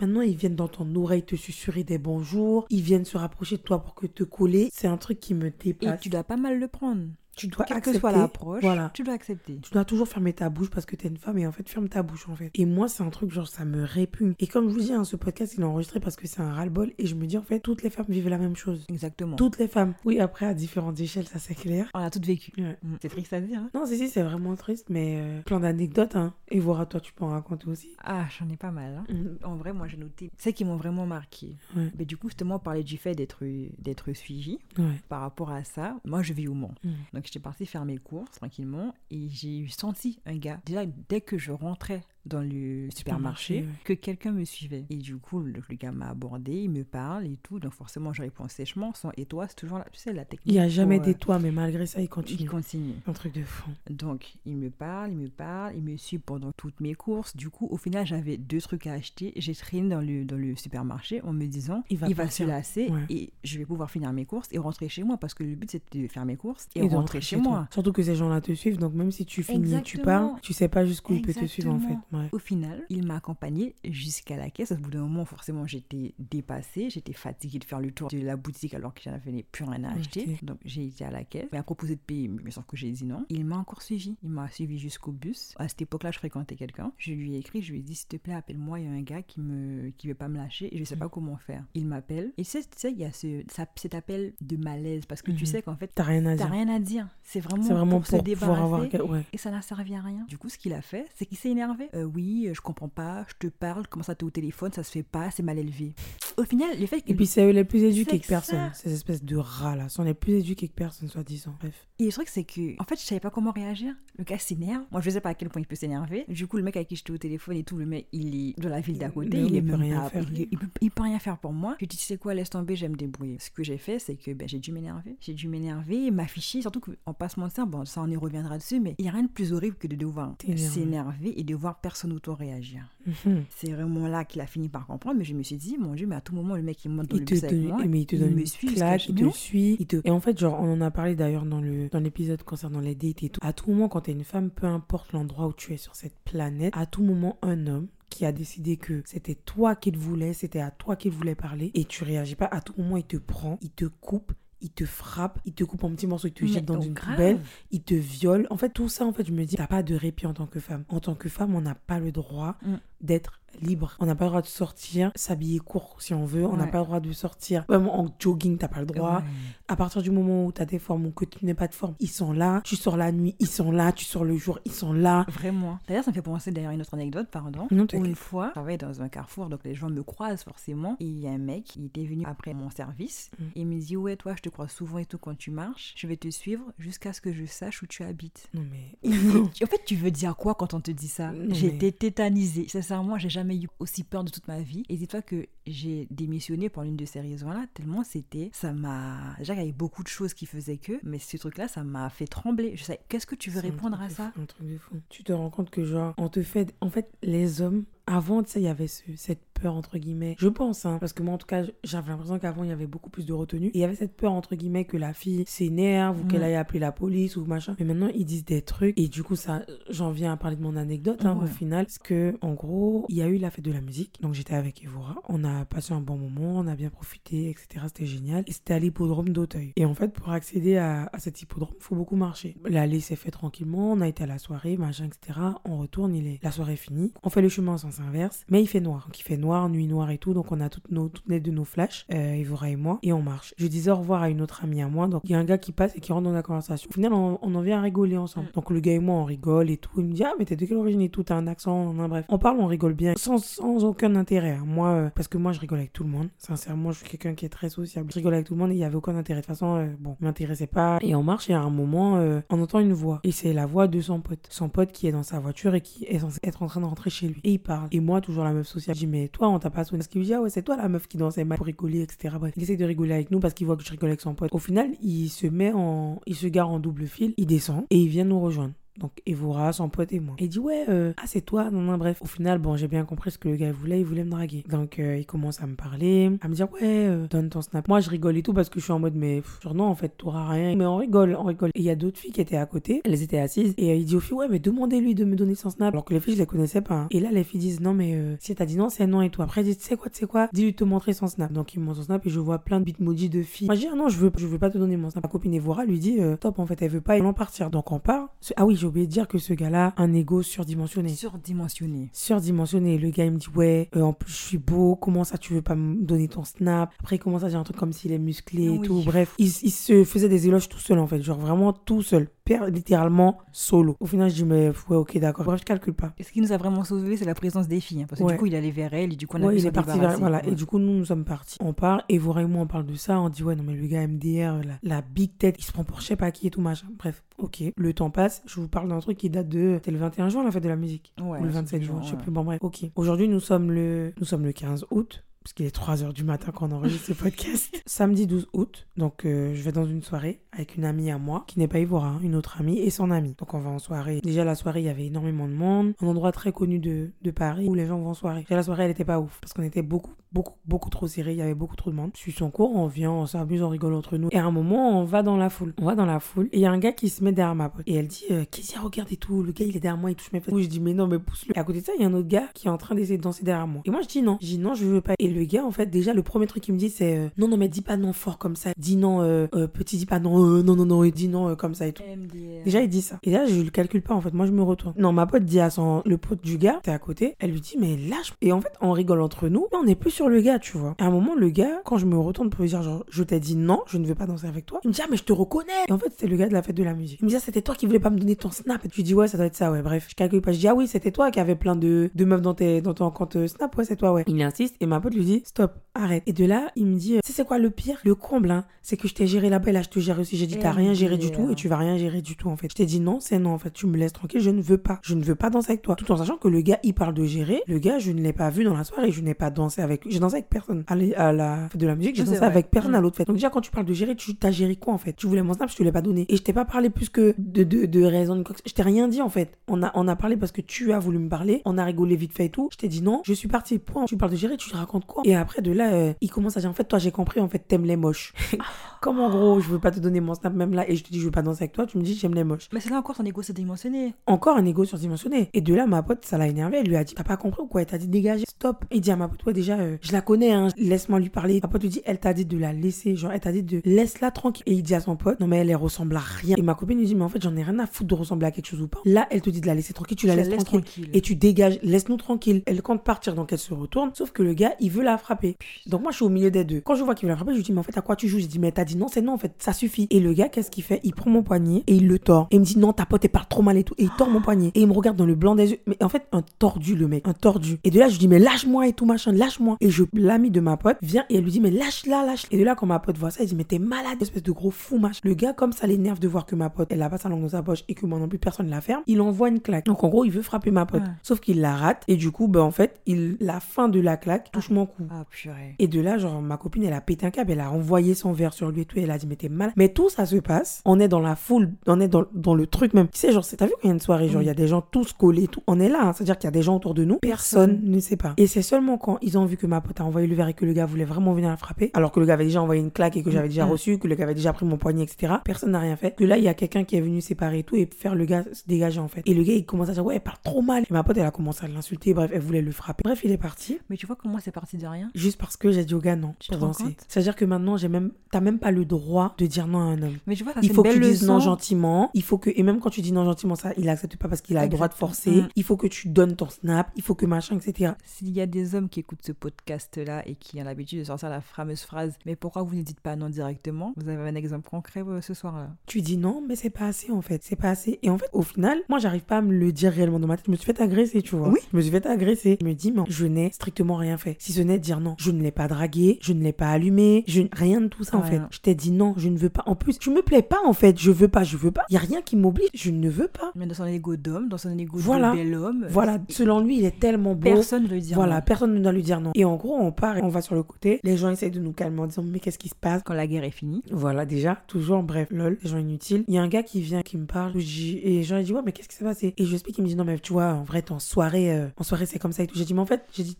Maintenant, 0.00 0.22
ils 0.22 0.34
viennent 0.36 0.56
dans 0.56 0.68
ton 0.68 0.94
oreille 0.96 1.24
te 1.24 1.36
susurrer 1.36 1.84
des 1.84 1.98
bonjours. 1.98 2.66
Ils 2.70 2.80
viennent 2.80 3.04
se 3.04 3.18
rapprocher 3.18 3.58
de 3.58 3.62
toi 3.62 3.82
pour 3.82 3.94
que 3.94 4.06
te 4.06 4.24
coller. 4.24 4.70
C'est 4.72 4.86
un 4.88 4.96
truc 4.96 5.20
qui 5.20 5.34
me 5.34 5.48
Et 5.48 5.54
dépasse. 5.62 6.00
tu 6.00 6.08
dois 6.08 6.24
pas 6.24 6.38
mal 6.38 6.58
le 6.58 6.68
prendre. 6.68 7.04
Tu 7.36 7.46
dois 7.46 7.64
Quelle 7.64 7.78
accepter. 7.78 7.98
que 7.98 8.00
soit 8.00 8.12
l'approche, 8.12 8.60
Voilà. 8.62 8.90
tu 8.92 9.02
dois 9.02 9.14
accepter. 9.14 9.58
Tu 9.62 9.72
dois 9.72 9.84
toujours 9.84 10.06
fermer 10.08 10.32
ta 10.32 10.50
bouche 10.50 10.68
parce 10.68 10.84
que 10.84 10.94
t'es 10.96 11.08
une 11.08 11.16
femme 11.16 11.38
et 11.38 11.46
en 11.46 11.52
fait 11.52 11.66
ferme 11.68 11.88
ta 11.88 12.02
bouche 12.02 12.28
en 12.28 12.34
fait. 12.36 12.50
Et 12.54 12.66
moi 12.66 12.88
c'est 12.88 13.02
un 13.02 13.08
truc 13.10 13.30
genre 13.30 13.48
ça 13.48 13.64
me 13.64 13.82
répugne. 13.84 14.34
Et 14.40 14.46
comme 14.46 14.68
je 14.68 14.74
vous 14.74 14.80
dis, 14.80 14.92
hein, 14.92 15.04
ce 15.04 15.16
podcast 15.16 15.54
il 15.56 15.60
est 15.60 15.64
enregistré 15.64 16.00
parce 16.00 16.16
que 16.16 16.26
c'est 16.26 16.40
un 16.42 16.52
ras-le-bol 16.52 16.92
et 16.98 17.06
je 17.06 17.14
me 17.14 17.26
dis 17.26 17.38
en 17.38 17.42
fait 17.42 17.60
toutes 17.60 17.82
les 17.82 17.90
femmes 17.90 18.06
vivent 18.08 18.28
la 18.28 18.36
même 18.38 18.56
chose. 18.56 18.84
Exactement. 18.90 19.36
Toutes 19.36 19.58
les 19.58 19.68
femmes. 19.68 19.94
Oui 20.04 20.18
après 20.20 20.44
à 20.46 20.54
différentes 20.54 21.00
échelles 21.00 21.26
ça 21.28 21.38
c'est 21.38 21.54
clair. 21.54 21.88
On 21.94 22.00
a 22.00 22.10
toutes 22.10 22.26
vécu. 22.26 22.52
Ouais. 22.58 22.76
Mm. 22.82 22.96
C'est 23.00 23.08
triste 23.08 23.32
à 23.32 23.40
dire. 23.40 23.60
hein. 23.60 23.70
Non, 23.74 23.86
si, 23.86 23.96
si, 23.96 24.08
c'est 24.08 24.22
vraiment 24.22 24.54
triste, 24.56 24.86
mais 24.90 25.18
euh, 25.20 25.40
plein 25.42 25.60
d'anecdotes, 25.60 26.16
hein. 26.16 26.34
Et 26.48 26.58
voir 26.60 26.80
à 26.80 26.86
toi, 26.86 27.00
tu 27.00 27.12
peux 27.12 27.24
en 27.24 27.30
raconter 27.30 27.68
aussi. 27.68 27.90
Ah, 28.04 28.26
j'en 28.38 28.48
ai 28.50 28.56
pas 28.56 28.70
mal. 28.70 29.02
hein. 29.08 29.12
Mm. 29.12 29.44
En 29.46 29.56
vrai, 29.56 29.72
moi, 29.72 29.86
j'ai 29.86 29.96
noté 29.96 30.30
celles 30.36 30.54
qui 30.54 30.64
m'ont 30.64 30.76
vraiment 30.76 31.06
marqué. 31.06 31.56
Ouais. 31.76 31.90
Mais 31.98 32.04
du 32.04 32.16
coup, 32.16 32.28
justement, 32.28 32.58
parler 32.58 32.82
du 32.82 32.96
fait 32.98 33.14
d'être 33.14 33.44
d'être 33.78 34.12
suivi. 34.12 34.58
Ouais. 34.78 34.84
Par 35.08 35.20
rapport 35.20 35.50
à 35.50 35.64
ça, 35.64 35.96
moi, 36.04 36.22
je 36.22 36.32
vis 36.32 36.48
au 36.48 36.54
Mans. 36.54 36.74
Mm. 36.84 36.90
Donc, 37.20 37.26
j'étais 37.26 37.38
partie 37.38 37.66
faire 37.66 37.84
mes 37.84 37.98
courses 37.98 38.30
tranquillement 38.30 38.94
et 39.10 39.28
j'ai 39.28 39.68
senti 39.68 40.22
un 40.24 40.38
gars. 40.38 40.58
Déjà, 40.64 40.86
dès 40.86 41.20
que 41.20 41.36
je 41.36 41.52
rentrais 41.52 42.00
dans 42.26 42.40
le 42.42 42.88
supermarché, 42.90 42.96
Supermarché, 42.96 43.54
ouais. 43.60 43.66
que 43.84 43.92
quelqu'un 43.94 44.32
me 44.32 44.44
suivait. 44.44 44.84
Et 44.90 44.96
du 44.96 45.16
coup, 45.16 45.40
le, 45.40 45.60
le 45.68 45.74
gars 45.76 45.90
m'a 45.92 46.10
abordé, 46.10 46.52
il 46.52 46.70
me 46.70 46.84
parle 46.84 47.26
et 47.26 47.38
tout. 47.42 47.58
Donc, 47.60 47.72
forcément, 47.72 48.12
je 48.12 48.22
réponds 48.22 48.46
sèchement. 48.48 48.92
Son 48.94 49.10
et 49.16 49.24
toi, 49.24 49.46
c'est 49.48 49.54
toujours 49.56 49.78
là. 49.78 49.86
Tu 49.92 49.98
sais, 49.98 50.12
la 50.12 50.24
technique. 50.24 50.46
Il 50.46 50.52
n'y 50.52 50.60
a 50.60 50.68
jamais 50.68 50.96
pour, 50.98 51.04
euh, 51.08 51.12
des 51.12 51.14
toits, 51.18 51.38
mais 51.38 51.50
malgré 51.50 51.86
ça, 51.86 52.00
il 52.00 52.04
Il 52.04 52.08
continue. 52.08 52.48
continue. 52.48 52.92
Un 53.06 53.12
truc 53.12 53.32
de 53.34 53.42
fou. 53.42 53.70
Donc, 53.88 54.34
il 54.44 54.56
me 54.56 54.70
parle, 54.70 55.12
il 55.12 55.16
me 55.18 55.28
parle, 55.28 55.74
il 55.76 55.82
me 55.82 55.96
suit 55.96 56.18
pendant 56.18 56.52
toutes 56.52 56.78
mes 56.80 56.94
courses. 56.94 57.34
Du 57.36 57.48
coup, 57.50 57.66
au 57.70 57.76
final, 57.76 58.06
j'avais 58.06 58.36
deux 58.36 58.60
trucs 58.60 58.86
à 58.86 58.92
acheter. 58.92 59.32
J'ai 59.36 59.54
traîné 59.54 59.88
dans 59.88 60.00
le, 60.00 60.24
dans 60.24 60.36
le 60.36 60.54
supermarché 60.56 61.22
en 61.22 61.32
me 61.32 61.46
disant, 61.46 61.84
Il 61.88 61.94
il 61.94 61.98
va 61.98 62.08
va, 62.08 62.14
partir. 62.14 62.46
se 62.46 62.50
lasser 62.50 62.88
Ouais. 62.90 63.04
et 63.08 63.32
je 63.44 63.58
vais 63.58 63.64
pouvoir 63.66 63.90
finir 63.90 64.12
mes 64.12 64.24
courses 64.26 64.48
et 64.52 64.58
rentrer 64.58 64.88
chez 64.88 65.02
moi 65.04 65.16
parce 65.16 65.32
que 65.34 65.44
le 65.44 65.54
but, 65.54 65.70
c'était 65.70 66.02
de 66.02 66.08
faire 66.08 66.24
mes 66.24 66.36
courses 66.36 66.66
et, 66.74 66.82
rentrer 66.82 67.20
chez 67.20 67.36
moi. 67.36 67.44
toi. 67.60 67.68
Surtout 67.72 67.92
que 67.92 68.02
ces 68.02 68.14
gens-là 68.14 68.40
te 68.40 68.52
suivent, 68.52 68.78
donc 68.78 68.94
même 68.94 69.10
si 69.10 69.24
tu 69.26 69.42
finis, 69.42 69.80
tu 69.82 69.98
pars, 69.98 70.38
tu 70.42 70.52
sais 70.52 70.68
pas 70.68 70.84
jusqu'où 70.84 71.14
il 71.14 71.22
peut 71.22 71.32
te 71.34 71.44
suivre 71.46 71.72
en 71.72 71.78
fait. 71.80 71.96
Ouais. 72.12 72.28
Au 72.32 72.38
final, 72.38 72.84
il 72.90 73.06
m'a 73.06 73.16
accompagné 73.16 73.74
jusqu'à 73.84 74.36
la 74.36 74.50
caisse. 74.50 74.72
Au 74.72 74.76
bout 74.76 74.90
d'un 74.90 75.00
moment, 75.02 75.24
forcément, 75.24 75.66
j'étais 75.66 76.14
dépassée, 76.18 76.90
j'étais 76.90 77.12
fatiguée 77.12 77.58
de 77.58 77.64
faire 77.64 77.80
le 77.80 77.90
tour 77.92 78.08
de 78.08 78.18
la 78.18 78.36
boutique 78.36 78.74
alors 78.74 78.94
que 78.94 79.00
j'avais 79.02 79.42
plus 79.52 79.64
rien 79.64 79.84
à 79.84 79.92
acheter. 79.92 80.38
Donc 80.42 80.58
j'ai 80.64 80.86
été 80.86 81.04
à 81.04 81.10
la 81.10 81.24
caisse. 81.24 81.48
Il 81.52 81.56
m'a 81.56 81.62
proposé 81.62 81.94
de 81.96 82.00
payer, 82.00 82.28
mais 82.28 82.50
sauf 82.50 82.64
que 82.66 82.76
j'ai 82.76 82.90
dit 82.90 83.04
non. 83.04 83.24
Il 83.28 83.44
m'a 83.44 83.56
encore 83.58 83.82
suivi. 83.82 84.16
Il 84.22 84.30
m'a 84.30 84.48
suivi 84.48 84.78
jusqu'au 84.78 85.12
bus. 85.12 85.54
À 85.58 85.68
cette 85.68 85.82
époque-là, 85.82 86.10
je 86.10 86.18
fréquentais 86.18 86.56
quelqu'un. 86.56 86.92
Je 86.98 87.12
lui 87.12 87.34
ai 87.34 87.38
écrit, 87.38 87.62
je 87.62 87.72
lui 87.72 87.80
ai 87.80 87.82
dit 87.82 87.94
s'il 87.94 88.08
te 88.08 88.16
plaît, 88.16 88.34
appelle-moi. 88.34 88.80
Il 88.80 88.86
y 88.86 88.88
a 88.88 88.92
un 88.92 89.02
gars 89.02 89.22
qui 89.22 89.40
me 89.40 89.90
qui 89.90 90.08
veut 90.08 90.14
pas 90.14 90.28
me 90.28 90.36
lâcher 90.36 90.74
et 90.74 90.78
je 90.78 90.84
sais 90.84 90.96
pas 90.96 91.08
comment 91.08 91.36
faire. 91.36 91.64
Il 91.74 91.86
m'appelle. 91.86 92.32
Et 92.38 92.44
tu 92.44 92.50
sais, 92.50 92.60
tu 92.62 92.68
sais, 92.76 92.92
il 92.92 92.98
y 92.98 93.04
a 93.04 93.12
ce, 93.12 93.42
ça- 93.52 93.66
cet 93.76 93.94
appel 93.94 94.32
de 94.40 94.56
malaise 94.56 95.06
parce 95.06 95.22
que 95.22 95.30
tu 95.32 95.44
Mhm. 95.44 95.46
sais 95.46 95.62
qu'en 95.62 95.76
fait, 95.76 95.90
T'as 95.94 96.04
rien 96.04 96.24
à 96.26 96.36
dire. 96.36 96.50
rien 96.50 96.68
à 96.68 96.78
dire. 96.78 97.08
C'est 97.22 97.40
vraiment, 97.40 97.62
vraiment 97.64 98.00
pour, 98.00 98.00
pour, 98.00 98.06
se 98.08 98.14
avoir. 98.16 98.22
débarrasser. 98.24 98.88
quel- 98.90 99.02
Ouais. 99.02 99.24
Et 99.32 99.38
ça 99.38 99.50
n'a 99.50 99.62
servi 99.62 99.94
à 99.94 100.00
rien. 100.00 100.24
Du 100.28 100.38
coup, 100.38 100.48
ce 100.48 100.58
qu'il 100.58 100.72
a 100.72 100.82
fait, 100.82 101.06
c'est 101.14 101.26
qu'il 101.26 101.36
s'est 101.38 101.50
énervé. 101.50 101.88
Euh, 101.94 101.99
oui, 102.04 102.46
euh, 102.48 102.54
je 102.54 102.60
comprends 102.60 102.88
pas, 102.88 103.24
je 103.28 103.34
te 103.38 103.46
parle, 103.52 103.86
comment 103.88 104.02
ça 104.02 104.14
t'es 104.14 104.24
au 104.24 104.30
téléphone, 104.30 104.72
ça 104.72 104.82
se 104.82 104.90
fait 104.90 105.02
pas, 105.02 105.30
c'est 105.30 105.42
mal 105.42 105.58
élevé. 105.58 105.94
Au 106.36 106.44
final, 106.44 106.78
le 106.78 106.86
fait 106.86 107.02
Et 107.06 107.14
puis 107.14 107.26
c'est 107.26 107.44
eux 107.44 107.50
les 107.50 107.64
plus 107.64 107.82
éduqués 107.82 108.18
que 108.18 108.26
personne. 108.26 108.70
ça. 108.72 108.72
Ces 108.74 108.92
espèces 108.92 109.22
de 109.24 109.36
rats 109.36 109.76
là 109.76 109.88
sont 109.88 110.02
les 110.02 110.14
plus 110.14 110.34
éduqués 110.34 110.68
que 110.68 110.74
personne, 110.74 111.08
soi-disant. 111.08 111.54
Bref. 111.60 111.86
Et 111.98 112.06
le 112.06 112.12
truc, 112.12 112.28
c'est 112.28 112.44
que, 112.44 112.80
en 112.80 112.84
fait, 112.84 112.98
je 112.98 113.04
savais 113.04 113.20
pas 113.20 113.28
comment 113.28 113.50
réagir. 113.50 113.94
Le 114.16 114.24
gars 114.24 114.38
s'énerve. 114.38 114.84
Moi, 114.90 115.02
je 115.02 115.10
sais 115.10 115.20
pas 115.20 115.30
à 115.30 115.34
quel 115.34 115.50
point 115.50 115.60
il 115.60 115.66
peut 115.66 115.76
s'énerver. 115.76 116.24
Du 116.28 116.46
coup, 116.46 116.56
le 116.56 116.62
mec 116.62 116.76
avec 116.76 116.88
qui 116.88 116.96
j'étais 116.96 117.10
au 117.10 117.18
téléphone 117.18 117.56
et 117.58 117.62
tout, 117.62 117.76
le 117.76 117.84
mec, 117.84 118.08
il 118.12 118.34
est 118.34 118.58
de 118.58 118.68
la 118.68 118.80
ville 118.80 118.96
d'à 118.98 119.10
côté. 119.10 119.38
Il 119.38 119.54
est 119.54 119.58
il 119.58 119.66
peut 119.66 119.74
rien 119.74 120.00
pas. 120.00 120.08
faire. 120.08 120.24
Il, 120.32 120.48
peut, 120.58 120.66
il 120.80 120.90
peut 120.90 121.02
rien 121.02 121.18
faire 121.18 121.36
pour 121.36 121.52
moi. 121.52 121.76
Je 121.78 121.84
dis, 121.84 121.98
tu 121.98 122.04
sais 122.04 122.16
quoi, 122.16 122.32
laisse 122.32 122.48
tomber, 122.48 122.74
j'aime 122.74 122.92
me 122.92 122.96
débrouiller. 122.96 123.38
Ce 123.38 123.50
que 123.50 123.62
j'ai 123.62 123.76
fait, 123.76 123.98
c'est 123.98 124.16
que 124.16 124.32
ben, 124.32 124.48
j'ai 124.48 124.58
dû 124.58 124.72
m'énerver. 124.72 125.16
J'ai 125.20 125.34
dû 125.34 125.46
m'énerver, 125.48 126.10
m'afficher. 126.10 126.62
Surtout 126.62 126.80
qu'en 126.80 127.12
pas 127.12 127.28
se 127.28 127.38
mentir, 127.38 127.66
bon, 127.66 127.84
ça, 127.84 128.00
on 128.00 128.08
y 128.08 128.16
reviendra 128.16 128.56
dessus, 128.56 128.80
mais 128.80 128.94
il 128.98 129.04
y 129.04 129.08
a 129.08 129.12
rien 129.12 129.24
de 129.24 129.28
plus 129.28 129.52
horrible 129.52 129.76
que 129.76 129.86
de 129.86 129.96
devoir 129.96 130.34
s'énerver 130.56 131.38
et 131.38 131.44
de 131.44 131.54
voir 131.54 131.80
personne 131.90 132.12
autour 132.12 132.36
réagir. 132.36 132.84
Mhm. 133.06 133.44
C'est 133.50 133.72
vraiment 133.72 134.06
là 134.06 134.24
qu'il 134.24 134.40
a 134.40 134.46
fini 134.46 134.68
par 134.68 134.86
comprendre, 134.86 135.18
mais 135.18 135.24
je 135.24 135.34
me 135.34 135.42
suis 135.42 135.56
dit, 135.56 135.76
mon 135.76 135.94
Dieu, 135.94 136.06
mais 136.06 136.14
à 136.14 136.20
tout 136.20 136.34
moment, 136.34 136.54
le 136.54 136.62
mec, 136.62 136.84
il 136.84 136.90
monte 136.90 137.08
dans 137.08 137.16
Il 137.16 137.20
le 137.20 137.24
te 137.26 137.34
bus 137.34 137.44
avec 137.44 137.56
donne, 137.56 137.68
moi. 137.68 137.84
mais 137.84 138.00
il 138.02 138.06
te 138.06 138.14
il 138.14 138.20
donne 138.20 138.34
me 138.34 138.44
suit 138.44 138.68
il 138.68 139.14
te 139.14 139.30
suit, 139.30 139.76
il 139.80 139.86
te... 139.86 139.96
Et 140.04 140.10
en 140.10 140.20
fait, 140.20 140.38
genre, 140.38 140.60
on 140.60 140.72
en 140.72 140.80
a 140.80 140.90
parlé 140.92 141.16
d'ailleurs 141.16 141.44
dans 141.44 141.60
le 141.60 141.88
dans 141.88 141.98
l'épisode 141.98 142.42
concernant 142.44 142.78
les 142.80 142.94
dates 142.94 143.24
et 143.24 143.30
tout. 143.30 143.40
À 143.42 143.52
tout 143.52 143.70
moment, 143.70 143.88
quand 143.88 144.02
t'es 144.02 144.12
une 144.12 144.22
femme, 144.24 144.50
peu 144.50 144.66
importe 144.66 145.12
l'endroit 145.12 145.48
où 145.48 145.52
tu 145.52 145.72
es 145.72 145.76
sur 145.76 145.96
cette 145.96 146.18
planète, 146.24 146.72
à 146.76 146.86
tout 146.86 147.02
moment, 147.02 147.38
un 147.42 147.66
homme 147.66 147.88
qui 148.08 148.24
a 148.26 148.32
décidé 148.32 148.76
que 148.76 149.02
c'était 149.04 149.34
toi 149.34 149.74
qu'il 149.74 149.96
voulait, 149.96 150.32
c'était 150.32 150.60
à 150.60 150.70
toi 150.70 150.96
qu'il 150.96 151.12
voulait 151.12 151.34
parler, 151.34 151.70
et 151.74 151.84
tu 151.84 152.04
réagis 152.04 152.34
pas, 152.36 152.46
à 152.46 152.60
tout 152.60 152.74
moment, 152.76 152.96
il 152.96 153.04
te 153.04 153.16
prend, 153.16 153.58
il 153.62 153.70
te 153.70 153.84
coupe, 153.86 154.32
il 154.60 154.70
te 154.70 154.84
frappe, 154.84 155.38
il 155.44 155.52
te 155.52 155.64
coupe 155.64 155.84
en 155.84 155.90
petits 155.90 156.06
morceaux, 156.06 156.28
il 156.28 156.32
te 156.32 156.44
jette 156.44 156.64
dans 156.64 156.80
une 156.80 156.92
grave. 156.92 157.14
poubelle, 157.14 157.40
il 157.70 157.82
te 157.82 157.94
viole. 157.94 158.46
En 158.50 158.56
fait, 158.56 158.70
tout 158.70 158.88
ça, 158.88 159.04
en 159.06 159.12
fait, 159.12 159.26
je 159.26 159.32
me 159.32 159.44
dis, 159.44 159.56
t'as 159.56 159.66
pas 159.66 159.82
de 159.82 159.94
répit 159.94 160.26
en 160.26 160.34
tant 160.34 160.46
que 160.46 160.60
femme. 160.60 160.84
En 160.88 161.00
tant 161.00 161.14
que 161.14 161.28
femme, 161.28 161.54
on 161.54 161.60
n'a 161.60 161.74
pas 161.74 161.98
le 161.98 162.12
droit 162.12 162.56
Mm. 162.62 162.74
D'être 163.00 163.36
libre. 163.60 163.96
On 163.98 164.06
n'a 164.06 164.14
pas 164.14 164.24
le 164.26 164.30
droit 164.30 164.42
de 164.42 164.46
sortir, 164.46 165.10
s'habiller 165.16 165.58
court 165.58 165.96
si 165.98 166.14
on 166.14 166.24
veut. 166.24 166.46
On 166.46 166.56
n'a 166.56 166.64
Ouais. 166.64 166.70
pas 166.70 166.78
le 166.78 166.84
droit 166.84 167.00
de 167.00 167.12
sortir 167.12 167.64
vraiment 167.68 168.00
en 168.00 168.06
jogging, 168.18 168.56
t'as 168.56 168.68
pas 168.68 168.78
le 168.80 168.86
droit. 168.86 169.18
Ouais. 169.18 169.24
À 169.68 169.74
partir 169.76 170.02
du 170.02 170.10
moment 170.12 170.46
où 170.46 170.52
t'as 170.52 170.64
des 170.64 170.78
formes 170.78 171.06
ou 171.06 171.10
que 171.10 171.24
tu 171.24 171.44
n'es 171.44 171.52
pas 171.52 171.66
de 171.66 171.74
forme, 171.74 171.94
ils 171.98 172.08
sont 172.08 172.32
là. 172.32 172.60
Tu 172.64 172.76
sors 172.76 172.96
la 172.96 173.10
nuit, 173.12 173.34
ils 173.40 173.48
sont 173.48 173.72
là. 173.72 173.90
Tu 173.92 174.04
sors 174.04 174.24
le 174.24 174.36
jour, 174.36 174.60
ils 174.64 174.72
sont 174.72 174.92
là. 174.92 175.26
Vraiment. 175.28 175.78
D'ailleurs, 175.88 176.04
ça 176.04 176.10
me 176.12 176.14
fait 176.14 176.22
penser 176.22 176.52
d'ailleurs 176.52 176.70
une 176.70 176.80
autre 176.80 176.94
anecdote, 176.94 177.26
pardon. 177.30 177.66
Non, 177.72 177.86
Où 177.92 178.04
une 178.04 178.14
fois, 178.14 178.46
je 178.48 178.52
travaillais 178.52 178.78
dans 178.78 179.02
un 179.02 179.08
carrefour, 179.08 179.48
donc 179.48 179.60
les 179.64 179.74
gens 179.74 179.90
me 179.90 180.02
croisent 180.04 180.44
forcément. 180.44 180.96
Et 181.00 181.04
il 181.06 181.18
y 181.18 181.26
a 181.26 181.30
un 181.32 181.38
mec 181.38 181.64
qui 181.64 181.84
était 181.84 182.06
venu 182.06 182.24
après 182.26 182.54
mon 182.54 182.70
service. 182.70 183.30
Mm. 183.38 183.44
Et 183.56 183.60
il 183.60 183.66
me 183.66 183.80
dit 183.80 183.96
Ouais, 183.96 184.16
toi, 184.16 184.34
je 184.36 184.42
te 184.42 184.48
croise 184.48 184.70
souvent 184.70 184.98
et 184.98 185.06
tout 185.06 185.18
quand 185.18 185.36
tu 185.36 185.50
marches. 185.50 185.92
Je 185.96 186.06
vais 186.06 186.16
te 186.16 186.28
suivre 186.30 186.64
jusqu'à 186.78 187.12
ce 187.12 187.20
que 187.20 187.32
je 187.32 187.44
sache 187.46 187.82
où 187.82 187.86
tu 187.86 188.04
habites. 188.04 188.48
Non 188.54 188.62
mais... 188.70 189.10
en 189.10 189.66
fait, 189.66 189.82
tu 189.84 189.96
veux 189.96 190.12
dire 190.12 190.36
quoi 190.36 190.54
quand 190.54 190.72
on 190.72 190.80
te 190.80 190.92
dit 190.92 191.08
ça? 191.08 191.32
J'ai 191.50 191.66
mais- 191.68 191.74
été 191.74 191.92
tétanisée. 191.92 192.66
Sincèrement, 192.90 193.18
j'ai 193.18 193.28
jamais 193.28 193.56
eu 193.56 193.68
aussi 193.78 194.02
peur 194.02 194.24
de 194.24 194.30
toute 194.30 194.48
ma 194.48 194.62
vie. 194.62 194.82
Et 194.88 194.96
dis-toi 194.96 195.22
que 195.22 195.46
j'ai 195.64 196.08
démissionné 196.10 196.68
pour 196.68 196.82
l'une 196.82 196.96
de 196.96 197.04
ces 197.04 197.20
raisons-là, 197.20 197.66
tellement 197.72 198.02
c'était. 198.02 198.50
Ça 198.52 198.72
m'a. 198.72 199.36
Déjà, 199.38 199.54
il 199.54 199.58
y 199.58 199.62
avait 199.62 199.70
beaucoup 199.70 200.02
de 200.02 200.08
choses 200.08 200.34
qui 200.34 200.44
faisaient 200.44 200.76
que, 200.76 200.94
mais 201.04 201.20
ce 201.20 201.36
truc-là, 201.36 201.68
ça 201.68 201.84
m'a 201.84 202.10
fait 202.10 202.26
trembler. 202.26 202.74
Je 202.74 202.82
sais, 202.82 202.98
qu'est-ce 203.08 203.28
que 203.28 203.36
tu 203.36 203.48
veux 203.48 203.60
répondre 203.60 204.02
à 204.02 204.08
ça? 204.08 204.32
fou, 204.34 204.40
Un 204.40 204.44
truc 204.44 204.66
de 204.66 204.76
fou. 204.76 204.96
Tu 205.08 205.22
te 205.22 205.32
rends 205.32 205.50
compte 205.50 205.70
que 205.70 205.84
genre, 205.84 206.14
on 206.18 206.28
te 206.28 206.42
fait... 206.42 206.74
En 206.80 206.90
fait, 206.90 207.08
les 207.22 207.62
hommes, 207.62 207.84
avant, 208.10 208.42
tu 208.42 208.50
sais, 208.50 208.60
il 208.60 208.64
y 208.64 208.68
avait 208.68 208.86
ce- 208.88 209.02
cette 209.16 209.40
peur, 209.60 209.74
entre 209.74 209.98
guillemets. 209.98 210.36
Je 210.38 210.48
pense, 210.48 210.86
hein, 210.86 210.96
parce 211.00 211.12
que 211.12 211.22
moi, 211.22 211.34
en 211.34 211.38
tout 211.38 211.46
cas, 211.46 211.64
j'avais 211.84 212.08
l'impression 212.10 212.38
qu'avant, 212.38 212.64
il 212.64 212.70
y 212.70 212.72
avait 212.72 212.86
beaucoup 212.86 213.10
plus 213.10 213.26
de 213.26 213.32
retenue. 213.32 213.66
Et 213.68 213.70
il 213.74 213.80
y 213.80 213.84
avait 213.84 213.94
cette 213.94 214.16
peur, 214.16 214.32
entre 214.32 214.54
guillemets, 214.56 214.84
que 214.86 214.96
la 214.96 215.12
fille 215.12 215.44
s'énerve 215.46 216.18
ou 216.20 216.24
Mm. 216.24 216.28
qu'elle 216.28 216.42
aille 216.42 216.54
appeler 216.56 216.78
la 216.80 216.92
police 216.92 217.36
ou 217.36 217.44
machin. 217.44 217.76
Mais 217.78 217.84
maintenant, 217.84 218.08
ils 218.14 218.24
disent 218.24 218.44
des 218.44 218.62
trucs. 218.62 218.98
Et 218.98 219.08
du 219.08 219.22
coup, 219.22 219.36
ça, 219.36 219.62
j'en 219.90 220.10
viens 220.12 220.32
à 220.32 220.36
parler 220.36 220.56
de 220.56 220.62
mon 220.62 220.76
anecdote, 220.76 221.24
hein, 221.24 221.38
au 221.42 221.46
final. 221.46 221.84
Parce 221.84 221.98
que, 221.98 222.36
en 222.40 222.54
gros, 222.54 223.04
il 223.10 223.16
y 223.16 223.22
a 223.22 223.28
eu 223.28 223.36
la 223.36 223.50
fête 223.50 223.64
de 223.64 223.72
la 223.72 223.80
musique. 223.82 224.18
Donc, 224.22 224.34
j'étais 224.34 224.54
avec 224.54 224.82
Evora. 224.82 225.16
On 225.28 225.44
a 225.44 225.64
passé 225.66 225.92
un 225.92 226.00
bon 226.00 226.16
moment, 226.16 226.58
on 226.58 226.66
a 226.66 226.74
bien 226.74 226.90
profité, 226.90 227.50
etc. 227.50 227.84
C'était 227.88 228.06
génial. 228.06 228.44
Et 228.46 228.52
c'était 228.52 228.74
à 228.74 228.78
l'hippodrome 228.78 229.28
d'Auteuil. 229.28 229.72
Et 229.76 229.84
en 229.84 229.94
fait, 229.94 230.08
pour 230.12 230.30
accéder 230.30 230.78
à, 230.78 231.10
à 231.12 231.18
cet 231.18 231.42
hippodrome, 231.42 231.74
il 231.78 231.82
faut 231.82 231.94
beaucoup 231.94 232.16
marcher. 232.16 232.56
L'allée 232.64 233.00
s'est 233.00 233.16
fait 233.16 233.30
tranquillement. 233.30 233.92
On 233.92 234.00
a 234.00 234.08
été 234.08 234.24
à 234.24 234.26
la 234.26 234.38
soirée, 234.38 234.76
machin, 234.78 235.04
etc. 235.06 235.38
On 235.66 235.76
retourne, 235.78 236.14
il 236.14 236.26
est... 236.26 236.40
la 236.42 236.50
soirée 236.50 236.72
est 236.72 236.76
finie. 236.76 237.12
On 237.22 237.28
fait 237.28 237.42
le 237.42 237.48
chemin 237.50 237.72
en 237.74 237.78
sens 238.00 238.08
inverse. 238.08 238.44
Mais 238.50 238.62
il 238.62 238.66
fait 238.66 238.80
noir. 238.80 239.04
Donc, 239.06 239.18
il 239.18 239.22
fait 239.22 239.36
noir, 239.36 239.68
nuit 239.68 239.86
noire 239.86 240.10
et 240.10 240.18
tout. 240.18 240.34
Donc, 240.34 240.52
on 240.52 240.60
a 240.60 240.68
toutes, 240.68 240.90
nos, 240.90 241.08
toutes 241.08 241.28
les 241.28 241.40
deux 241.40 241.50
nos 241.52 241.64
flashs, 241.64 242.06
euh, 242.12 242.34
Evora 242.34 242.70
et 242.70 242.76
moi. 242.76 242.98
Et 243.02 243.12
on 243.12 243.22
marche. 243.22 243.54
Je 243.58 243.66
disais 243.66 243.90
au 243.90 243.96
revoir 243.96 244.22
à 244.22 244.30
une 244.30 244.40
autre 244.42 244.64
amie 244.64 244.82
à 244.82 244.88
moi. 244.88 245.08
Donc, 245.08 245.22
il 245.24 245.30
y 245.30 245.34
a 245.34 245.38
un 245.38 245.44
gars 245.44 245.58
qui 245.58 245.72
passe 245.72 245.94
et 245.96 246.00
qui 246.00 246.12
rentre 246.12 246.24
dans 246.24 246.32
la 246.32 246.42
conversation. 246.42 246.88
Au 246.90 246.94
final, 246.94 247.12
on, 247.12 247.38
on 247.42 247.54
en 247.54 247.60
vient 247.60 247.78
à 247.78 247.82
rigoler 247.82 248.16
ensemble. 248.16 248.48
Mm. 248.48 248.52
Donc, 248.54 248.70
le 248.70 248.80
gars 248.80 248.92
et 248.92 248.98
moi, 248.98 249.16
on 249.16 249.24
rigole 249.24 249.70
et 249.70 249.76
tout. 249.76 249.90
Il 249.98 250.04
me 250.04 250.12
dit, 250.12 250.24
ah, 250.24 250.32
mais 250.38 250.44
t'es 250.44 250.56
de 250.56 250.64
quelle 250.64 250.76
origine 250.76 251.00
et 251.00 251.08
tout 251.08 251.22
T'as 251.22 251.36
un 251.36 251.46
accent, 251.46 251.92
nan, 251.92 252.08
bref. 252.08 252.24
On 252.28 252.38
parle, 252.38 252.58
on 252.60 252.66
rigole 252.66 252.94
bien. 252.94 253.14
Sans, 253.16 253.38
sans 253.38 253.84
aucun 253.84 254.14
intérêt. 254.16 254.52
hein. 254.52 254.64
Moi, 254.66 254.88
euh, 254.88 255.10
parce 255.14 255.28
que 255.28 255.38
moi, 255.38 255.52
je 255.52 255.60
rigole 255.60 255.78
avec 255.78 255.92
tout 255.92 256.04
le 256.04 256.10
monde. 256.10 256.28
Sincèrement, 256.38 256.92
je 256.92 256.98
suis 257.00 257.08
quelqu'un 257.08 257.34
qui 257.34 257.44
est 257.46 257.50
très 257.50 257.68
sociable. 257.68 258.10
Je 258.10 258.16
rigole 258.16 258.34
avec 258.34 258.46
tout 258.46 258.54
le 258.54 258.60
monde 258.60 258.70
et 258.70 258.74
il 258.74 258.78
y 258.78 258.84
avait 258.84 258.96
aucun 258.96 259.16
intérêt. 259.16 259.40
De 259.40 259.46
toute 259.46 259.54
façon, 259.54 259.76
euh, 259.76 259.86
bon, 259.98 260.16
il 260.20 260.24
m'intéressait 260.24 260.66
pas. 260.66 260.98
Et 261.02 261.14
on 261.14 261.22
marche 261.22 261.50
et 261.50 261.54
à 261.54 261.60
un 261.60 261.70
moment, 261.70 262.16
euh, 262.16 262.40
on 262.50 262.60
entend 262.62 262.78
une 262.78 262.92
voix. 262.92 263.20
Et 263.24 263.32
c'est 263.32 263.52
la 263.52 263.66
voix 263.66 263.88
de 263.88 264.00
son 264.00 264.20
pote. 264.20 264.46
Son 264.50 264.68
pote 264.68 264.92
qui 264.92 265.06
est 265.06 265.12
dans 265.12 265.22
sa 265.22 265.38
voiture 265.40 265.74
et 265.74 265.80
qui 265.80 266.04
est 266.04 266.18
censé 266.20 266.38
être 266.42 266.62
en 266.62 266.66
train 266.66 266.80
de 266.80 266.86
rentrer 266.86 267.10
chez 267.10 267.28
lui. 267.28 267.40
Et 267.44 267.52
il 267.52 267.58
Et 267.90 268.00
moi, 268.00 268.20
toujours 268.20 268.44
la 268.44 268.52
meuf 268.52 268.66
sociale, 268.66 268.94
je 268.96 269.00
dis, 269.00 269.06
mais 269.06 269.28
toi, 269.28 269.48
on 269.48 269.58
t'a 269.58 269.70
pas 269.70 269.84
sonné. 269.84 269.98
Parce 269.98 270.08
qu'il 270.08 270.20
me 270.20 270.26
dit, 270.26 270.34
ah 270.34 270.40
ouais, 270.40 270.50
c'est 270.50 270.62
toi 270.62 270.76
la 270.76 270.88
meuf 270.88 271.06
qui 271.08 271.16
dansait 271.16 271.44
mal 271.44 271.56
pour 271.56 271.66
rigoler, 271.66 272.02
etc. 272.02 272.36
Bref, 272.38 272.54
il 272.56 272.62
essaie 272.62 272.76
de 272.76 272.84
rigoler 272.84 273.14
avec 273.14 273.30
nous 273.30 273.40
parce 273.40 273.54
qu'il 273.54 273.66
voit 273.66 273.76
que 273.76 273.84
je 273.84 273.90
rigole 273.90 274.10
avec 274.10 274.20
son 274.20 274.34
pote. 274.34 274.50
Au 274.52 274.58
final, 274.58 274.90
il 275.02 275.28
se 275.28 275.46
met 275.46 275.72
en. 275.72 276.20
Il 276.26 276.34
se 276.34 276.46
gare 276.46 276.70
en 276.70 276.78
double 276.80 277.06
fil, 277.06 277.34
il 277.36 277.46
descend 277.46 277.84
et 277.90 277.98
il 277.98 278.08
vient 278.08 278.24
nous 278.24 278.40
rejoindre. 278.40 278.74
Donc 279.00 279.12
Evora, 279.26 279.72
son 279.72 279.88
pote 279.88 280.12
et 280.12 280.20
moi. 280.20 280.34
Et 280.38 280.44
il 280.44 280.48
dit 280.48 280.58
ouais, 280.58 280.84
euh, 280.88 281.12
ah 281.16 281.22
c'est 281.26 281.40
toi, 281.40 281.70
non 281.70 281.80
non 281.80 281.96
bref. 281.98 282.20
Au 282.22 282.26
final, 282.26 282.58
bon 282.58 282.76
j'ai 282.76 282.88
bien 282.88 283.04
compris 283.04 283.30
ce 283.30 283.38
que 283.38 283.48
le 283.48 283.56
gars 283.56 283.72
voulait, 283.72 284.00
il 284.00 284.04
voulait 284.04 284.24
me 284.24 284.30
draguer. 284.30 284.64
Donc 284.68 284.98
euh, 284.98 285.16
il 285.18 285.26
commence 285.26 285.62
à 285.62 285.66
me 285.66 285.74
parler, 285.74 286.30
à 286.42 286.48
me 286.48 286.54
dire 286.54 286.70
ouais, 286.72 286.80
euh, 286.82 287.26
donne 287.28 287.48
ton 287.48 287.62
snap. 287.62 287.88
Moi 287.88 288.00
je 288.00 288.10
rigole 288.10 288.36
et 288.36 288.42
tout 288.42 288.52
parce 288.52 288.68
que 288.68 288.78
je 288.78 288.84
suis 288.84 288.92
en 288.92 288.98
mode 288.98 289.14
mais 289.14 289.42
genre 289.62 289.74
non 289.74 289.84
en 289.84 289.94
fait 289.94 290.10
t'auras 290.16 290.48
rien. 290.48 290.76
Mais 290.76 290.86
on 290.86 290.96
rigole, 290.96 291.36
on 291.38 291.44
rigole. 291.44 291.70
Et 291.74 291.80
il 291.80 291.84
y 291.84 291.90
a 291.90 291.96
d'autres 291.96 292.18
filles 292.18 292.32
qui 292.32 292.40
étaient 292.40 292.56
à 292.56 292.66
côté, 292.66 293.00
elles 293.04 293.22
étaient 293.22 293.38
assises 293.38 293.74
et 293.78 293.90
euh, 293.90 293.94
il 293.94 294.04
dit 294.04 294.16
aux 294.16 294.20
filles 294.20 294.36
ouais 294.36 294.48
mais 294.48 294.58
demandez-lui 294.58 295.14
de 295.14 295.24
me 295.24 295.34
donner 295.36 295.54
son 295.54 295.70
snap. 295.70 295.94
Alors 295.94 296.04
que 296.04 296.12
les 296.14 296.20
filles 296.20 296.34
je 296.34 296.40
les 296.40 296.46
connaissais 296.46 296.82
pas. 296.82 296.94
hein. 296.94 297.06
Et 297.10 297.20
là 297.20 297.30
les 297.32 297.44
filles 297.44 297.60
disent 297.60 297.80
non 297.80 297.94
mais 297.94 298.14
euh, 298.14 298.36
si 298.38 298.54
t'as 298.54 298.66
dit 298.66 298.76
non 298.76 298.88
c'est 298.90 299.06
non 299.06 299.22
et 299.22 299.30
tout. 299.30 299.42
Après 299.42 299.62
il 299.62 299.64
dit 299.64 299.76
tu 299.76 299.84
sais 299.84 299.96
quoi, 299.96 300.10
tu 300.10 300.18
sais 300.18 300.26
quoi, 300.26 300.48
dis-lui 300.52 300.72
de 300.72 300.76
te 300.76 300.84
montrer 300.84 301.12
son 301.14 301.26
snap. 301.26 301.52
Donc 301.52 301.74
il 301.74 301.80
me 301.80 301.86
montre 301.86 301.98
son 301.98 302.04
snap 302.04 302.26
et 302.26 302.30
je 302.30 302.38
vois 302.40 302.58
plein 302.58 302.80
de 302.80 302.84
bitmojis 302.84 303.30
de 303.30 303.42
filles. 303.42 303.66
Moi 303.68 303.74
je 303.76 303.80
dis 303.80 303.88
ah 303.90 303.96
non 303.96 304.08
je 304.08 304.18
veux, 304.18 304.30
je 304.36 304.46
veux 304.46 304.58
pas 304.58 304.70
te 304.70 304.76
donner 304.78 304.96
mon 304.98 305.08
snap. 305.10 305.24
Ma 305.24 305.30
copine 305.30 305.54
Evora 305.54 305.84
lui 305.84 305.98
dit 305.98 306.18
top 306.40 306.58
en 306.58 306.66
fait 306.66 306.82
elle 306.82 306.90
veut 306.90 307.00
pas, 307.00 307.16
elle 307.16 307.24
en 307.24 307.32
partir. 307.32 307.70
Donc 307.70 307.90
on 307.92 307.98
part. 307.98 308.28
Ah 308.56 308.66
oui 308.66 308.76
j'ai 308.76 308.89
oublié 308.90 309.06
de 309.06 309.12
dire 309.12 309.26
que 309.28 309.38
ce 309.38 309.54
gars-là 309.54 309.94
un 309.96 310.12
ego 310.12 310.42
surdimensionné. 310.42 311.08
Surdimensionné. 311.08 312.10
Surdimensionné. 312.12 312.98
Le 312.98 313.10
gars, 313.10 313.24
il 313.24 313.32
me 313.32 313.38
dit, 313.38 313.48
ouais, 313.54 313.88
euh, 313.96 314.02
en 314.02 314.12
plus, 314.12 314.30
je 314.32 314.36
suis 314.38 314.58
beau. 314.58 314.96
Comment 314.96 315.24
ça, 315.24 315.38
tu 315.38 315.54
veux 315.54 315.62
pas 315.62 315.74
me 315.74 315.96
donner 316.04 316.28
ton 316.28 316.44
snap? 316.44 316.92
Après, 317.00 317.16
il 317.16 317.18
commence 317.18 317.44
à 317.44 317.48
dire 317.48 317.58
un 317.58 317.64
truc 317.64 317.76
comme 317.76 317.92
s'il 317.92 318.12
est 318.12 318.18
musclé 318.18 318.64
et 318.64 318.70
Oui. 318.70 318.86
tout. 318.86 319.02
Bref, 319.04 319.34
il, 319.38 319.46
il 319.46 319.70
se 319.70 320.04
faisait 320.04 320.28
des 320.28 320.46
éloges 320.48 320.68
tout 320.68 320.78
seul, 320.78 320.98
en 320.98 321.06
fait. 321.06 321.22
Genre, 321.22 321.38
vraiment 321.38 321.72
tout 321.72 322.02
seul. 322.02 322.28
Littéralement, 322.68 323.38
solo. 323.52 323.96
Au 324.00 324.06
final, 324.06 324.28
je 324.28 324.34
dis, 324.34 324.44
mais 324.44 324.70
ouais, 324.88 324.96
ok, 324.96 325.16
d'accord. 325.18 325.44
Bref, 325.44 325.60
je 325.60 325.64
calcule 325.64 325.94
pas. 325.94 326.12
Et 326.18 326.24
ce 326.24 326.32
qui 326.32 326.40
nous 326.40 326.50
a 326.50 326.56
vraiment 326.56 326.82
sauvé, 326.82 327.16
c'est 327.16 327.24
la 327.24 327.34
présence 327.36 327.68
des 327.68 327.78
filles. 327.78 328.02
hein, 328.02 328.06
parce 328.08 328.20
que 328.20 328.26
Ouais. 328.26 328.32
du 328.32 328.38
coup, 328.40 328.46
il 328.46 328.56
allait 328.56 328.72
vers 328.72 328.92
elle 328.92 329.12
et 329.12 329.16
du 329.16 329.28
coup, 329.28 329.36
on 329.38 329.42
a 329.44 329.46
Ouais, 329.46 329.56
il 329.56 329.66
est 329.66 329.70
parti 329.70 329.96
vers, 330.00 330.18
voilà. 330.18 330.44
Et 330.44 330.56
du 330.56 330.66
coup, 330.66 330.80
nous, 330.80 330.92
nous 330.98 331.04
sommes 331.04 331.24
partis. 331.24 331.56
On 331.60 331.72
part, 331.72 332.02
et 332.08 332.18
vous 332.18 332.36
et 332.38 332.44
moi, 332.46 332.62
on 332.62 332.66
parle 332.66 332.86
de 332.86 332.94
ça. 332.96 333.20
On 333.20 333.28
dit, 333.28 333.44
ouais, 333.44 333.54
non, 333.54 333.62
mais 333.64 333.74
le 333.74 333.86
gars 333.86 334.04
MDR, 334.04 334.62
la, 334.66 334.78
la 334.82 335.00
big 335.00 335.38
tête, 335.38 335.56
il 335.60 335.62
se 335.64 335.70
prend 335.70 335.84
pour 335.84 336.00
je 336.00 336.06
sais 336.06 336.16
pas 336.16 336.32
qui 336.32 336.48
et 336.48 336.50
tout, 336.50 336.60
machin. 336.60 336.88
Bref, 336.98 337.22
ok. 337.38 337.62
Le 337.76 337.92
temps 337.94 338.10
passe. 338.10 338.42
Je 338.46 338.60
vous 338.60 338.66
parle 338.68 338.79
d'un 338.88 339.00
truc 339.00 339.18
qui 339.18 339.30
date 339.30 339.48
de. 339.48 339.74
C'était 339.76 339.90
le 339.90 339.98
21 339.98 340.28
juin, 340.28 340.44
la 340.44 340.50
fête 340.50 340.62
de 340.62 340.68
la 340.68 340.76
musique. 340.76 341.12
Ouais, 341.20 341.38
ou 341.38 341.44
le 341.44 341.50
c'est 341.50 341.56
27 341.56 341.80
toujours, 341.80 341.96
juin, 341.96 342.04
je 342.04 342.10
sais 342.10 342.16
ouais. 342.16 342.22
plus. 342.22 342.30
Bon, 342.30 342.44
bref, 342.44 342.58
ok. 342.62 342.90
Aujourd'hui, 342.96 343.28
nous 343.28 343.40
sommes 343.40 343.70
le, 343.70 344.12
nous 344.18 344.24
sommes 344.24 344.44
le 344.44 344.52
15 344.52 344.86
août. 344.90 345.24
Parce 345.42 345.54
qu'il 345.54 345.64
est 345.64 345.74
3h 345.74 346.12
du 346.12 346.22
matin 346.22 346.52
quand 346.54 346.68
on 346.68 346.72
enregistre 346.76 347.06
ce 347.06 347.12
podcast. 347.14 347.82
Samedi 347.86 348.26
12 348.26 348.48
août, 348.52 348.86
donc 348.98 349.24
euh, 349.24 349.54
je 349.54 349.62
vais 349.62 349.72
dans 349.72 349.86
une 349.86 350.02
soirée 350.02 350.42
avec 350.52 350.76
une 350.76 350.84
amie 350.84 351.10
à 351.10 351.16
moi, 351.16 351.44
qui 351.46 351.58
n'est 351.58 351.68
pas 351.68 351.78
Ivora, 351.78 352.18
une 352.22 352.34
autre 352.34 352.60
amie, 352.60 352.78
et 352.78 352.90
son 352.90 353.10
amie. 353.10 353.34
Donc 353.38 353.54
on 353.54 353.58
va 353.58 353.70
en 353.70 353.78
soirée. 353.78 354.20
Déjà 354.22 354.44
la 354.44 354.54
soirée, 354.54 354.80
il 354.80 354.86
y 354.86 354.90
avait 354.90 355.06
énormément 355.06 355.48
de 355.48 355.54
monde. 355.54 355.94
Un 356.02 356.06
endroit 356.06 356.32
très 356.32 356.52
connu 356.52 356.78
de, 356.78 357.10
de 357.22 357.30
Paris 357.30 357.66
où 357.68 357.74
les 357.74 357.86
gens 357.86 357.98
vont 357.98 358.10
en 358.10 358.14
soirée. 358.14 358.42
Déjà 358.42 358.56
la 358.56 358.62
soirée, 358.62 358.84
elle 358.84 358.90
était 358.90 359.06
pas 359.06 359.18
ouf, 359.18 359.38
parce 359.40 359.54
qu'on 359.54 359.62
était 359.62 359.80
beaucoup, 359.80 360.12
beaucoup, 360.32 360.56
beaucoup 360.66 360.90
trop 360.90 361.06
serrés. 361.06 361.32
Il 361.32 361.38
y 361.38 361.42
avait 361.42 361.54
beaucoup 361.54 361.76
trop 361.76 361.90
de 361.90 361.96
monde. 361.96 362.10
Je 362.14 362.20
suis 362.20 362.32
son 362.32 362.50
cours, 362.50 362.76
on 362.76 362.86
vient, 362.86 363.10
on 363.10 363.24
s'amuse, 363.24 363.62
on 363.62 363.70
rigole 363.70 363.94
entre 363.94 364.18
nous. 364.18 364.28
Et 364.32 364.38
à 364.38 364.44
un 364.44 364.50
moment, 364.50 365.00
on 365.00 365.04
va 365.04 365.22
dans 365.22 365.38
la 365.38 365.48
foule. 365.48 365.72
On 365.80 365.86
va 365.86 365.94
dans 365.94 366.06
la 366.06 366.20
foule, 366.20 366.50
et 366.52 366.58
il 366.58 366.60
y 366.60 366.66
a 366.66 366.70
un 366.70 366.78
gars 366.78 366.92
qui 366.92 367.08
se 367.08 367.24
met 367.24 367.32
derrière 367.32 367.54
ma 367.54 367.70
pote. 367.70 367.84
Et 367.86 367.94
elle 367.94 368.08
dit, 368.08 368.26
euh, 368.30 368.44
qu'est-ce 368.50 368.68
qu'il 368.68 368.76
y 368.76 368.78
a, 368.78 368.82
regarde 368.82 369.10
et 369.10 369.16
tout. 369.16 369.42
Le 369.42 369.52
gars, 369.52 369.64
il 369.64 369.74
est 369.74 369.80
derrière 369.80 369.98
moi, 369.98 370.10
il 370.10 370.16
touche 370.16 370.32
mes 370.32 370.40
fesses. 370.40 370.54
Je 370.54 370.66
dis, 370.66 370.80
mais 370.80 370.92
non, 370.92 371.06
mais 371.06 371.18
pousse-le. 371.18 371.56
Et 371.56 371.58
à 371.58 371.64
côté 371.64 371.80
de 371.80 371.86
ça, 371.86 371.92
il 371.96 372.02
y 372.02 372.04
a 372.04 372.08
un 372.08 372.14
autre 372.14 372.28
gars 372.28 372.48
qui 372.52 372.66
est 372.66 372.70
en 372.70 372.76
train 372.76 372.94
d'essayer 372.94 373.16
de 373.16 373.22
danser 373.22 373.44
derrière 373.44 373.66
moi. 373.66 373.80
Et 373.86 373.90
moi, 373.90 374.02
je 374.02 374.08
dis 374.08 374.20
non. 374.20 374.36
Je 374.42 374.46
dis 374.46 374.58
non, 374.58 374.74
je 374.74 374.84
veux 374.84 375.00
pas. 375.00 375.14
Et 375.18 375.29
le 375.30 375.44
gars, 375.44 375.64
en 375.64 375.70
fait, 375.70 375.86
déjà, 375.86 376.12
le 376.12 376.22
premier 376.22 376.46
truc 376.46 376.62
qu'il 376.62 376.74
me 376.74 376.78
dit, 376.78 376.90
c'est 376.90 377.16
euh, 377.16 377.28
non, 377.38 377.48
non, 377.48 377.56
mais 377.56 377.68
dis 377.68 377.82
pas 377.82 377.96
non 377.96 378.12
fort 378.12 378.38
comme 378.38 378.56
ça. 378.56 378.70
Dis 378.76 378.96
non, 378.96 379.22
euh, 379.22 379.46
euh, 379.54 379.66
petit, 379.66 379.96
dis 379.96 380.06
pas 380.06 380.18
non, 380.18 380.62
non, 380.62 380.76
non, 380.76 380.86
non, 380.86 381.04
et 381.04 381.10
dis 381.10 381.28
non 381.28 381.54
comme 381.56 381.74
ça 381.74 381.86
et 381.86 381.92
tout. 381.92 382.02
MDR. 382.02 382.64
Déjà, 382.64 382.80
il 382.80 382.88
dit 382.88 383.02
ça. 383.02 383.18
Et 383.22 383.30
là, 383.30 383.46
je 383.46 383.60
le 383.60 383.70
calcule 383.70 384.02
pas, 384.02 384.14
en 384.14 384.20
fait. 384.20 384.32
Moi, 384.32 384.46
je 384.46 384.52
me 384.52 384.62
retourne. 384.62 384.94
Non, 384.98 385.12
ma 385.12 385.26
pote 385.26 385.44
dit 385.44 385.60
à 385.60 385.70
son, 385.70 386.02
le 386.04 386.18
pote 386.18 386.42
du 386.42 386.58
gars, 386.58 386.80
t'es 386.82 386.90
à 386.90 386.98
côté, 386.98 387.34
elle 387.38 387.52
lui 387.52 387.60
dit, 387.60 387.76
mais 387.78 387.96
lâche. 387.96 388.32
Et 388.42 388.52
en 388.52 388.60
fait, 388.60 388.72
on 388.80 388.92
rigole 388.92 389.20
entre 389.20 389.48
nous, 389.48 389.66
mais 389.72 389.78
on 389.78 389.84
n'est 389.84 389.94
plus 389.94 390.10
sur 390.10 390.28
le 390.28 390.40
gars, 390.40 390.58
tu 390.58 390.78
vois. 390.78 390.94
À 390.98 391.06
un 391.06 391.10
moment, 391.10 391.34
le 391.34 391.50
gars, 391.50 391.80
quand 391.84 391.98
je 391.98 392.06
me 392.06 392.18
retourne 392.18 392.50
pour 392.50 392.62
lui 392.62 392.68
dire, 392.68 392.82
genre, 392.82 393.04
je 393.08 393.22
t'ai 393.22 393.40
dit 393.40 393.56
non, 393.56 393.80
je 393.86 393.98
ne 393.98 394.06
veux 394.06 394.14
pas 394.14 394.26
danser 394.26 394.46
avec 394.46 394.66
toi, 394.66 394.80
il 394.84 394.88
me 394.88 394.92
dit, 394.92 395.00
ah, 395.02 395.08
mais 395.10 395.16
je 395.16 395.24
te 395.24 395.32
reconnais. 395.32 395.72
Et 395.88 395.92
en 395.92 395.98
fait, 395.98 396.10
c'était 396.10 396.26
le 396.26 396.36
gars 396.36 396.48
de 396.48 396.52
la 396.52 396.62
fête 396.62 396.76
de 396.76 396.84
la 396.84 396.94
musique. 396.94 397.18
Il 397.20 397.24
me 397.24 397.30
dit, 397.30 397.36
ah, 397.36 397.40
c'était 397.40 397.62
toi 397.62 397.74
qui 397.74 397.86
voulais 397.86 398.00
pas 398.00 398.10
me 398.10 398.18
donner 398.18 398.36
ton 398.36 398.50
snap. 398.50 398.84
Et 398.84 398.88
tu 398.88 399.02
dis, 399.02 399.14
ouais, 399.14 399.28
ça 399.28 399.36
doit 399.36 399.46
être 399.46 399.56
ça, 399.56 399.70
ouais. 399.70 399.82
Bref, 399.82 400.06
je 400.08 400.14
calcule 400.14 400.40
pas. 400.40 400.52
Je 400.52 400.58
dis, 400.58 400.68
ah 400.68 400.74
oui, 400.74 400.86
c'était 400.86 401.12
toi 401.12 401.30
qui 401.30 401.40
avait 401.40 401.56
plein 401.56 401.76
de, 401.76 402.10
de 402.14 402.24
meufs 402.24 402.42
dans, 402.42 402.54
tes, 402.54 402.80
dans 402.80 402.94
ton 402.94 403.10
compte 403.10 403.46
snap, 403.46 403.76
ouais, 403.76 403.84
c'est 403.84 403.96
toi, 403.96 404.12
ouais. 404.12 404.24
Il 404.26 404.40
insiste, 404.42 404.76
et 404.80 404.86
ma 404.86 405.00
pote 405.00 405.14
lui 405.14 405.19
dit, 405.22 405.42
stop, 405.44 405.72
arrête. 405.94 406.22
Et 406.26 406.32
de 406.32 406.44
là, 406.44 406.70
il 406.76 406.86
me 406.86 406.96
dit, 406.96 407.16
euh, 407.16 407.20
tu 407.24 407.32
sais, 407.32 407.36
c'est 407.38 407.46
quoi 407.46 407.58
le 407.58 407.70
pire? 407.70 407.98
Le 408.04 408.14
comble, 408.14 408.50
hein, 408.50 408.64
c'est 408.82 408.96
que 408.96 409.08
je 409.08 409.14
t'ai 409.14 409.26
géré 409.26 409.48
là-bas 409.50 409.70
et 409.70 409.72
là, 409.72 409.82
je 409.82 409.88
te 409.88 409.98
gère 410.00 410.18
aussi. 410.20 410.36
J'ai 410.36 410.46
dit, 410.46 410.58
t'as 410.58 410.70
rien 410.72 410.94
géré 410.94 411.16
du 411.18 411.30
tout 411.30 411.50
et 411.50 411.54
tu 411.54 411.68
vas 411.68 411.76
rien 411.76 411.96
gérer 411.96 412.22
du 412.22 412.36
tout, 412.36 412.48
en 412.48 412.56
fait. 412.56 412.68
Je 412.70 412.74
t'ai 412.74 412.86
dit 412.86 413.00
non, 413.00 413.18
c'est 413.20 413.38
non, 413.38 413.50
en 413.50 413.58
fait. 413.58 413.70
Tu 413.72 413.86
me 413.86 413.96
laisses 413.96 414.12
tranquille, 414.12 414.40
je 414.40 414.50
ne 414.50 414.62
veux 414.62 414.78
pas. 414.78 414.98
Je 415.02 415.14
ne 415.14 415.22
veux 415.22 415.34
pas 415.34 415.50
danser 415.50 415.72
avec 415.72 415.82
toi. 415.82 415.96
Tout 415.96 416.10
en 416.12 416.16
sachant 416.16 416.36
que 416.36 416.48
le 416.48 416.60
gars, 416.60 416.78
il 416.82 416.94
parle 416.94 417.14
de 417.14 417.24
gérer. 417.24 417.62
Le 417.66 417.78
gars, 417.78 417.98
je 417.98 418.12
ne 418.12 418.20
l'ai 418.20 418.32
pas 418.32 418.50
vu 418.50 418.64
dans 418.64 418.74
la 418.76 418.84
soirée, 418.84 419.10
je 419.10 419.20
n'ai 419.20 419.34
pas 419.34 419.50
dansé 419.50 419.82
avec 419.82 420.04
lui. 420.04 420.12
J'ai 420.12 420.20
dansé 420.20 420.36
avec 420.36 420.48
personne. 420.48 420.84
À 420.86 420.94
la- 420.94 421.18
à 421.28 421.32
la 421.32 421.68
fête 421.70 421.80
de 421.80 421.86
la 421.86 421.96
musique, 421.96 422.16
j'ai 422.16 422.24
dansé 422.24 422.36
vrai. 422.38 422.46
avec 422.46 422.70
personne 422.70 422.94
à 422.94 423.00
Mm. 423.00 423.02
l'autre 423.02 423.16
fête. 423.16 423.26
Donc, 423.26 423.36
déjà, 423.36 423.50
quand 423.50 423.60
tu 423.60 423.70
parles 423.70 423.86
de 423.86 423.92
gérer, 423.94 424.14
tu 424.16 424.34
t'as 424.36 424.50
géré 424.50 424.76
quoi, 424.76 424.94
en 424.94 424.98
fait? 424.98 425.12
Tu 425.14 425.26
voulais 425.26 425.42
mon 425.42 425.54
snap, 425.54 425.70
je 425.70 425.76
te 425.76 425.82
l'ai 425.82 425.92
pas 425.92 426.02
donné. 426.02 426.26
Et 426.28 426.36
je 426.36 426.42
t'ai 426.42 426.52
pas 426.52 426.64
parlé 426.64 426.90
plus 426.90 427.08
que 427.08 427.34
de, 427.38 427.64
de, 427.64 427.86
de 427.86 428.02
raison 428.04 428.42
Je 428.66 428.72
t'ai 428.72 428.82
rien 428.82 429.08
dit, 429.08 429.20
en 429.22 429.28
fait. 429.28 429.58
On 429.68 429.82
a, 429.82 429.90
on 429.94 430.06
a 430.08 430.16
parlé 430.16 430.36
parce 430.36 430.52
que 430.52 430.60
tu 430.60 430.92
as 430.92 430.98
voulu 430.98 431.18
me 431.18 431.28
parler. 431.28 431.62
On 431.64 431.78
a 431.78 431.84
rigolé 431.84 432.16
vite 432.16 432.32
fait 432.32 432.46
et 432.46 432.50
tout. 432.50 432.68
Je 432.72 432.76
t'ai 432.78 432.88
dit 432.88 433.02
non, 433.02 433.22
je 433.24 433.32
suis 433.32 433.48
partie. 433.48 433.78
Point. 433.78 434.04
Tu 434.06 434.16
parles 434.16 434.32
de 434.32 434.36
gérer, 434.36 434.56
tu 434.56 434.70
te 434.70 434.76
racontes 434.76 435.06
quoi 435.10 435.22
Et 435.26 435.34
après, 435.34 435.62
de 435.62 435.72
là, 435.72 435.92
euh, 435.92 436.12
il 436.20 436.30
commence 436.30 436.56
à 436.56 436.60
dire 436.60 436.70
en 436.70 436.74
fait, 436.74 436.84
toi, 436.84 436.98
j'ai 436.98 437.10
compris, 437.10 437.40
en 437.40 437.48
fait, 437.48 437.58
t'aimes 437.58 437.84
les 437.84 437.96
moches. 437.96 438.32
Comme 439.00 439.18
en 439.18 439.30
gros, 439.30 439.60
je 439.60 439.68
veux 439.68 439.78
pas 439.78 439.90
te 439.90 439.98
donner 439.98 440.20
mon 440.20 440.34
snap 440.34 440.52
même 440.52 440.74
là 440.74 440.88
et 440.88 440.94
je 440.94 441.02
te 441.02 441.10
dis, 441.10 441.20
je 441.20 441.24
veux 441.24 441.30
pas 441.30 441.40
danser 441.40 441.62
avec 441.62 441.72
toi, 441.72 441.86
tu 441.86 441.96
me 441.96 442.02
dis, 442.02 442.14
j'aime 442.14 442.34
les 442.34 442.44
moches. 442.44 442.68
Mais 442.72 442.80
c'est 442.80 442.90
là 442.90 442.98
encore 442.98 443.16
ton 443.16 443.24
égo 443.24 443.40
s'est 443.40 443.54
dimensionné. 443.54 444.14
Encore 444.26 444.58
un 444.58 444.64
égo 444.66 444.84
surdimensionné. 444.84 445.48
Et 445.54 445.62
de 445.62 445.74
là, 445.74 445.86
ma 445.86 446.02
pote, 446.02 446.24
ça 446.26 446.36
l'a 446.36 446.46
énervé. 446.46 446.78
Elle 446.80 446.86
lui 446.86 446.96
a 446.96 447.04
dit, 447.04 447.14
t'as 447.14 447.24
pas 447.24 447.38
compris 447.38 447.62
ou 447.62 447.66
quoi? 447.66 447.80
Elle 447.80 447.86
t'a 447.86 447.96
dit, 447.96 448.08
dégage, 448.08 448.42
stop. 448.46 448.84
Il 448.90 449.00
dit 449.00 449.10
à 449.10 449.16
ma 449.16 449.28
pote, 449.28 449.44
ouais, 449.46 449.54
déjà, 449.54 449.78
euh, 449.78 449.96
je 450.02 450.12
la 450.12 450.20
connais, 450.20 450.52
hein, 450.52 450.68
laisse-moi 450.76 451.18
lui 451.18 451.30
parler. 451.30 451.60
Ma 451.62 451.68
pote 451.68 451.82
lui 451.82 451.88
dit, 451.88 452.02
elle 452.04 452.20
t'a 452.20 452.34
dit 452.34 452.44
de 452.44 452.58
la 452.58 452.74
laisser, 452.74 453.16
genre, 453.16 453.32
elle 453.32 453.40
t'a 453.40 453.52
dit 453.52 453.62
de 453.62 453.80
laisse-la 453.84 454.30
tranquille. 454.30 454.64
Et 454.66 454.74
il 454.74 454.82
dit 454.82 454.94
à 454.94 455.00
son 455.00 455.16
pote, 455.16 455.40
non, 455.40 455.46
mais 455.46 455.58
elle, 455.58 455.70
elle 455.70 455.76
ressemble 455.76 456.16
à 456.16 456.20
rien. 456.20 456.56
Et 456.58 456.62
ma 456.62 456.74
copine 456.74 456.98
lui 456.98 457.06
dit, 457.06 457.14
mais 457.14 457.24
en 457.24 457.30
fait, 457.30 457.42
j'en 457.42 457.56
ai 457.56 457.62
rien 457.62 457.78
à 457.78 457.86
foutre 457.86 458.08
de 458.08 458.14
ressembler 458.14 458.46
à 458.48 458.50
quelque 458.50 458.66
chose 458.66 458.82
ou 458.82 458.88
pas. 458.88 459.00
Là, 459.06 459.26
elle 459.30 459.40
te 459.40 459.48
dit 459.48 459.62
de 459.62 459.66
la 459.66 459.74
laisser 459.74 459.94
tranquille, 459.94 460.16
tu 460.16 460.26
la 460.26 460.36
laisses 460.36 460.64
tranquille. 460.64 461.08
Et 461.14 461.22
tu 461.22 461.36
dégages, 461.36 461.78
laisse-nous 461.82 462.18
tranquille. 462.18 462.62
Elle 462.66 462.82
compte 462.82 463.02
partir, 463.02 463.34
donc 463.34 463.52
elle 463.52 463.58
se 463.58 463.72
retourne. 463.72 464.10
Sauf 464.14 464.30
que 464.30 464.42
le 464.42 464.52
gars, 464.52 464.74
il 464.80 464.90
veut 464.90 464.99
la 465.02 465.18
frapper. 465.18 465.56
Donc 465.86 466.02
moi, 466.02 466.10
je 466.10 466.16
suis 466.16 466.24
au 466.24 466.28
milieu 466.28 466.50
des 466.50 466.64
deux. 466.64 466.80
Quand 466.80 466.94
je 466.94 467.02
vois 467.02 467.14
qu'il 467.14 467.26
veut 467.26 467.30
la 467.30 467.36
frapper, 467.36 467.52
je 467.52 467.56
lui 467.56 467.62
dis, 467.62 467.72
mais 467.72 467.80
en 467.80 467.82
fait, 467.82 467.96
à 467.96 468.02
quoi 468.02 468.16
tu 468.16 468.28
joues? 468.28 468.38
Je 468.38 468.46
dis, 468.46 468.58
mais 468.58 468.72
t'as 468.72 468.84
dit 468.84 468.96
non, 468.96 469.08
c'est 469.08 469.22
non, 469.22 469.34
en 469.34 469.38
fait, 469.38 469.52
ça 469.58 469.72
suffit. 469.72 470.06
Et 470.10 470.20
le 470.20 470.32
gars, 470.32 470.48
qu'est-ce 470.48 470.70
qu'il 470.70 470.84
fait? 470.84 471.00
Il 471.04 471.14
prend 471.14 471.30
mon 471.30 471.42
poignet 471.42 471.84
et 471.86 471.94
il 471.94 472.08
le 472.08 472.18
tord. 472.18 472.48
Et 472.50 472.56
il 472.56 472.60
me 472.60 472.64
dit, 472.64 472.78
non, 472.78 472.92
ta 472.92 473.06
pote, 473.06 473.24
elle 473.24 473.30
parle 473.30 473.48
trop 473.48 473.62
mal 473.62 473.76
et 473.76 473.84
tout. 473.84 473.94
Et 473.98 474.04
il 474.04 474.10
tord 474.10 474.30
mon 474.30 474.40
poignet. 474.40 474.70
Et 474.74 474.82
il 474.82 474.86
me 474.86 474.92
regarde 474.92 475.16
dans 475.16 475.26
le 475.26 475.34
blanc 475.34 475.54
des 475.54 475.72
yeux. 475.72 475.78
Mais 475.86 476.02
en 476.02 476.08
fait, 476.08 476.26
un 476.32 476.42
tordu, 476.58 476.94
le 476.96 477.08
mec. 477.08 477.26
Un 477.26 477.32
tordu. 477.32 477.78
Et 477.84 477.90
de 477.90 477.98
là, 477.98 478.08
je 478.08 478.12
lui 478.12 478.18
dis, 478.18 478.28
mais 478.28 478.38
lâche-moi 478.38 478.88
et 478.88 478.92
tout, 478.92 479.06
machin, 479.06 479.32
lâche-moi. 479.32 479.76
Et 479.80 479.90
je, 479.90 480.04
l'ami 480.12 480.50
de 480.50 480.60
ma 480.60 480.76
pote, 480.76 480.98
vient 481.02 481.24
et 481.28 481.36
elle 481.36 481.44
lui 481.44 481.52
dit, 481.52 481.60
mais 481.60 481.70
lâche-la, 481.70 482.24
lâche 482.24 482.46
Et 482.50 482.58
de 482.58 482.64
là, 482.64 482.74
quand 482.74 482.86
ma 482.86 482.98
pote 482.98 483.16
voit 483.18 483.30
ça, 483.30 483.42
elle 483.42 483.48
dit, 483.48 483.54
mais 483.54 483.64
t'es 483.64 483.78
malade, 483.78 484.20
espèce 484.20 484.42
de 484.42 484.52
gros 484.52 484.70
fou, 484.70 484.98
machin. 484.98 485.20
Le 485.24 485.34
gars, 485.34 485.52
comme 485.52 485.72
ça 485.72 485.86
l'énerve 485.86 486.18
de 486.18 486.28
voir 486.28 486.46
que 486.46 486.54
ma 486.54 486.70
pote, 486.70 486.88
elle 486.90 487.02
a 487.02 487.10
pas 487.10 487.18
sa 487.18 487.28
langue 487.28 487.42
dans 487.42 487.48
sa 487.50 487.62
poche 487.62 487.84
et 487.88 487.94
que 487.94 488.06
moi 488.06 488.18
non 488.18 488.28
plus, 488.28 488.38
personne 488.38 488.68
la 488.68 488.80
ferme, 488.80 489.02
il 489.06 489.20
envoie 489.20 489.48
une 489.48 489.60
claque. 489.60 489.86
Donc 489.86 490.04
en 490.04 490.08
gros, 490.08 490.24
il 490.24 490.30
veut 490.30 490.42
frapper 490.42 490.70
ma 490.70 490.86
pote. 490.86 491.02
Ouais. 491.02 491.08
Sauf 491.22 491.40
qu'il 491.40 491.60
la 491.60 491.76
rate. 491.76 492.04
Et 492.08 492.16
du 492.16 492.30
coup, 492.30 492.48
ben, 492.48 492.60
en 492.60 492.70
fait, 492.70 493.00
il, 493.06 493.36
la 493.40 493.60
fin 493.60 493.88
de 493.88 494.00
la 494.00 494.16
claque 494.16 494.50
touche 494.52 494.70
mon 494.70 494.86
Ah 495.10 495.24
purée. 495.30 495.74
Et 495.78 495.88
de 495.88 496.00
là, 496.00 496.18
genre, 496.18 496.40
ma 496.40 496.56
copine, 496.56 496.84
elle 496.84 496.92
a 496.92 497.00
pété 497.00 497.26
un 497.26 497.30
câble, 497.30 497.52
elle 497.52 497.60
a 497.60 497.70
envoyé 497.70 498.14
son 498.14 498.32
verre 498.32 498.52
sur 498.52 498.70
lui 498.70 498.82
et 498.82 498.84
tout, 498.84 498.98
elle 498.98 499.10
a 499.10 499.18
dit, 499.18 499.26
mais 499.26 499.36
t'es 499.36 499.48
mal. 499.48 499.72
Mais 499.76 499.88
tout 499.88 500.08
ça 500.08 500.26
se 500.26 500.36
passe, 500.36 500.82
on 500.84 501.00
est 501.00 501.08
dans 501.08 501.20
la 501.20 501.36
foule, 501.36 501.72
on 501.86 502.00
est 502.00 502.08
dans, 502.08 502.24
dans 502.32 502.54
le 502.54 502.66
truc 502.66 502.94
même. 502.94 503.08
Tu 503.08 503.18
sais, 503.18 503.32
genre, 503.32 503.46
t'as 503.46 503.66
vu 503.66 503.72
quand 503.72 503.80
il 503.84 503.88
y 503.88 503.90
a 503.90 503.94
une 503.94 504.00
soirée, 504.00 504.28
genre, 504.28 504.42
il 504.42 504.46
y 504.46 504.50
a 504.50 504.54
des 504.54 504.68
gens 504.68 504.80
tous 504.80 505.12
collés 505.12 505.44
et 505.44 505.48
tout, 505.48 505.62
on 505.66 505.80
est 505.80 505.88
là, 505.88 506.02
hein. 506.02 506.12
c'est-à-dire 506.12 506.36
qu'il 506.38 506.46
y 506.46 506.48
a 506.48 506.52
des 506.52 506.62
gens 506.62 506.76
autour 506.76 506.94
de 506.94 507.04
nous, 507.04 507.18
personne 507.18 507.80
ne 507.82 508.00
sait 508.00 508.16
pas. 508.16 508.34
Et 508.36 508.46
c'est 508.46 508.62
seulement 508.62 508.98
quand 508.98 509.18
ils 509.22 509.38
ont 509.38 509.44
vu 509.44 509.56
que 509.56 509.66
ma 509.66 509.80
pote 509.80 510.00
a 510.00 510.04
envoyé 510.04 510.26
le 510.26 510.34
verre 510.34 510.48
et 510.48 510.54
que 510.54 510.64
le 510.64 510.72
gars 510.72 510.86
voulait 510.86 511.04
vraiment 511.04 511.32
venir 511.32 511.50
la 511.50 511.56
frapper, 511.56 511.90
alors 511.94 512.12
que 512.12 512.20
le 512.20 512.26
gars 512.26 512.34
avait 512.34 512.44
déjà 512.44 512.62
envoyé 512.62 512.80
une 512.80 512.90
claque 512.90 513.16
et 513.16 513.22
que 513.22 513.30
j'avais 513.30 513.48
déjà 513.48 513.64
reçu, 513.64 513.98
que 513.98 514.08
le 514.08 514.14
gars 514.14 514.24
avait 514.24 514.34
déjà 514.34 514.52
pris 514.52 514.66
mon 514.66 514.76
poignet, 514.76 515.04
etc. 515.04 515.34
Personne 515.44 515.72
n'a 515.72 515.80
rien 515.80 515.96
fait. 515.96 516.16
Que 516.16 516.24
là, 516.24 516.38
il 516.38 516.44
y 516.44 516.48
a 516.48 516.54
quelqu'un 516.54 516.84
qui 516.84 516.96
est 516.96 517.00
venu 517.00 517.20
séparer 517.20 517.60
et 517.60 517.62
tout 517.62 517.76
et 517.76 517.86
faire 517.86 518.14
le 518.14 518.24
gars 518.24 518.44
se 518.52 518.64
dégager 518.66 519.00
en 519.00 519.08
fait. 519.08 519.22
Et 519.26 519.34
le 519.34 519.42
gars, 519.42 519.52
il 519.52 519.64
commence 519.64 519.88
à 519.88 519.92
dire, 519.92 520.04
ouais, 520.04 520.16
elle 520.16 520.20
parle 520.20 520.38
trop 520.42 520.62
mal. 520.62 520.84
Et 520.88 520.92
ma 520.92 521.02
pote, 521.02 521.16
elle 521.16 521.26
a 521.26 521.30
commencé 521.30 521.64
à 521.64 521.68
l'insulter, 521.68 522.14
bref, 522.14 522.30
elle 522.32 522.40
voulait 522.40 522.62
le 522.62 522.72
frapper. 522.72 523.02
Bref, 523.04 523.20
il 523.24 523.30
est 523.30 523.38
parti. 523.38 523.78
Mais 523.88 523.96
tu 523.96 524.06
vois 524.06 524.16
comment 524.16 524.38
c'est 524.40 524.52
parti 524.52 524.76
de 524.80 524.86
rien 524.86 525.10
Juste 525.14 525.38
parce 525.38 525.56
que 525.56 525.70
j'ai 525.70 525.84
dit 525.84 525.94
au 525.94 526.00
gars 526.00 526.16
non 526.16 526.34
Tu 526.38 526.50
te 526.50 526.56
pour 526.56 526.76
compte 526.76 526.96
C'est-à-dire 527.08 527.36
que 527.36 527.44
maintenant, 527.44 527.76
j'ai 527.76 527.88
même, 527.88 528.12
t'as 528.30 528.40
même 528.40 528.58
pas 528.58 528.70
le 528.70 528.84
droit 528.84 529.34
de 529.38 529.46
dire 529.46 529.66
non 529.66 529.78
à 529.78 529.82
un 529.82 530.02
homme. 530.02 530.18
Mais 530.26 530.34
tu 530.34 530.44
vois, 530.44 530.54
ça 530.54 530.60
Il 530.62 530.72
faut 530.72 530.82
que 530.82 530.92
tu 530.92 531.00
dises 531.00 531.26
non 531.26 531.40
gentiment. 531.40 532.10
Il 532.14 532.22
faut 532.22 532.38
que, 532.38 532.50
et 532.54 532.62
même 532.62 532.80
quand 532.80 532.90
tu 532.90 533.02
dis 533.02 533.12
non 533.12 533.24
gentiment, 533.24 533.54
ça, 533.54 533.72
il 533.76 533.88
accepte 533.88 534.16
pas 534.16 534.28
parce 534.28 534.40
qu'il 534.40 534.56
a 534.56 534.62
le 534.62 534.68
droit 534.68 534.88
de 534.88 534.94
forcer. 534.94 535.42
Mm. 535.42 535.48
Il 535.56 535.64
faut 535.64 535.76
que 535.76 535.86
tu 535.86 536.08
donnes 536.08 536.36
ton 536.36 536.48
snap. 536.48 536.90
Il 536.96 537.02
faut 537.02 537.14
que 537.14 537.26
machin, 537.26 537.56
etc. 537.56 537.92
S'il 538.04 538.30
y 538.30 538.40
a 538.40 538.46
des 538.46 538.74
hommes 538.74 538.88
qui 538.88 539.00
écoutent 539.00 539.24
ce 539.24 539.32
podcast-là 539.32 540.26
et 540.26 540.34
qui 540.34 540.60
ont 540.60 540.64
l'habitude 540.64 541.00
de 541.00 541.04
sortir 541.04 541.28
la 541.28 541.40
fameuse 541.40 541.82
phrase 541.82 542.14
Mais 542.26 542.36
pourquoi 542.36 542.62
vous 542.62 542.74
ne 542.74 542.82
dites 542.82 543.00
pas 543.00 543.16
non 543.16 543.28
directement? 543.28 543.92
Vous 543.96 544.08
avez 544.08 544.28
un 544.28 544.34
exemple 544.34 544.68
concret 544.68 545.02
euh, 545.06 545.20
ce 545.20 545.34
soir-là? 545.34 545.70
Tu 545.86 546.00
dis 546.00 546.16
non, 546.16 546.42
mais 546.46 546.56
c'est 546.56 546.70
pas 546.70 546.86
assez 546.86 547.10
en 547.10 547.22
fait. 547.22 547.42
C'est 547.42 547.56
pas 547.56 547.70
assez. 547.70 547.98
Et 548.02 548.10
en 548.10 548.18
fait, 548.18 548.28
au 548.32 548.42
final, 548.42 548.78
moi, 548.88 548.98
j'arrive 548.98 549.24
pas 549.24 549.38
à 549.38 549.42
me 549.42 549.52
le 549.52 549.72
dire 549.72 549.92
réellement 549.92 550.20
dans 550.20 550.26
ma 550.26 550.36
tête. 550.36 550.46
Je 550.46 550.50
me 550.50 550.56
suis 550.56 550.66
fait 550.66 550.80
agresser, 550.80 551.22
tu 551.22 551.36
vois. 551.36 551.48
Oui. 551.48 551.60
Je 551.70 551.76
me 551.76 551.82
suis 551.82 551.90
fait 551.90 552.06
agresser. 552.06 552.58
Je 552.60 552.66
me 552.66 552.74
dis, 552.74 552.92
mais 552.92 553.02
je 553.08 553.26
n'ai 553.26 553.50
strictement 553.52 553.96
rien 553.96 554.16
fait. 554.16 554.36
Si 554.38 554.52
ce 554.52 554.60
de 554.78 554.82
dire 554.82 555.00
non, 555.00 555.14
je 555.18 555.30
ne 555.30 555.42
l'ai 555.42 555.50
pas 555.50 555.68
dragué, 555.68 556.18
je 556.22 556.32
ne 556.32 556.42
l'ai 556.42 556.52
pas 556.52 556.68
allumé, 556.68 557.24
je... 557.26 557.42
rien 557.52 557.80
de 557.80 557.88
tout 557.88 558.04
ça 558.04 558.16
en 558.16 558.22
fait. 558.22 558.40
Je 558.50 558.58
t'ai 558.60 558.74
dit 558.74 558.90
non, 558.92 559.14
je 559.16 559.28
ne 559.28 559.36
veux 559.38 559.48
pas. 559.50 559.62
En 559.66 559.74
plus, 559.74 559.98
tu 559.98 560.10
me 560.10 560.22
plais 560.22 560.42
pas 560.42 560.58
en 560.64 560.72
fait. 560.72 560.98
Je 560.98 561.10
veux 561.10 561.28
pas, 561.28 561.44
je 561.44 561.56
veux 561.56 561.70
pas. 561.70 561.84
Il 561.90 561.94
y 561.94 561.96
a 561.96 562.00
rien 562.00 562.22
qui 562.22 562.36
m'oblige. 562.36 562.68
Je 562.74 562.90
ne 562.90 563.08
veux 563.08 563.28
pas. 563.28 563.52
Mais 563.54 563.66
dans 563.66 563.74
son 563.74 563.86
ego 563.86 564.16
d'homme, 564.16 564.48
dans 564.48 564.58
son 564.58 564.76
ego 564.78 564.96
Voilà. 564.98 565.32
de 565.32 565.36
bel 565.36 565.54
homme, 565.54 565.86
Voilà. 565.90 566.18
Selon 566.28 566.60
lui, 566.60 566.78
il 566.78 566.84
est 566.84 566.98
tellement 566.98 567.34
beau. 567.34 567.42
personne 567.42 567.84
ne 567.84 567.88
le 567.88 568.00
dit. 568.00 568.14
Voilà, 568.14 568.40
personne 568.42 568.74
ne 568.74 568.80
doit 568.80 568.92
lui 568.92 569.02
dire 569.02 569.20
non. 569.20 569.30
Et 569.34 569.44
en 569.44 569.56
gros, 569.56 569.76
on 569.76 569.92
part 569.92 570.16
et 570.18 570.22
on 570.22 570.28
va 570.28 570.42
sur 570.42 570.54
le 570.54 570.62
côté. 570.62 571.00
Les 571.02 571.16
gens 571.16 571.30
essayent 571.30 571.50
de 571.50 571.60
nous 571.60 571.72
calmer 571.72 572.00
en 572.00 572.06
disant 572.06 572.22
mais 572.22 572.40
qu'est-ce 572.40 572.58
qui 572.58 572.68
se 572.68 572.74
passe? 572.74 573.02
Quand 573.04 573.14
la 573.14 573.26
guerre 573.26 573.44
est 573.44 573.50
finie, 573.50 573.82
Voilà, 573.90 574.26
déjà, 574.26 574.58
toujours, 574.66 575.02
bref, 575.02 575.28
lol, 575.30 575.58
les 575.62 575.70
gens 575.70 575.78
inutiles. 575.78 576.24
Il 576.28 576.34
y 576.34 576.38
a 576.38 576.42
un 576.42 576.48
gars 576.48 576.62
qui 576.62 576.80
vient, 576.80 577.02
qui 577.02 577.16
me 577.16 577.26
parle, 577.26 577.52
et 577.56 578.22
genre, 578.22 578.38
il 578.38 578.44
dit, 578.44 578.52
ouais, 578.52 578.60
mais 578.64 578.72
qu'est-ce 578.72 578.88
qui 578.88 578.96
s'est 578.96 579.04
passé? 579.04 579.34
Et 579.36 579.44
je 579.44 579.48
lui 579.48 579.54
explique, 579.54 579.78
il 579.78 579.82
me 579.82 579.88
dit, 579.88 579.96
non, 579.96 580.04
mais 580.04 580.18
tu 580.18 580.32
vois, 580.32 580.52
en 580.54 580.62
vrai, 580.64 580.82
t'es 580.82 580.92
en 580.92 580.98
soirée, 580.98 581.52
euh, 581.52 581.66
en 581.76 581.82
soirée, 581.82 582.06
c'est 582.06 582.18
comme 582.18 582.32
ça 582.32 582.42
et 582.42 582.46
tout. 582.46 582.56
J'ai 582.56 582.64
dit, 582.64 582.74
mais 582.74 582.80
en 582.80 582.86
fait, 582.86 583.02
j'ai 583.12 583.22
dit, 583.24 583.36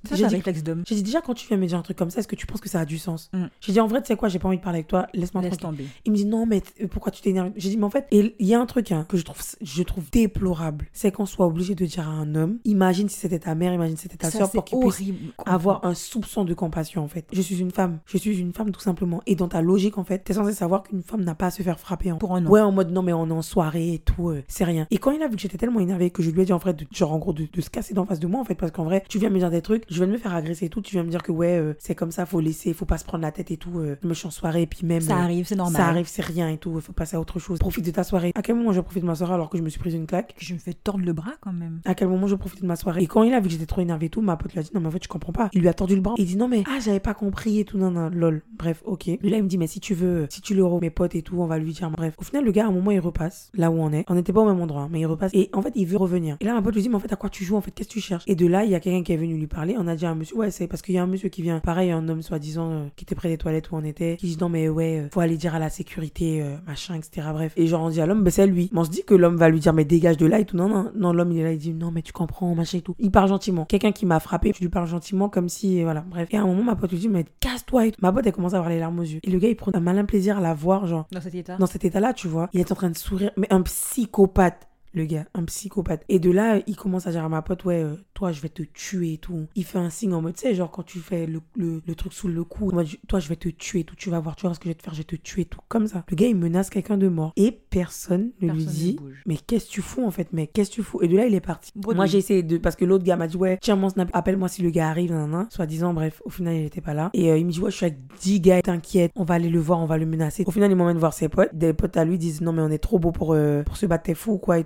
d'homme. 0.63 0.83
j'ai 0.87 0.95
dit, 1.03 1.10
déjà, 1.11 1.21
quand 1.21 1.35
tu 1.35 1.47
viens 1.47 1.57
me 1.57 1.67
dire 1.67 1.79
un 1.79 1.83
truc 1.83 1.97
comme 1.99 2.11
ça, 2.11 2.21
est-ce 2.21 2.29
que 2.29 2.37
tu 2.37 2.47
penses 2.47 2.61
que 2.61 2.69
ça 2.69 2.81
a 2.81 2.85
du 2.85 2.99
sens 2.99 3.31
Mm. 3.33 3.45
J'ai 3.61 3.73
dit, 3.73 3.81
en 3.81 3.87
vrai, 3.87 4.01
tu 4.03 4.09
sais 4.09 4.17
quoi, 4.17 4.29
j'ai 4.29 4.39
pas 4.39 4.49
envie 4.49 4.57
de 4.59 4.63
parler 4.63 4.79
avec 4.79 4.89
toi, 4.89 5.07
laisse-moi 5.15 5.43
Laisse 5.43 5.57
tranquille. 5.59 5.79
tomber. 5.85 5.91
Il 6.05 6.13
me 6.13 6.17
dit, 6.17 6.25
non, 6.27 6.47
mais 6.47 6.61
t- 6.63 6.87
pourquoi 6.89 7.13
tu 7.13 7.21
t'énerves? 7.23 7.51
J'ai 7.57 7.69
dit, 7.69 7.77
mais 7.77 7.85
en 7.85 7.91
fait, 7.91 8.07
il 8.11 8.33
y 8.41 8.55
a 8.55 8.61
un 8.61 8.67
truc 8.67 8.91
hein, 8.93 9.05
que 9.09 9.17
je 9.17 9.25
trouve, 9.25 9.41
je 9.61 9.83
trouve 9.83 10.11
déplorable, 10.11 10.87
c'est 10.93 11.13
qu'on 11.13 11.27
soit 11.27 11.47
obligé 11.47 11.75
de 11.75 11.85
dire 11.87 12.09
à 12.09 12.13
un 12.13 12.35
homme, 12.35 12.59
imagine 12.65 13.09
si 13.09 13.19
c'était 13.19 13.39
ta 13.41 13.55
mère, 13.55 13.73
imagine 13.73 13.97
si 13.97 14.03
c'était 14.05 14.17
ta 14.17 14.31
Ça, 14.31 14.39
soeur, 14.39 14.51
pour 14.51 14.65
qu'il 14.65 14.79
puisse 14.79 15.03
avoir 15.45 15.85
un 15.85 15.95
soupçon 15.95 16.45
de 16.45 16.55
compassion 16.55 17.03
en 17.05 17.09
fait. 17.09 17.27
Je 17.33 17.41
suis 17.43 17.59
une 17.61 17.71
femme, 17.71 17.99
je 18.07 18.17
suis 18.19 18.39
une 18.39 18.53
femme 18.53 18.71
tout 18.71 18.81
simplement. 18.81 19.21
Et 19.27 19.35
dans 19.35 19.49
ta 19.49 19.61
logique 19.63 19.99
en 19.99 20.05
fait, 20.05 20.19
t'es 20.21 20.35
censé 20.35 20.53
savoir 20.53 20.83
qu'une 20.85 21.03
femme 21.03 21.23
n'a 21.23 21.35
pas 21.35 21.47
à 21.47 21.51
se 21.51 21.63
faire 21.63 21.79
frapper 21.79 22.13
en 22.13 22.17
Pour 22.19 22.35
un 22.35 22.45
homme. 22.45 22.51
Ouais, 22.51 22.61
en 22.61 22.73
mode 22.73 22.91
non 22.93 23.03
mais 23.03 23.13
on 23.13 23.29
est 23.29 23.33
en 23.33 23.43
soirée 23.43 23.95
et 23.95 23.99
tout, 23.99 24.31
euh, 24.31 24.43
c'est 24.49 24.65
rien. 24.65 24.87
Et 24.91 24.99
quand 24.99 25.11
il 25.11 25.23
a 25.23 25.29
vu 25.29 25.37
que 25.37 25.43
j'étais 25.43 25.59
tellement 25.59 25.81
énervée 25.81 26.11
que 26.11 26.23
je 26.23 26.31
lui 26.31 26.43
ai 26.43 26.45
dit 26.45 26.53
en 26.53 26.59
vrai, 26.59 26.75
de, 26.75 26.87
genre 26.93 27.13
en 27.13 27.19
gros 27.19 27.33
de, 27.33 27.47
de 27.53 27.61
se 27.61 27.71
casser 27.71 27.95
d'en 27.95 28.07
face 28.07 28.21
de 28.21 28.27
moi 28.27 28.41
en 28.41 28.45
fait, 28.45 28.55
parce 28.55 28.73
qu'en 28.73 28.85
vrai, 28.85 29.05
tu 29.09 29.19
viens 29.19 29.31
me 29.31 29.39
dire 29.39 29.51
des 29.51 29.63
trucs, 29.63 29.85
je 29.89 29.97
viens 29.97 30.07
de 30.07 30.13
me 30.13 30.19
faire 30.19 30.35
agresser 30.35 30.67
et 30.67 30.69
tout, 30.69 30.81
tu 30.81 30.93
viens 30.95 31.00
me 31.03 31.11
dire 31.11 31.23
que 31.23 31.33
ouais, 31.33 31.59
euh, 31.59 31.75
c'est 31.79 31.95
comme 31.95 32.11
ça, 32.11 32.27
faut 32.27 32.41
laisser, 32.41 32.73
faut 32.73 32.85
pas 32.85 32.99
se 32.99 33.05
prendre 33.05 33.23
la 33.23 33.33
tête 33.33 33.51
et 33.51 33.57
tout. 33.57 33.79
Euh, 33.79 33.97
je 34.03 34.09
me 34.09 34.15
suis 34.15 34.27
en 34.27 34.31
soirée 34.31 34.63
et 34.63 34.67
puis 34.67 34.87
même. 34.87 35.01
Ça 35.01 35.17
euh, 35.17 35.23
arrive, 35.23 35.47
c'est 35.47 35.57
normal. 35.57 35.81
Ça 35.81 35.89
arrive, 35.89 36.07
c'est 36.07 36.25
rien 36.25 36.49
et 36.49 36.59
tout, 36.59 36.81
faut 36.81 36.93
passer 36.93 37.17
à 37.17 37.21
autre 37.21 37.39
chose. 37.39 37.59
Profite 37.59 37.85
de 37.85 37.91
ta 37.91 38.05
soirée. 38.05 38.33
À 38.35 38.43
quel 38.43 38.57
moment 38.57 38.73
je 38.73 38.81
profite 38.81 39.03
de 39.03 39.07
ma 39.07 39.15
soirée 39.15 39.35
alors 39.35 39.51
que 39.51 39.59
je 39.59 39.63
me 39.63 39.69
suis 39.69 39.81
prise 39.81 39.95
une 39.95 40.07
claque? 40.07 40.35
Je 40.39 40.55
me 40.55 40.59
fais 40.59 40.73
tordre 40.73 41.05
le 41.05 41.13
bras 41.13 41.33
quand 41.41 41.53
même. 41.53 41.81
à 41.85 41.95
quel 41.95 42.09
moment 42.09 42.27
je 42.27 42.35
profite 42.35 42.63
de 42.63 42.67
ma 42.67 42.77
soirée? 42.77 43.03
Et 43.03 43.07
quand 43.07 43.23
il 43.23 43.33
a 43.35 43.41
vu 43.41 43.47
que 43.47 43.53
j'étais 43.53 43.67
trop 43.67 43.81
énervée 43.81 44.07
et 44.07 44.11
tout, 44.11 44.21
ma 44.21 44.37
pote 44.37 44.53
lui 44.53 44.61
a 44.61 44.63
dit 44.63 44.71
non 44.75 44.81
mais 44.81 44.89
en 44.89 44.91
fait 44.91 45.03
je 45.03 45.09
comprends 45.09 45.33
pas. 45.33 45.51
Il 45.53 45.61
lui 45.61 45.69
a 45.69 45.75
tordu 45.75 45.95
le 45.95 46.01
bras. 46.01 46.15
Il 46.19 46.27
dit 46.27 46.37
non 46.37 46.49
mais 46.49 46.65
ah 46.67 46.79
j'avais 46.85 47.01
pas 47.01 47.15
compris 47.15 47.61
et 47.61 47.65
tout 47.65 47.79
non 47.79 47.91
non 47.91 48.11
lol. 48.11 48.43
Bref 48.57 48.83
ok. 48.85 49.07
Lui 49.07 49.31
là 49.31 49.39
il 49.39 49.43
me 49.43 49.49
dit 49.49 49.59
mais 49.59 49.67
si 49.67 49.81
tu 49.81 49.95
veux, 49.95 50.27
si 50.31 50.41
tu 50.41 50.55
le 50.55 50.65
rends 50.65 50.81
mes 50.81 50.91
potes 50.91 51.15
et 51.15 51.23
tout, 51.23 51.41
on 51.41 51.47
va 51.47 51.59
lui 51.59 51.73
dire. 51.73 51.91
Bref. 51.91 52.15
Au 52.19 52.23
final 52.23 52.45
le 52.45 52.53
gars 52.53 52.65
à 52.65 52.69
un 52.69 52.73
moment 52.73 52.91
il 52.91 53.01
repasse 53.01 53.51
là 53.55 53.71
où 53.71 53.81
on 53.81 53.93
est. 53.93 54.05
On 54.09 54.15
n'était 54.15 54.33
pas 54.33 54.41
au 54.41 54.47
même 54.47 54.61
endroit 54.61 54.83
hein, 54.83 54.89
mais 54.91 55.01
il 55.01 55.07
repasse 55.07 55.33
et 55.35 55.51
en 55.53 55.63
fait 55.63 55.73
il 55.75 55.87
veut 55.87 55.97
revenir. 55.97 56.37
Et 56.41 56.45
là 56.45 56.55
ma 56.55 56.63
pote 56.63 56.75
lui 56.75 56.83
dit 56.83 56.89
mais 56.89 56.97
en 56.97 57.01
fait 57.01 57.13
à 57.13 57.17
quoi 57.17 57.31
tu 57.31 57.45
joues 57.45 57.57
en 57.57 57.61
fait? 57.61 57.71
Qu'est-ce 57.71 57.89
que 57.89 57.95
tu 57.95 58.01
cherches? 58.01 58.25
Et 58.27 58.35
de 58.35 58.47
là 58.47 58.65
il 58.65 58.71
y 58.71 58.75
a 58.75 58.81
quelqu'un 58.81 59.03
qui 59.03 59.13
est 59.13 59.17
venu 59.17 59.37
lui 59.37 59.47
parler. 59.47 59.77
On 59.79 59.87
a 59.87 59.95
dit 59.95 60.07
à 60.07 60.11
un 60.11 60.15
monsieur 60.15 60.37
ouais 60.37 60.51
c'est 60.51 60.67
parce 60.67 60.83
qu'il 60.91 60.97
y 60.97 60.99
a 60.99 61.05
un 61.05 61.07
monsieur 61.07 61.29
qui 61.29 61.43
vient, 61.43 61.61
pareil, 61.61 61.93
un 61.93 62.09
homme 62.09 62.21
soi-disant 62.21 62.71
euh, 62.73 62.87
qui 62.97 63.05
était 63.05 63.15
près 63.15 63.29
des 63.29 63.39
toilettes 63.39 63.71
où 63.71 63.77
on 63.77 63.85
était, 63.85 64.17
qui 64.17 64.27
dit 64.27 64.37
non 64.41 64.49
mais 64.49 64.69
ouais, 64.69 64.99
euh, 64.99 65.09
faut 65.13 65.21
aller 65.21 65.37
dire 65.37 65.55
à 65.55 65.61
la 65.61 65.71
sécurité, 65.71 66.43
euh, 66.43 66.57
machin, 66.67 66.97
etc. 66.97 67.29
Bref. 67.33 67.53
Et 67.57 67.69
genre 67.69 67.83
on 67.83 67.91
dit 67.91 68.01
à 68.01 68.07
l'homme, 68.07 68.25
ben 68.25 68.31
c'est 68.31 68.47
lui. 68.47 68.69
Mais 68.73 68.81
on 68.81 68.85
se 68.85 68.91
dit 68.91 69.05
que 69.05 69.15
l'homme 69.15 69.37
va 69.37 69.49
lui 69.49 69.61
dire 69.61 69.73
mais 69.73 69.85
dégage 69.85 70.17
de 70.17 70.27
là 70.27 70.41
et 70.41 70.45
tout. 70.45 70.57
Non, 70.57 70.69
non, 70.69 70.91
non, 70.97 71.13
l'homme 71.13 71.31
il 71.31 71.39
est 71.39 71.45
là, 71.45 71.53
il 71.53 71.59
dit 71.59 71.73
non 71.73 71.93
mais 71.93 72.03
tu 72.03 72.13
comprends, 72.13 72.53
machin 72.57 72.79
et 72.79 72.83
tout. 72.83 72.97
Il 72.99 73.13
parle 73.13 73.29
gentiment. 73.29 73.67
Quelqu'un 73.67 73.93
qui 73.93 74.05
m'a 74.05 74.19
frappé, 74.19 74.53
je 74.53 74.61
lui 74.61 74.69
parle 74.69 74.89
gentiment 74.89 75.29
comme 75.29 75.49
si, 75.49 75.85
voilà, 75.85 76.01
bref. 76.01 76.27
Et 76.33 76.37
à 76.37 76.43
un 76.43 76.47
moment, 76.47 76.65
ma 76.65 76.75
pote 76.75 76.91
lui 76.91 76.99
dit 76.99 77.09
mais 77.09 77.25
casse-toi 77.39 77.87
et 77.87 77.93
tout. 77.93 78.01
Ma 78.03 78.13
pote 78.13 78.27
elle 78.27 78.33
commence 78.33 78.55
à 78.55 78.57
avoir 78.57 78.71
les 78.71 78.81
larmes 78.81 78.99
aux 78.99 79.05
yeux. 79.05 79.21
Et 79.23 79.31
le 79.31 79.39
gars 79.39 79.49
il 79.49 79.57
prend 79.57 79.71
un 79.73 79.81
malin 79.81 80.05
plaisir 80.05 80.39
à 80.39 80.41
la 80.41 80.55
voir, 80.55 80.87
genre, 80.87 81.07
Dans 81.13 81.21
cet 81.21 81.35
état 81.37 81.57
dans 81.57 81.67
cet 81.67 81.85
état-là, 81.85 82.13
tu 82.15 82.27
vois. 82.27 82.49
Il 82.53 82.61
est 82.61 82.73
en 82.73 82.75
train 82.75 82.91
de 82.91 82.97
sourire, 82.97 83.31
mais 83.37 83.47
un 83.51 83.63
psychopathe. 83.63 84.67
Le 84.93 85.05
gars, 85.05 85.25
un 85.35 85.45
psychopathe. 85.45 86.05
Et 86.09 86.19
de 86.19 86.31
là, 86.31 86.61
il 86.67 86.77
commence 86.77 87.07
à 87.07 87.13
dire 87.13 87.25
à 87.25 87.29
ma 87.29 87.43
pote, 87.43 87.65
ouais, 87.65 87.83
euh, 87.83 87.95
toi, 88.15 88.33
je 88.33 88.41
vais 88.41 88.49
te 88.49 88.63
tuer 88.63 89.15
et 89.15 89.19
tout. 89.19 89.47
Il 89.55 89.65
fait 89.65 89.79
un 89.79 89.91
signe 89.91 90.15
en 90.15 90.21
mode, 90.21 90.35
tu 90.35 90.41
sais, 90.41 90.55
genre 90.55 90.71
quand 90.71 90.83
tu 90.83 90.99
fais 90.99 91.27
le, 91.27 91.41
le, 91.57 91.81
le 91.87 91.95
truc 91.95 92.13
sous 92.13 92.29
le 92.29 92.43
cou, 92.45 92.71
mode, 92.73 92.89
toi, 93.09 93.21
je 93.21 93.29
vais 93.29 93.37
te 93.37 93.49
tuer 93.49 93.81
et 93.81 93.85
tout. 93.85 93.95
Tu 93.97 94.11
vas 94.11 94.21
voir, 94.21 94.37
tu 94.37 94.47
vois 94.47 94.55
ce 94.55 94.59
que 94.59 94.65
je 94.65 94.71
vais 94.71 94.75
te 94.75 94.83
faire, 94.83 94.93
je 94.95 94.99
vais 94.99 95.05
te 95.05 95.17
tuer 95.17 95.43
et 95.43 95.45
tout. 95.45 95.61
Comme 95.69 95.87
ça. 95.87 96.05
Le 96.09 96.17
gars, 96.17 96.27
il 96.27 96.37
menace 96.37 96.71
quelqu'un 96.71 96.97
de 96.97 97.09
mort. 97.09 97.33
Et 97.37 97.53
personne 97.53 98.33
ne 98.41 98.53
lui 98.53 98.65
Personne 98.65 98.73
dit, 98.73 98.99
mais 99.27 99.37
qu'est-ce 99.37 99.67
que 99.67 99.71
tu 99.71 99.83
fous 99.83 100.05
en 100.05 100.11
fait, 100.11 100.33
mec? 100.33 100.53
Qu'est-ce 100.53 100.71
que 100.71 100.75
tu 100.77 100.83
fous? 100.83 101.01
Et 101.03 101.09
de 101.09 101.17
là, 101.17 101.27
il 101.27 101.35
est 101.35 101.41
parti. 101.41 101.71
Moi, 101.77 102.07
j'ai 102.07 102.19
essayé 102.19 102.43
de. 102.43 102.59
Parce 102.59 102.77
que 102.77 102.85
l'autre 102.85 103.05
gars 103.05 103.17
m'a 103.17 103.29
dit, 103.29 103.37
ouais, 103.37 103.59
tiens 103.61 103.77
mon 103.77 103.89
snap, 103.91 104.11
appelle-moi 104.13 104.49
si 104.49 104.63
le 104.63 104.71
gars 104.71 104.89
arrive, 104.89 105.13
nan, 105.13 105.31
nan. 105.31 105.47
Soit 105.51 105.67
disant, 105.67 105.95
bref, 105.95 106.21
au 106.25 106.31
final, 106.31 106.55
il 106.57 106.65
était 106.65 106.81
pas 106.81 106.95
là. 106.95 107.11
Et 107.15 107.31
euh, 107.31 107.39
il 107.39 107.47
me 107.47 107.53
dit, 107.53 107.61
ouais, 107.61 107.71
je 107.71 107.77
suis 107.77 107.87
avec 107.87 107.99
10 108.21 108.41
gars, 108.41 108.63
t'inquiète, 108.63 109.13
on 109.15 109.25
va 109.25 109.35
aller 109.35 109.51
le 109.51 109.61
voir, 109.61 109.79
on 109.79 109.87
va 109.87 109.99
le 109.99 110.07
menacer. 110.07 110.43
Au 110.47 110.51
final, 110.51 110.71
il 110.71 110.77
m'emmène 110.77 110.99
voir 110.99 111.13
ses 111.13 111.29
potes. 111.29 111.55
Des 111.55 111.73
potes 111.73 111.97
à 111.97 112.05
lui 112.05 112.19
disent, 112.19 112.41
non, 112.41 112.53
mais 112.53 112.63
on 112.63 112.71
est 112.71 112.79
trop 112.79 112.99
beau 112.99 113.13
pour, 113.13 113.35
euh, 113.35 113.63
pour 113.63 113.77
se 113.77 113.87
battre, 113.87 114.05
t'es 114.05 114.15
fou 114.15 114.33
ou 114.33 114.39
quoi. 114.39 114.59
Et. 114.59 114.65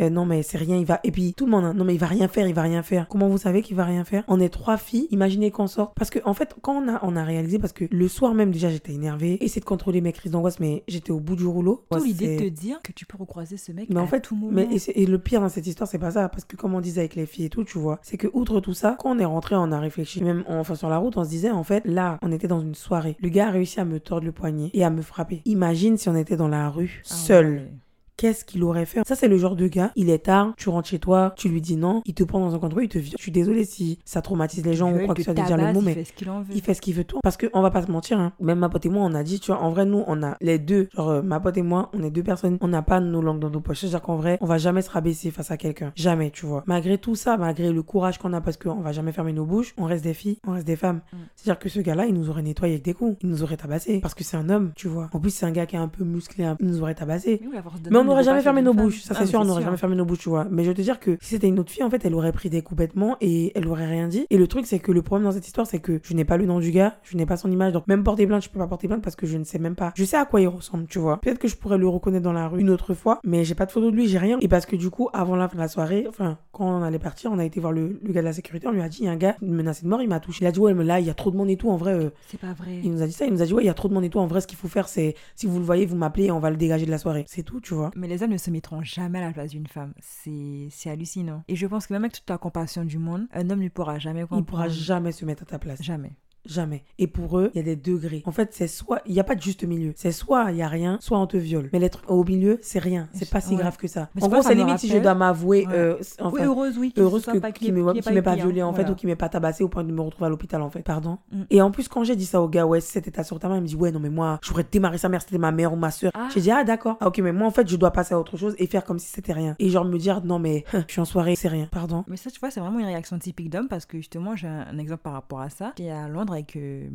Euh, 0.00 0.10
non 0.10 0.26
mais 0.26 0.42
c'est 0.42 0.58
rien, 0.58 0.76
il 0.76 0.84
va. 0.86 1.00
Et 1.04 1.10
puis 1.10 1.34
tout 1.34 1.44
le 1.46 1.50
monde, 1.50 1.64
hein, 1.64 1.74
non 1.74 1.84
mais 1.84 1.94
il 1.94 2.00
va 2.00 2.06
rien 2.06 2.28
faire, 2.28 2.46
il 2.48 2.54
va 2.54 2.62
rien 2.62 2.82
faire. 2.82 3.08
Comment 3.08 3.28
vous 3.28 3.38
savez 3.38 3.62
qu'il 3.62 3.76
va 3.76 3.84
rien 3.84 4.04
faire? 4.04 4.24
On 4.28 4.40
est 4.40 4.48
trois 4.48 4.76
filles, 4.76 5.06
imaginez 5.10 5.50
qu'on 5.50 5.66
sort. 5.66 5.92
Parce 5.94 6.10
que 6.10 6.18
en 6.24 6.34
fait, 6.34 6.54
quand 6.62 6.82
on 6.82 6.88
a, 6.94 7.00
on 7.02 7.16
a 7.16 7.24
réalisé, 7.24 7.58
parce 7.58 7.72
que 7.72 7.84
le 7.90 8.08
soir 8.08 8.34
même 8.34 8.50
déjà 8.50 8.68
j'étais 8.70 8.92
énervée, 8.92 9.42
essayer 9.44 9.60
de 9.60 9.66
contrôler 9.66 10.00
mes 10.00 10.12
crises 10.12 10.32
d'angoisse, 10.32 10.60
mais 10.60 10.82
j'étais 10.88 11.10
au 11.10 11.20
bout 11.20 11.36
du 11.36 11.46
rouleau. 11.46 11.84
Tout 11.90 12.02
l'idée 12.04 12.36
de 12.36 12.42
te 12.44 12.48
dire 12.48 12.80
que 12.82 12.92
tu 12.92 13.06
peux 13.06 13.16
recroiser 13.16 13.56
ce 13.56 13.72
mec 13.72 13.88
mais 13.90 14.00
en 14.00 14.06
fait, 14.06 14.20
tout 14.20 14.34
moment. 14.36 14.52
mais 14.52 14.68
et, 14.74 15.02
et 15.02 15.06
le 15.06 15.18
pire 15.18 15.40
dans 15.40 15.48
cette 15.48 15.66
histoire, 15.66 15.88
c'est 15.88 15.98
pas 15.98 16.12
ça, 16.12 16.28
parce 16.28 16.44
que 16.44 16.56
comme 16.56 16.74
on 16.74 16.80
disait 16.80 17.00
avec 17.00 17.14
les 17.14 17.26
filles 17.26 17.46
et 17.46 17.50
tout, 17.50 17.64
tu 17.64 17.78
vois, 17.78 17.98
c'est 18.02 18.16
que 18.16 18.28
outre 18.32 18.60
tout 18.60 18.74
ça, 18.74 18.96
quand 18.98 19.10
on 19.14 19.18
est 19.18 19.24
rentré, 19.24 19.54
on 19.56 19.70
a 19.72 19.78
réfléchi, 19.80 20.20
Et 20.20 20.24
même 20.24 20.44
en- 20.48 20.58
enfin 20.58 20.74
sur 20.74 20.88
la 20.88 20.98
route, 20.98 21.16
on 21.16 21.24
se 21.24 21.28
disait 21.28 21.50
en 21.50 21.64
fait, 21.64 21.82
là, 21.86 22.18
on 22.22 22.32
était 22.32 22.48
dans 22.48 22.60
une 22.60 22.74
soirée, 22.74 23.16
le 23.20 23.28
gars 23.28 23.48
a 23.48 23.50
réussi 23.50 23.80
à 23.80 23.84
me 23.84 24.00
tordre 24.00 24.24
le 24.26 24.32
poignet 24.32 24.70
et 24.74 24.84
à 24.84 24.90
me 24.90 25.02
frapper. 25.02 25.42
Imagine 25.44 25.96
si 25.96 26.08
on 26.08 26.16
était 26.16 26.36
dans 26.36 26.48
la 26.48 26.68
rue, 26.70 27.02
Ah 27.10 27.14
seul. 27.14 27.54
ouais. 27.54 27.72
Qu'est-ce 28.16 28.44
qu'il 28.44 28.62
aurait 28.62 28.86
fait? 28.86 29.00
Ça, 29.06 29.16
c'est 29.16 29.28
le 29.28 29.38
genre 29.38 29.56
de 29.56 29.66
gars. 29.66 29.90
Il 29.96 30.08
est 30.08 30.24
tard, 30.26 30.54
tu 30.56 30.68
rentres 30.68 30.88
chez 30.88 30.98
toi, 30.98 31.34
tu 31.36 31.48
lui 31.48 31.60
dis 31.60 31.76
non, 31.76 32.02
il 32.06 32.14
te 32.14 32.22
prend 32.22 32.40
dans 32.40 32.54
un 32.54 32.58
contrôle, 32.58 32.84
il 32.84 32.88
te 32.88 32.98
viole. 32.98 33.16
Je 33.18 33.22
suis 33.22 33.32
désolée 33.32 33.64
si 33.64 33.98
ça 34.04 34.22
traumatise 34.22 34.64
les 34.64 34.74
gens 34.74 34.92
ou 34.92 35.04
quoi 35.04 35.14
que 35.14 35.20
ce 35.20 35.24
soit 35.24 35.34
de 35.34 35.42
dire 35.42 35.56
le 35.56 35.72
mot, 35.72 35.80
il 35.80 35.84
mais 35.84 35.94
fait 35.94 36.04
ce 36.04 36.12
qu'il 36.12 36.30
en 36.30 36.42
veut. 36.42 36.54
il 36.54 36.62
fait 36.62 36.74
ce 36.74 36.80
qu'il 36.80 36.94
veut 36.94 37.04
tout. 37.04 37.18
Parce 37.22 37.36
que 37.36 37.46
on 37.52 37.62
va 37.62 37.70
pas 37.70 37.82
se 37.84 37.90
mentir, 37.90 38.18
hein. 38.18 38.32
même 38.40 38.58
ma 38.58 38.68
pote 38.68 38.86
et 38.86 38.88
moi, 38.88 39.02
on 39.04 39.14
a 39.14 39.22
dit, 39.22 39.40
tu 39.40 39.50
vois, 39.50 39.60
en 39.60 39.70
vrai, 39.70 39.84
nous, 39.84 40.04
on 40.06 40.22
a 40.22 40.36
les 40.40 40.58
deux, 40.58 40.88
genre 40.94 41.08
euh, 41.08 41.22
ma 41.22 41.40
pote 41.40 41.56
et 41.56 41.62
moi, 41.62 41.90
on 41.92 42.02
est 42.02 42.10
deux 42.10 42.22
personnes, 42.22 42.58
on 42.60 42.68
n'a 42.68 42.82
pas 42.82 43.00
nos 43.00 43.20
langues 43.20 43.40
dans 43.40 43.50
nos 43.50 43.60
poches. 43.60 43.80
C'est-à-dire 43.80 44.02
qu'en 44.02 44.16
vrai, 44.16 44.38
on 44.40 44.46
va 44.46 44.58
jamais 44.58 44.82
se 44.82 44.90
rabaisser 44.90 45.30
face 45.30 45.50
à 45.50 45.56
quelqu'un. 45.56 45.92
Jamais, 45.96 46.30
tu 46.30 46.46
vois. 46.46 46.62
Malgré 46.66 46.98
tout 46.98 47.16
ça, 47.16 47.36
malgré 47.36 47.72
le 47.72 47.82
courage 47.82 48.18
qu'on 48.18 48.32
a, 48.32 48.40
parce 48.40 48.56
qu'on 48.56 48.80
va 48.80 48.92
jamais 48.92 49.12
fermer 49.12 49.32
nos 49.32 49.44
bouches, 49.44 49.74
on 49.76 49.84
reste 49.84 50.04
des 50.04 50.14
filles, 50.14 50.38
on 50.46 50.52
reste 50.52 50.66
des 50.66 50.76
femmes. 50.76 51.00
Mm. 51.12 51.16
C'est-à-dire 51.34 51.58
que 51.58 51.68
ce 51.68 51.80
gars-là, 51.80 52.06
il 52.06 52.14
nous 52.14 52.30
aurait 52.30 52.42
nettoyé 52.42 52.74
avec 52.74 52.84
des 52.84 52.94
coups, 52.94 53.16
il 53.22 53.28
nous 53.28 53.42
aurait 53.42 53.56
tabassé. 53.56 54.00
Parce 54.00 54.14
que 54.14 54.22
c'est 54.24 54.36
un 54.36 54.48
homme, 54.48 54.72
tu 54.76 54.88
vois. 54.88 55.10
En 55.12 55.20
plus, 55.20 55.30
c'est 55.30 55.46
un 55.46 55.52
gars 55.52 55.66
qui 55.66 55.76
est 55.76 55.80
un 55.80 55.88
peu 55.88 56.04
musclé, 56.04 56.48
il 56.60 56.66
nous 56.66 56.80
aurait 56.80 56.94
tabassé. 56.94 57.40
Oui, 57.42 57.56
on 58.04 58.06
n'aurait 58.10 58.24
jamais 58.24 58.42
fermé 58.42 58.62
nos 58.62 58.74
bouches, 58.74 59.02
ça 59.02 59.14
Ah, 59.16 59.20
c'est 59.20 59.26
sûr, 59.26 59.40
on 59.40 59.44
n'aurait 59.44 59.62
jamais 59.62 59.76
fermé 59.76 59.96
nos 59.96 60.04
bouches, 60.04 60.18
tu 60.18 60.28
vois. 60.28 60.46
Mais 60.50 60.62
je 60.64 60.68
veux 60.68 60.74
te 60.74 60.82
dire 60.82 61.00
que 61.00 61.16
si 61.20 61.30
c'était 61.30 61.48
une 61.48 61.58
autre 61.58 61.70
fille, 61.70 61.82
en 61.82 61.90
fait, 61.90 62.04
elle 62.04 62.14
aurait 62.14 62.32
pris 62.32 62.50
des 62.50 62.62
coups 62.62 62.78
bêtement 62.78 63.16
et 63.20 63.52
elle 63.54 63.66
aurait 63.68 63.86
rien 63.86 64.08
dit. 64.08 64.26
Et 64.30 64.36
le 64.38 64.46
truc, 64.46 64.66
c'est 64.66 64.78
que 64.78 64.92
le 64.92 65.02
problème 65.02 65.24
dans 65.26 65.32
cette 65.32 65.46
histoire, 65.46 65.66
c'est 65.66 65.78
que 65.80 66.00
je 66.02 66.14
n'ai 66.14 66.24
pas 66.24 66.36
le 66.36 66.46
nom 66.46 66.58
du 66.60 66.70
gars, 66.70 66.96
je 67.02 67.16
n'ai 67.16 67.26
pas 67.26 67.36
son 67.36 67.50
image, 67.50 67.72
donc 67.72 67.86
même 67.86 68.02
porter 68.04 68.26
plainte, 68.26 68.42
je 68.42 68.48
peux 68.50 68.58
pas 68.58 68.66
porter 68.66 68.88
plainte 68.88 69.02
parce 69.02 69.16
que 69.16 69.26
je 69.26 69.36
ne 69.38 69.44
sais 69.44 69.58
même 69.58 69.74
pas. 69.74 69.92
Je 69.96 70.04
sais 70.04 70.16
à 70.16 70.24
quoi 70.24 70.40
il 70.40 70.48
ressemble, 70.48 70.86
tu 70.86 70.98
vois. 70.98 71.20
Peut-être 71.20 71.38
que 71.38 71.48
je 71.48 71.56
pourrais 71.56 71.78
le 71.78 71.88
reconnaître 71.88 72.24
dans 72.24 72.32
la 72.32 72.48
rue 72.48 72.60
une 72.60 72.70
autre 72.70 72.94
fois, 72.94 73.20
mais 73.24 73.44
j'ai 73.44 73.54
pas 73.54 73.66
de 73.66 73.72
photo 73.72 73.90
de 73.90 73.96
lui, 73.96 74.06
j'ai 74.08 74.18
rien. 74.18 74.38
Et 74.40 74.48
parce 74.48 74.66
que 74.66 74.76
du 74.76 74.90
coup, 74.90 75.08
avant 75.12 75.36
la 75.36 75.48
fin 75.48 75.56
de 75.56 75.60
la 75.60 75.68
soirée, 75.68 76.06
enfin, 76.08 76.38
quand 76.52 76.66
on 76.66 76.82
allait 76.82 76.98
partir, 76.98 77.30
on 77.32 77.38
a 77.38 77.44
été 77.44 77.60
voir 77.60 77.72
le, 77.72 77.98
le 78.02 78.12
gars 78.12 78.20
de 78.20 78.26
la 78.26 78.32
sécurité, 78.32 78.66
on 78.68 78.72
lui 78.72 78.82
a 78.82 78.88
dit, 78.88 78.98
il 79.00 79.04
y 79.06 79.08
a 79.08 79.12
un 79.12 79.16
gars 79.16 79.36
menacé 79.40 79.82
de 79.84 79.88
mort, 79.88 80.02
il 80.02 80.08
m'a 80.08 80.20
touché. 80.20 80.44
Il 80.44 80.48
a 80.48 80.52
dit, 80.52 80.60
ouais, 80.60 80.74
mais 80.74 80.84
là, 80.84 81.00
il 81.00 81.06
y 81.06 81.10
a 81.10 81.14
trop 81.14 81.30
de 81.30 81.36
monde 81.36 81.50
et 81.50 81.56
tout, 81.56 81.70
en 81.70 81.76
vrai. 81.76 81.92
euh, 81.92 82.10
C'est 82.28 82.40
pas 82.40 82.52
vrai. 82.52 82.80
il 82.82 82.90
nous 82.92 83.02
a 83.02 83.06
dit 83.06 83.12
ça, 83.12 83.24
il 83.26 83.32
nous 83.32 83.42
a 83.42 83.46
dit, 83.46 83.54
ouais, 83.54 83.62
il 83.62 83.66
y 83.66 83.70
a 83.70 83.74
trop 83.74 83.88
de 83.88 83.94
monde 83.94 84.04
et 84.04 84.10
tout, 84.10 84.18
en 84.18 84.26
vrai, 84.26 84.40
ce 84.40 84.46
qu'il 84.46 84.58
faut 84.58 84.68
faire, 84.68 84.88
c'est, 84.88 85.14
si 85.36 85.46
vous 85.46 85.58
le 85.58 85.64
voyez, 85.64 85.86
vous 85.86 85.96
m'appelez 85.96 86.24
et 86.26 86.30
on 86.30 86.38
va 86.40 86.50
le 86.50 86.56
dégager 86.56 86.86
de 86.86 86.90
la 86.90 86.98
soirée. 86.98 87.24
C'est 87.28 87.42
tout, 87.42 87.60
tu 87.60 87.74
vois. 87.74 87.90
Mais 87.94 88.08
les 88.08 88.22
hommes 88.22 88.32
ne 88.32 88.36
se 88.36 88.50
mettront 88.50 88.82
jamais 88.82 89.18
à 89.18 89.26
la 89.28 89.32
place 89.32 89.50
d'une 89.50 89.66
femme. 89.66 89.94
C'est 90.00 90.68
c'est 90.70 90.90
hallucinant. 90.90 91.44
Et 91.48 91.56
je 91.56 91.66
pense 91.66 91.86
que 91.86 91.92
même 91.92 92.04
avec 92.04 92.14
toute 92.14 92.28
la 92.28 92.38
compassion 92.38 92.84
du 92.84 92.98
monde, 92.98 93.26
un 93.32 93.48
homme 93.50 93.62
ne 93.62 93.68
pourra 93.68 93.98
jamais 93.98 94.22
comprendre. 94.22 94.42
Il 94.42 94.46
pourra 94.46 94.68
jamais 94.68 95.12
se 95.12 95.24
mettre 95.24 95.42
à 95.44 95.46
ta 95.46 95.58
place. 95.58 95.82
Jamais. 95.82 96.12
Jamais. 96.46 96.84
Et 96.98 97.06
pour 97.06 97.38
eux, 97.38 97.50
il 97.54 97.58
y 97.58 97.60
a 97.60 97.64
des 97.64 97.76
degrés. 97.76 98.22
En 98.26 98.32
fait, 98.32 98.52
c'est 98.52 98.68
soit, 98.68 99.00
il 99.06 99.12
n'y 99.12 99.20
a 99.20 99.24
pas 99.24 99.34
de 99.34 99.42
juste 99.42 99.64
milieu. 99.64 99.92
C'est 99.96 100.12
soit 100.12 100.50
il 100.50 100.56
y 100.56 100.62
a 100.62 100.68
rien, 100.68 100.98
soit 101.00 101.18
on 101.18 101.26
te 101.26 101.36
viole. 101.36 101.70
Mais 101.72 101.78
l'être 101.78 102.02
au 102.08 102.24
milieu, 102.24 102.58
c'est 102.62 102.78
rien. 102.78 103.08
C'est 103.12 103.30
pas 103.30 103.40
si 103.40 103.54
Ouais. 103.54 103.60
grave 103.60 103.76
que 103.76 103.88
ça. 103.88 104.08
Mais 104.14 104.22
en 104.22 104.28
gros, 104.28 104.42
c'est 104.42 104.54
limite 104.54 104.78
si 104.78 104.88
je 104.88 104.98
dois 104.98 105.14
m'avouer, 105.14 105.66
Ouais. 105.66 105.72
euh, 105.74 105.96
enfin, 106.20 106.30
oui, 106.34 106.42
heureuse, 106.42 106.78
oui. 106.78 106.92
qu'il 106.92 107.02
heureuse 107.02 107.24
qu'il 107.24 107.40
qu'il 107.40 107.48
ait 107.48 107.52
qui 107.52 107.72
m'ait 107.72 108.22
pas 108.22 108.32
été, 108.32 108.40
hein. 108.42 108.44
violé 108.44 108.62
en 108.62 108.72
fait 108.72 108.82
Voilà. 108.82 108.92
ou 108.92 108.94
qui 108.94 109.06
m'ait 109.06 109.16
pas 109.16 109.28
tabassé 109.28 109.64
au 109.64 109.68
point 109.68 109.84
de 109.84 109.92
me 109.92 110.00
retrouver 110.00 110.26
à 110.26 110.28
l'hôpital 110.28 110.60
en 110.62 110.70
fait. 110.70 110.82
Pardon. 110.82 111.18
Mm. 111.32 111.42
Et 111.50 111.62
en 111.62 111.70
plus, 111.70 111.88
quand 111.88 112.04
j'ai 112.04 112.16
dit 112.16 112.26
ça 112.26 112.40
au 112.40 112.48
gars, 112.48 112.66
ouais, 112.66 112.80
c'était 112.80 113.10
ta 113.10 113.24
soeur, 113.24 113.38
ta 113.38 113.48
mère, 113.48 113.56
il 113.58 113.62
me 113.62 113.66
dit, 113.66 113.76
ouais, 113.76 113.92
non, 113.92 114.00
mais 114.00 114.10
moi, 114.10 114.38
j'aurais 114.42 114.66
démarré 114.70 114.98
sa 114.98 115.08
mère, 115.08 115.22
c'était 115.22 115.38
ma 115.38 115.52
mère 115.52 115.72
ou 115.72 115.76
ma 115.76 115.90
soeur. 115.90 116.12
Ah. 116.14 116.28
J'ai 116.34 116.40
dit, 116.40 116.50
ah, 116.50 116.64
d'accord. 116.64 116.96
Ah, 117.00 117.08
ok, 117.08 117.18
mais 117.18 117.32
moi, 117.32 117.46
en 117.46 117.50
fait, 117.50 117.68
je 117.68 117.76
dois 117.76 117.90
passer 117.90 118.14
à 118.14 118.20
autre 118.20 118.36
chose 118.36 118.54
et 118.58 118.66
faire 118.66 118.84
comme 118.84 118.98
si 118.98 119.08
c'était 119.08 119.32
rien. 119.32 119.56
Et 119.58 119.70
genre 119.70 119.84
me 119.84 119.98
dire, 119.98 120.22
non, 120.24 120.38
mais 120.38 120.64
je 120.88 120.92
suis 120.92 121.00
en 121.00 121.04
soirée, 121.04 121.36
c'est 121.36 121.48
rien. 121.48 121.68
Pardon. 121.70 122.04
Mais 122.08 122.16
ça, 122.16 122.30
tu 122.30 122.40
vois, 122.40 122.50
c'est 122.50 122.60
vraiment 122.60 122.78
une 122.80 122.86
réaction 122.86 123.18
typique 123.18 123.50
d'homme 123.50 123.68
parce 123.68 123.86
que 123.86 123.96
justement, 123.96 124.36
j'ai 124.36 124.48
un, 124.48 124.78
exemple 124.78 125.02
par 125.02 125.14
rapport 125.14 125.40
à 125.40 125.48
ça. 125.48 125.72
À 125.78 126.08
Londres 126.08 126.33
avec 126.34 126.56
euh, 126.56 126.88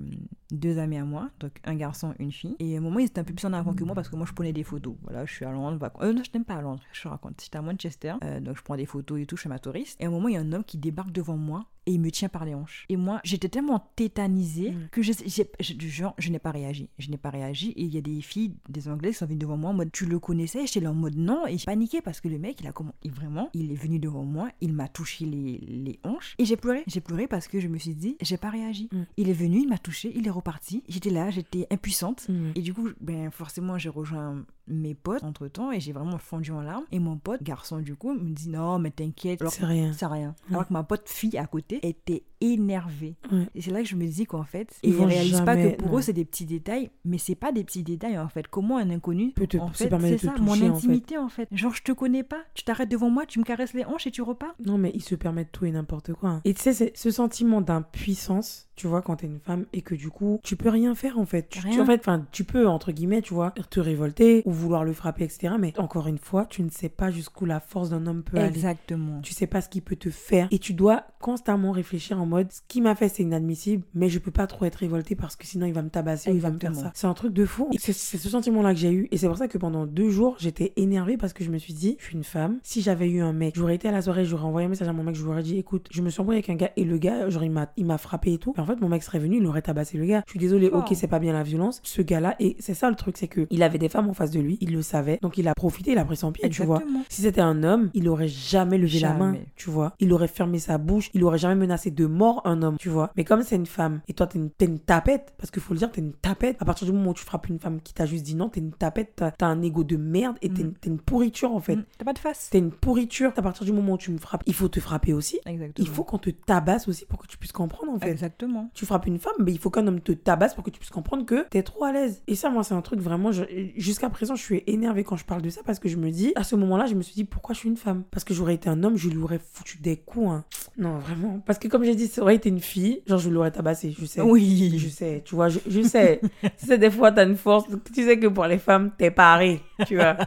deux 0.51 0.77
amis 0.77 0.97
à 0.97 1.03
moi, 1.03 1.29
donc 1.39 1.51
un 1.63 1.75
garçon, 1.75 2.13
une 2.19 2.31
fille. 2.31 2.55
Et 2.59 2.75
à 2.75 2.79
un 2.79 2.81
moment, 2.81 2.99
ils 2.99 3.05
étaient 3.05 3.19
un 3.19 3.23
peu 3.23 3.33
plus 3.33 3.45
en 3.45 3.53
avant 3.53 3.73
que 3.73 3.83
moi 3.83 3.95
parce 3.95 4.09
que 4.09 4.15
moi, 4.15 4.25
je 4.25 4.33
prenais 4.33 4.53
des 4.53 4.63
photos. 4.63 4.95
Voilà, 5.03 5.25
je 5.25 5.33
suis 5.33 5.45
à 5.45 5.51
Londres. 5.51 5.89
Euh, 6.01 6.13
je 6.23 6.29
n'aime 6.33 6.45
pas 6.45 6.55
à 6.55 6.61
Londres, 6.61 6.81
je 6.91 7.01
te 7.01 7.07
raconte. 7.07 7.41
J'étais 7.41 7.57
à 7.57 7.61
Manchester, 7.61 8.15
euh, 8.23 8.39
donc 8.39 8.57
je 8.57 8.61
prends 8.61 8.75
des 8.75 8.85
photos 8.85 9.19
et 9.19 9.25
tout, 9.25 9.35
je 9.35 9.41
suis 9.41 9.49
ma 9.49 9.59
touriste. 9.59 9.99
Et 9.99 10.05
à 10.05 10.07
un 10.07 10.11
moment, 10.11 10.27
il 10.27 10.35
y 10.35 10.37
a 10.37 10.41
un 10.41 10.53
homme 10.53 10.63
qui 10.63 10.77
débarque 10.77 11.11
devant 11.11 11.37
moi 11.37 11.65
et 11.89 11.93
il 11.93 11.99
me 11.99 12.11
tient 12.11 12.29
par 12.29 12.45
les 12.45 12.53
hanches. 12.53 12.85
Et 12.87 12.95
moi, 12.97 13.19
j'étais 13.23 13.49
tellement 13.49 13.79
tétanisée 13.95 14.71
Mm. 14.71 14.87
que 14.91 15.01
je, 15.01 15.73
du 15.73 15.89
genre, 15.89 16.13
je 16.17 16.29
n'ai 16.29 16.39
pas 16.39 16.51
réagi. 16.51 16.89
Je 16.99 17.09
n'ai 17.09 17.17
pas 17.17 17.29
réagi. 17.31 17.71
Et 17.71 17.83
il 17.83 17.93
y 17.93 17.97
a 17.97 18.01
des 18.01 18.21
filles, 18.21 18.53
des 18.69 18.87
Anglais 18.87 19.09
qui 19.09 19.15
sont 19.17 19.25
venues 19.25 19.37
devant 19.39 19.57
moi 19.57 19.71
en 19.71 19.73
mode, 19.73 19.91
tu 19.91 20.05
le 20.05 20.19
connaissais? 20.19 20.65
J'étais 20.67 20.81
là 20.81 20.91
en 20.91 20.93
mode 20.93 21.15
non. 21.15 21.47
Et 21.47 21.57
j'ai 21.57 21.65
paniqué 21.65 22.01
parce 22.01 22.21
que 22.21 22.27
le 22.27 22.37
mec, 22.37 22.57
il 22.61 22.67
a 22.67 22.71
comment 22.71 22.93
il, 23.03 23.11
Vraiment, 23.11 23.49
il 23.53 23.71
est 23.71 23.75
venu 23.75 23.97
devant 23.99 24.23
moi, 24.23 24.49
il 24.61 24.71
m'a 24.73 24.87
touché 24.87 25.25
les, 25.25 25.57
les 25.57 25.99
hanches. 26.03 26.35
Et 26.37 26.45
j'ai 26.45 26.57
pleuré. 26.57 26.83
J'ai 26.87 27.01
pleuré 27.01 27.27
parce 27.27 27.47
que 27.47 27.59
je 27.59 27.67
me 27.67 27.77
suis 27.79 27.95
dit, 27.95 28.17
j'ai 28.21 28.37
pas 28.37 28.49
réagi. 28.51 28.87
Mm. 28.91 29.01
Il 29.17 29.29
est 29.29 29.33
venu, 29.33 29.61
il 29.61 29.67
m'a 29.67 29.77
touché, 29.79 30.11
il 30.15 30.27
est 30.27 30.31
reparti. 30.31 30.83
J'étais 30.87 31.09
là, 31.09 31.31
j'étais 31.31 31.65
impuissante. 31.71 32.27
Mm. 32.29 32.51
Et 32.55 32.61
du 32.61 32.73
coup, 32.73 32.89
ben 33.01 33.31
forcément, 33.31 33.77
j'ai 33.77 33.89
rejoint 33.89 34.45
mes 34.69 34.95
potes 34.95 35.23
entre 35.23 35.47
temps 35.47 35.71
et 35.71 35.79
j'ai 35.79 35.91
vraiment 35.91 36.17
fondu 36.17 36.51
en 36.51 36.61
larmes. 36.61 36.85
Et 36.91 36.99
mon 36.99 37.17
pote, 37.17 37.43
garçon, 37.43 37.79
du 37.79 37.95
coup, 37.95 38.13
me 38.13 38.31
dit 38.31 38.49
non, 38.49 38.79
mais 38.79 38.91
t'inquiète. 38.91 39.43
C'est 39.49 39.65
rien. 39.65 39.93
c'est 39.93 40.05
rien. 40.05 40.35
Alors 40.49 40.67
que 40.67 40.73
ma 40.73 40.83
pote 40.83 41.07
fille 41.09 41.37
à 41.37 41.45
côté 41.45 41.79
était 41.87 42.23
énervée. 42.41 43.15
Ouais. 43.31 43.47
Et 43.55 43.61
c'est 43.61 43.71
là 43.71 43.81
que 43.81 43.87
je 43.87 43.95
me 43.95 44.05
dis 44.07 44.25
qu'en 44.25 44.43
fait, 44.43 44.77
Ils 44.83 44.93
vont 44.93 45.05
réalisent 45.05 45.41
pas 45.41 45.55
que 45.55 45.75
pour 45.75 45.89
non. 45.91 45.97
eux 45.97 46.01
c'est 46.01 46.13
des 46.13 46.25
petits 46.25 46.45
détails, 46.45 46.89
mais 47.05 47.17
c'est 47.17 47.35
pas 47.35 47.51
des 47.51 47.63
petits 47.63 47.83
détails 47.83 48.17
en 48.17 48.29
fait. 48.29 48.47
Comment 48.47 48.77
un 48.77 48.89
inconnu 48.89 49.31
Peut 49.31 49.47
te- 49.47 49.57
en 49.57 49.71
se 49.73 49.83
fait, 49.83 49.89
permettre 49.89 50.19
c'est 50.21 50.27
ça, 50.27 50.33
mon 50.39 50.53
toucher, 50.53 50.69
en 50.69 50.73
fait. 50.73 50.77
intimité 50.77 51.17
en 51.17 51.29
fait. 51.29 51.47
Genre 51.51 51.73
je 51.73 51.83
te 51.83 51.91
connais 51.91 52.23
pas, 52.23 52.41
tu 52.53 52.63
t'arrêtes 52.63 52.89
devant 52.89 53.09
moi, 53.09 53.25
tu 53.25 53.39
me 53.39 53.43
caresses 53.43 53.73
les 53.73 53.85
hanches 53.85 54.07
et 54.07 54.11
tu 54.11 54.21
repars. 54.21 54.55
Non, 54.65 54.77
mais 54.77 54.91
ils 54.93 55.03
se 55.03 55.15
permettent 55.15 55.51
tout 55.51 55.65
et 55.65 55.71
n'importe 55.71 56.13
quoi. 56.13 56.29
hein. 56.29 56.41
Et 56.45 56.53
tu 56.53 56.61
sais, 56.73 56.91
ce 56.95 57.11
sentiment 57.11 57.61
d'impuissance, 57.61 58.67
tu 58.75 58.87
vois, 58.87 59.01
quand 59.01 59.17
t'es 59.17 59.27
une 59.27 59.39
femme 59.39 59.65
et 59.73 59.81
que 59.81 59.93
du 59.95 60.09
coup, 60.09 60.39
tu 60.43 60.55
peux 60.55 60.69
rien 60.69 60.95
faire 60.95 61.19
en 61.19 61.25
fait. 61.25 61.49
Tu, 61.49 61.59
en 61.81 61.85
fait, 61.85 61.99
enfin, 61.99 62.25
tu 62.31 62.43
peux, 62.45 62.67
entre 62.67 62.91
guillemets, 62.91 63.21
tu 63.21 63.33
vois, 63.33 63.51
te 63.69 63.79
révolter 63.79 64.41
ou 64.45 64.51
vouloir 64.51 64.83
le 64.85 64.93
frapper, 64.93 65.25
etc. 65.25 65.53
Mais 65.59 65.77
encore 65.77 66.07
une 66.07 66.17
fois, 66.17 66.45
tu 66.45 66.63
ne 66.63 66.69
sais 66.69 66.89
pas 66.89 67.11
jusqu'où 67.11 67.45
la 67.45 67.59
force 67.59 67.89
d'un 67.89 68.07
homme 68.07 68.23
peut 68.23 68.37
aller. 68.37 68.47
Exactement. 68.47 69.19
Tu 69.21 69.33
sais 69.33 69.47
pas 69.47 69.61
ce 69.61 69.67
qu'il 69.69 69.81
peut 69.81 69.95
te 69.97 70.09
faire 70.09 70.47
et 70.51 70.59
tu 70.59 70.73
dois 70.73 71.03
constamment 71.19 71.71
réfléchir 71.71 72.21
en 72.21 72.25
mode 72.29 72.51
ce 72.51 72.61
qui 72.67 72.81
m'a 72.81 72.95
fait 72.95 73.09
c'est 73.09 73.23
inadmissible 73.23 73.83
mais 73.93 74.09
je 74.09 74.19
peux 74.19 74.31
pas 74.31 74.47
trop 74.47 74.65
être 74.65 74.75
révoltée 74.75 75.15
parce 75.15 75.35
que 75.35 75.45
sinon 75.45 75.65
il 75.65 75.73
va 75.73 75.81
me 75.81 75.89
tabasser 75.89 76.31
il 76.31 76.39
va 76.39 76.51
me 76.51 76.59
faire 76.59 76.75
ça. 76.75 76.91
C'est 76.93 77.07
un 77.07 77.13
truc 77.13 77.33
de 77.33 77.45
fou. 77.45 77.69
C'est 77.77 77.93
ce 77.93 78.29
sentiment 78.29 78.61
là 78.61 78.73
que 78.73 78.79
j'ai 78.79 78.91
eu 78.91 79.07
et 79.11 79.17
c'est 79.17 79.27
pour 79.27 79.37
ça 79.37 79.47
que 79.47 79.57
pendant 79.57 79.85
deux 79.85 80.09
jours 80.09 80.35
j'étais 80.39 80.73
énervée 80.75 81.17
parce 81.17 81.33
que 81.33 81.43
je 81.43 81.49
me 81.49 81.57
suis 81.57 81.73
dit 81.73 81.97
je 81.99 82.05
suis 82.05 82.15
une 82.15 82.23
femme. 82.23 82.59
Si 82.63 82.81
j'avais 82.81 83.09
eu 83.09 83.21
un 83.21 83.33
mec, 83.33 83.55
j'aurais 83.55 83.75
été 83.75 83.87
à 83.87 83.91
la 83.91 84.01
soirée, 84.01 84.25
j'aurais 84.25 84.45
envoyé 84.45 84.67
un 84.67 84.69
message 84.69 84.87
à 84.87 84.93
mon 84.93 85.03
mec, 85.03 85.15
je 85.15 85.23
lui 85.23 85.31
aurais 85.31 85.43
dit 85.43 85.57
écoute 85.57 85.87
je 85.91 86.01
me 86.01 86.09
suis 86.09 86.21
embrouillée 86.21 86.37
avec 86.39 86.49
un 86.49 86.55
gars 86.55 86.71
et 86.77 86.83
le 86.83 86.97
gars 86.97 87.29
genre 87.29 87.43
il 87.43 87.51
m'a 87.51 87.71
il 87.75 87.85
m'a 87.85 87.97
frappé 87.97 88.33
et 88.33 88.37
tout. 88.37 88.53
Et 88.57 88.59
en 88.59 88.65
fait 88.65 88.79
mon 88.79 88.89
mec 88.89 89.03
serait 89.03 89.19
venu, 89.19 89.37
il 89.37 89.45
aurait 89.47 89.61
tabassé 89.61 89.97
le 89.97 90.05
gars. 90.05 90.23
Je 90.25 90.31
suis 90.31 90.39
désolée, 90.39 90.69
ok 90.69 90.93
c'est 90.93 91.07
pas 91.07 91.19
bien 91.19 91.33
la 91.33 91.43
violence. 91.43 91.81
Ce 91.83 92.01
gars 92.01 92.19
là 92.19 92.35
et 92.39 92.55
c'est 92.59 92.73
ça 92.73 92.89
le 92.89 92.95
truc 92.95 93.17
c'est 93.17 93.27
que 93.27 93.47
il 93.49 93.63
avait 93.63 93.79
des 93.79 93.89
femmes 93.89 94.09
en 94.09 94.13
face 94.13 94.31
de 94.31 94.39
lui 94.39 94.59
il 94.61 94.73
le 94.73 94.81
savait, 94.81 95.19
donc 95.21 95.37
il 95.37 95.47
a 95.47 95.53
profité, 95.55 95.91
il 95.91 95.97
a 95.97 96.05
pris 96.05 96.17
son 96.17 96.31
pied, 96.31 96.49
tu 96.49 96.63
vois. 96.63 96.81
Si 97.09 97.21
c'était 97.21 97.41
un 97.41 97.63
homme, 97.63 97.89
il 97.93 98.07
aurait 98.07 98.27
jamais 98.27 98.77
levé 98.77 98.99
la 98.99 99.13
main, 99.13 99.35
tu 99.55 99.69
vois. 99.69 99.93
Il 99.99 100.13
aurait 100.13 100.27
fermé 100.27 100.59
sa 100.59 100.77
bouche, 100.77 101.09
il 101.13 101.23
aurait 101.23 101.37
jamais 101.37 101.55
menacé 101.55 101.91
de 101.91 102.05
mort 102.05 102.18
un 102.45 102.61
homme, 102.61 102.77
tu 102.77 102.89
vois. 102.89 103.11
Mais 103.15 103.23
comme 103.23 103.43
c'est 103.43 103.55
une 103.55 103.65
femme, 103.65 104.01
et 104.07 104.13
toi 104.13 104.27
t'es 104.27 104.37
une, 104.39 104.49
une 104.61 104.79
tapette, 104.79 105.33
parce 105.37 105.51
qu'il 105.51 105.61
faut 105.61 105.73
le 105.73 105.79
dire, 105.79 105.91
t'es 105.91 106.01
une 106.01 106.13
tapette. 106.13 106.57
À 106.59 106.65
partir 106.65 106.85
du 106.87 106.93
moment 106.93 107.11
où 107.11 107.13
tu 107.13 107.23
frappes 107.23 107.47
une 107.49 107.59
femme 107.59 107.81
qui 107.81 107.93
t'a 107.93 108.05
juste 108.05 108.23
dit 108.23 108.35
non, 108.35 108.49
t'es 108.49 108.59
une 108.59 108.71
tapette, 108.73 109.13
t'as 109.15 109.31
t'as 109.31 109.47
un 109.47 109.61
ego 109.61 109.83
de 109.83 109.97
merde 109.97 110.37
et 110.41 110.49
t'es 110.49 110.63
Mm. 110.63 110.67
une- 110.67 110.73
t'es 110.73 110.89
une 110.89 110.99
pourriture 110.99 111.53
en 111.53 111.59
fait. 111.59 111.75
Mm, 111.77 111.85
T'as 111.97 112.05
pas 112.05 112.13
de 112.13 112.19
face. 112.19 112.49
T'es 112.51 112.57
une 112.59 112.71
pourriture. 112.71 113.31
À 113.37 113.41
partir 113.41 113.65
du 113.65 113.71
moment 113.71 113.93
où 113.93 113.97
tu 113.97 114.11
me 114.11 114.17
frappes, 114.17 114.43
il 114.45 114.53
faut 114.53 114.67
te 114.69 114.79
frapper 114.79 115.13
aussi. 115.13 115.39
Exactement. 115.45 115.85
Il 115.87 115.93
faut 115.93 116.03
qu'on 116.03 116.17
te 116.17 116.29
tabasse 116.29 116.87
aussi 116.87 117.05
pour 117.05 117.19
que 117.19 117.27
tu 117.27 117.37
puisses 117.37 117.51
comprendre 117.51 117.91
en 117.93 117.99
fait. 117.99 118.09
Exactement. 118.09 118.69
Tu 118.73 118.85
frappes 118.85 119.05
une 119.07 119.19
femme, 119.19 119.33
mais 119.39 119.51
il 119.51 119.59
faut 119.59 119.69
qu'un 119.69 119.85
homme 119.87 120.01
te 120.01 120.11
tabasse 120.11 120.53
pour 120.55 120.63
que 120.63 120.69
tu 120.69 120.79
puisses 120.79 120.89
comprendre 120.91 121.25
que 121.25 121.47
t'es 121.49 121.63
trop 121.63 121.83
à 121.85 121.91
l'aise. 121.91 122.21
Et 122.27 122.35
ça, 122.35 122.49
moi, 122.49 122.63
c'est 122.63 122.73
un 122.73 122.81
truc 122.81 122.99
vraiment. 122.99 123.31
Jusqu'à 123.75 124.09
présent, 124.09 124.35
je 124.35 124.43
suis 124.43 124.63
énervée 124.67 125.03
quand 125.03 125.15
je 125.15 125.25
parle 125.25 125.41
de 125.41 125.49
ça 125.49 125.61
parce 125.65 125.79
que 125.79 125.89
je 125.89 125.97
me 125.97 126.09
dis, 126.11 126.31
à 126.35 126.43
ce 126.43 126.55
moment-là, 126.55 126.85
je 126.85 126.95
me 126.95 127.01
suis 127.01 127.15
dit, 127.15 127.23
pourquoi 127.23 127.53
je 127.53 127.59
suis 127.59 127.69
une 127.69 127.77
femme? 127.77 128.03
Parce 128.11 128.23
que 128.23 128.33
j'aurais 128.33 128.53
été 128.55 128.69
un 128.69 128.83
homme, 128.83 128.95
je 128.97 129.09
lui 129.09 129.17
aurais 129.17 129.39
foutu 129.39 129.77
des 129.79 129.97
coups. 129.97 130.27
hein. 130.29 130.43
Non, 130.77 130.97
vraiment. 130.99 131.39
Parce 131.45 131.59
que 131.59 131.67
comme 131.67 131.83
j'ai 131.83 131.95
dit, 131.95 132.07
ça 132.09 132.21
aurait 132.21 132.35
été 132.35 132.49
une 132.49 132.59
fille, 132.59 133.01
genre, 133.07 133.19
je 133.19 133.29
l'aurais 133.29 133.51
tabassé, 133.51 133.95
je 133.97 134.05
sais. 134.05 134.21
Oui. 134.21 134.73
Je 134.77 134.89
sais, 134.89 135.21
tu 135.25 135.35
vois, 135.35 135.49
je, 135.49 135.59
je 135.67 135.81
sais. 135.81 136.19
tu 136.59 136.65
sais, 136.65 136.77
des 136.77 136.91
fois, 136.91 137.11
t'as 137.11 137.25
une 137.25 137.37
force. 137.37 137.65
Tu 137.93 138.03
sais 138.05 138.19
que 138.19 138.27
pour 138.27 138.45
les 138.45 138.57
femmes, 138.57 138.91
t'es 138.97 139.11
paré, 139.11 139.61
tu 139.87 139.95
vois. 139.95 140.17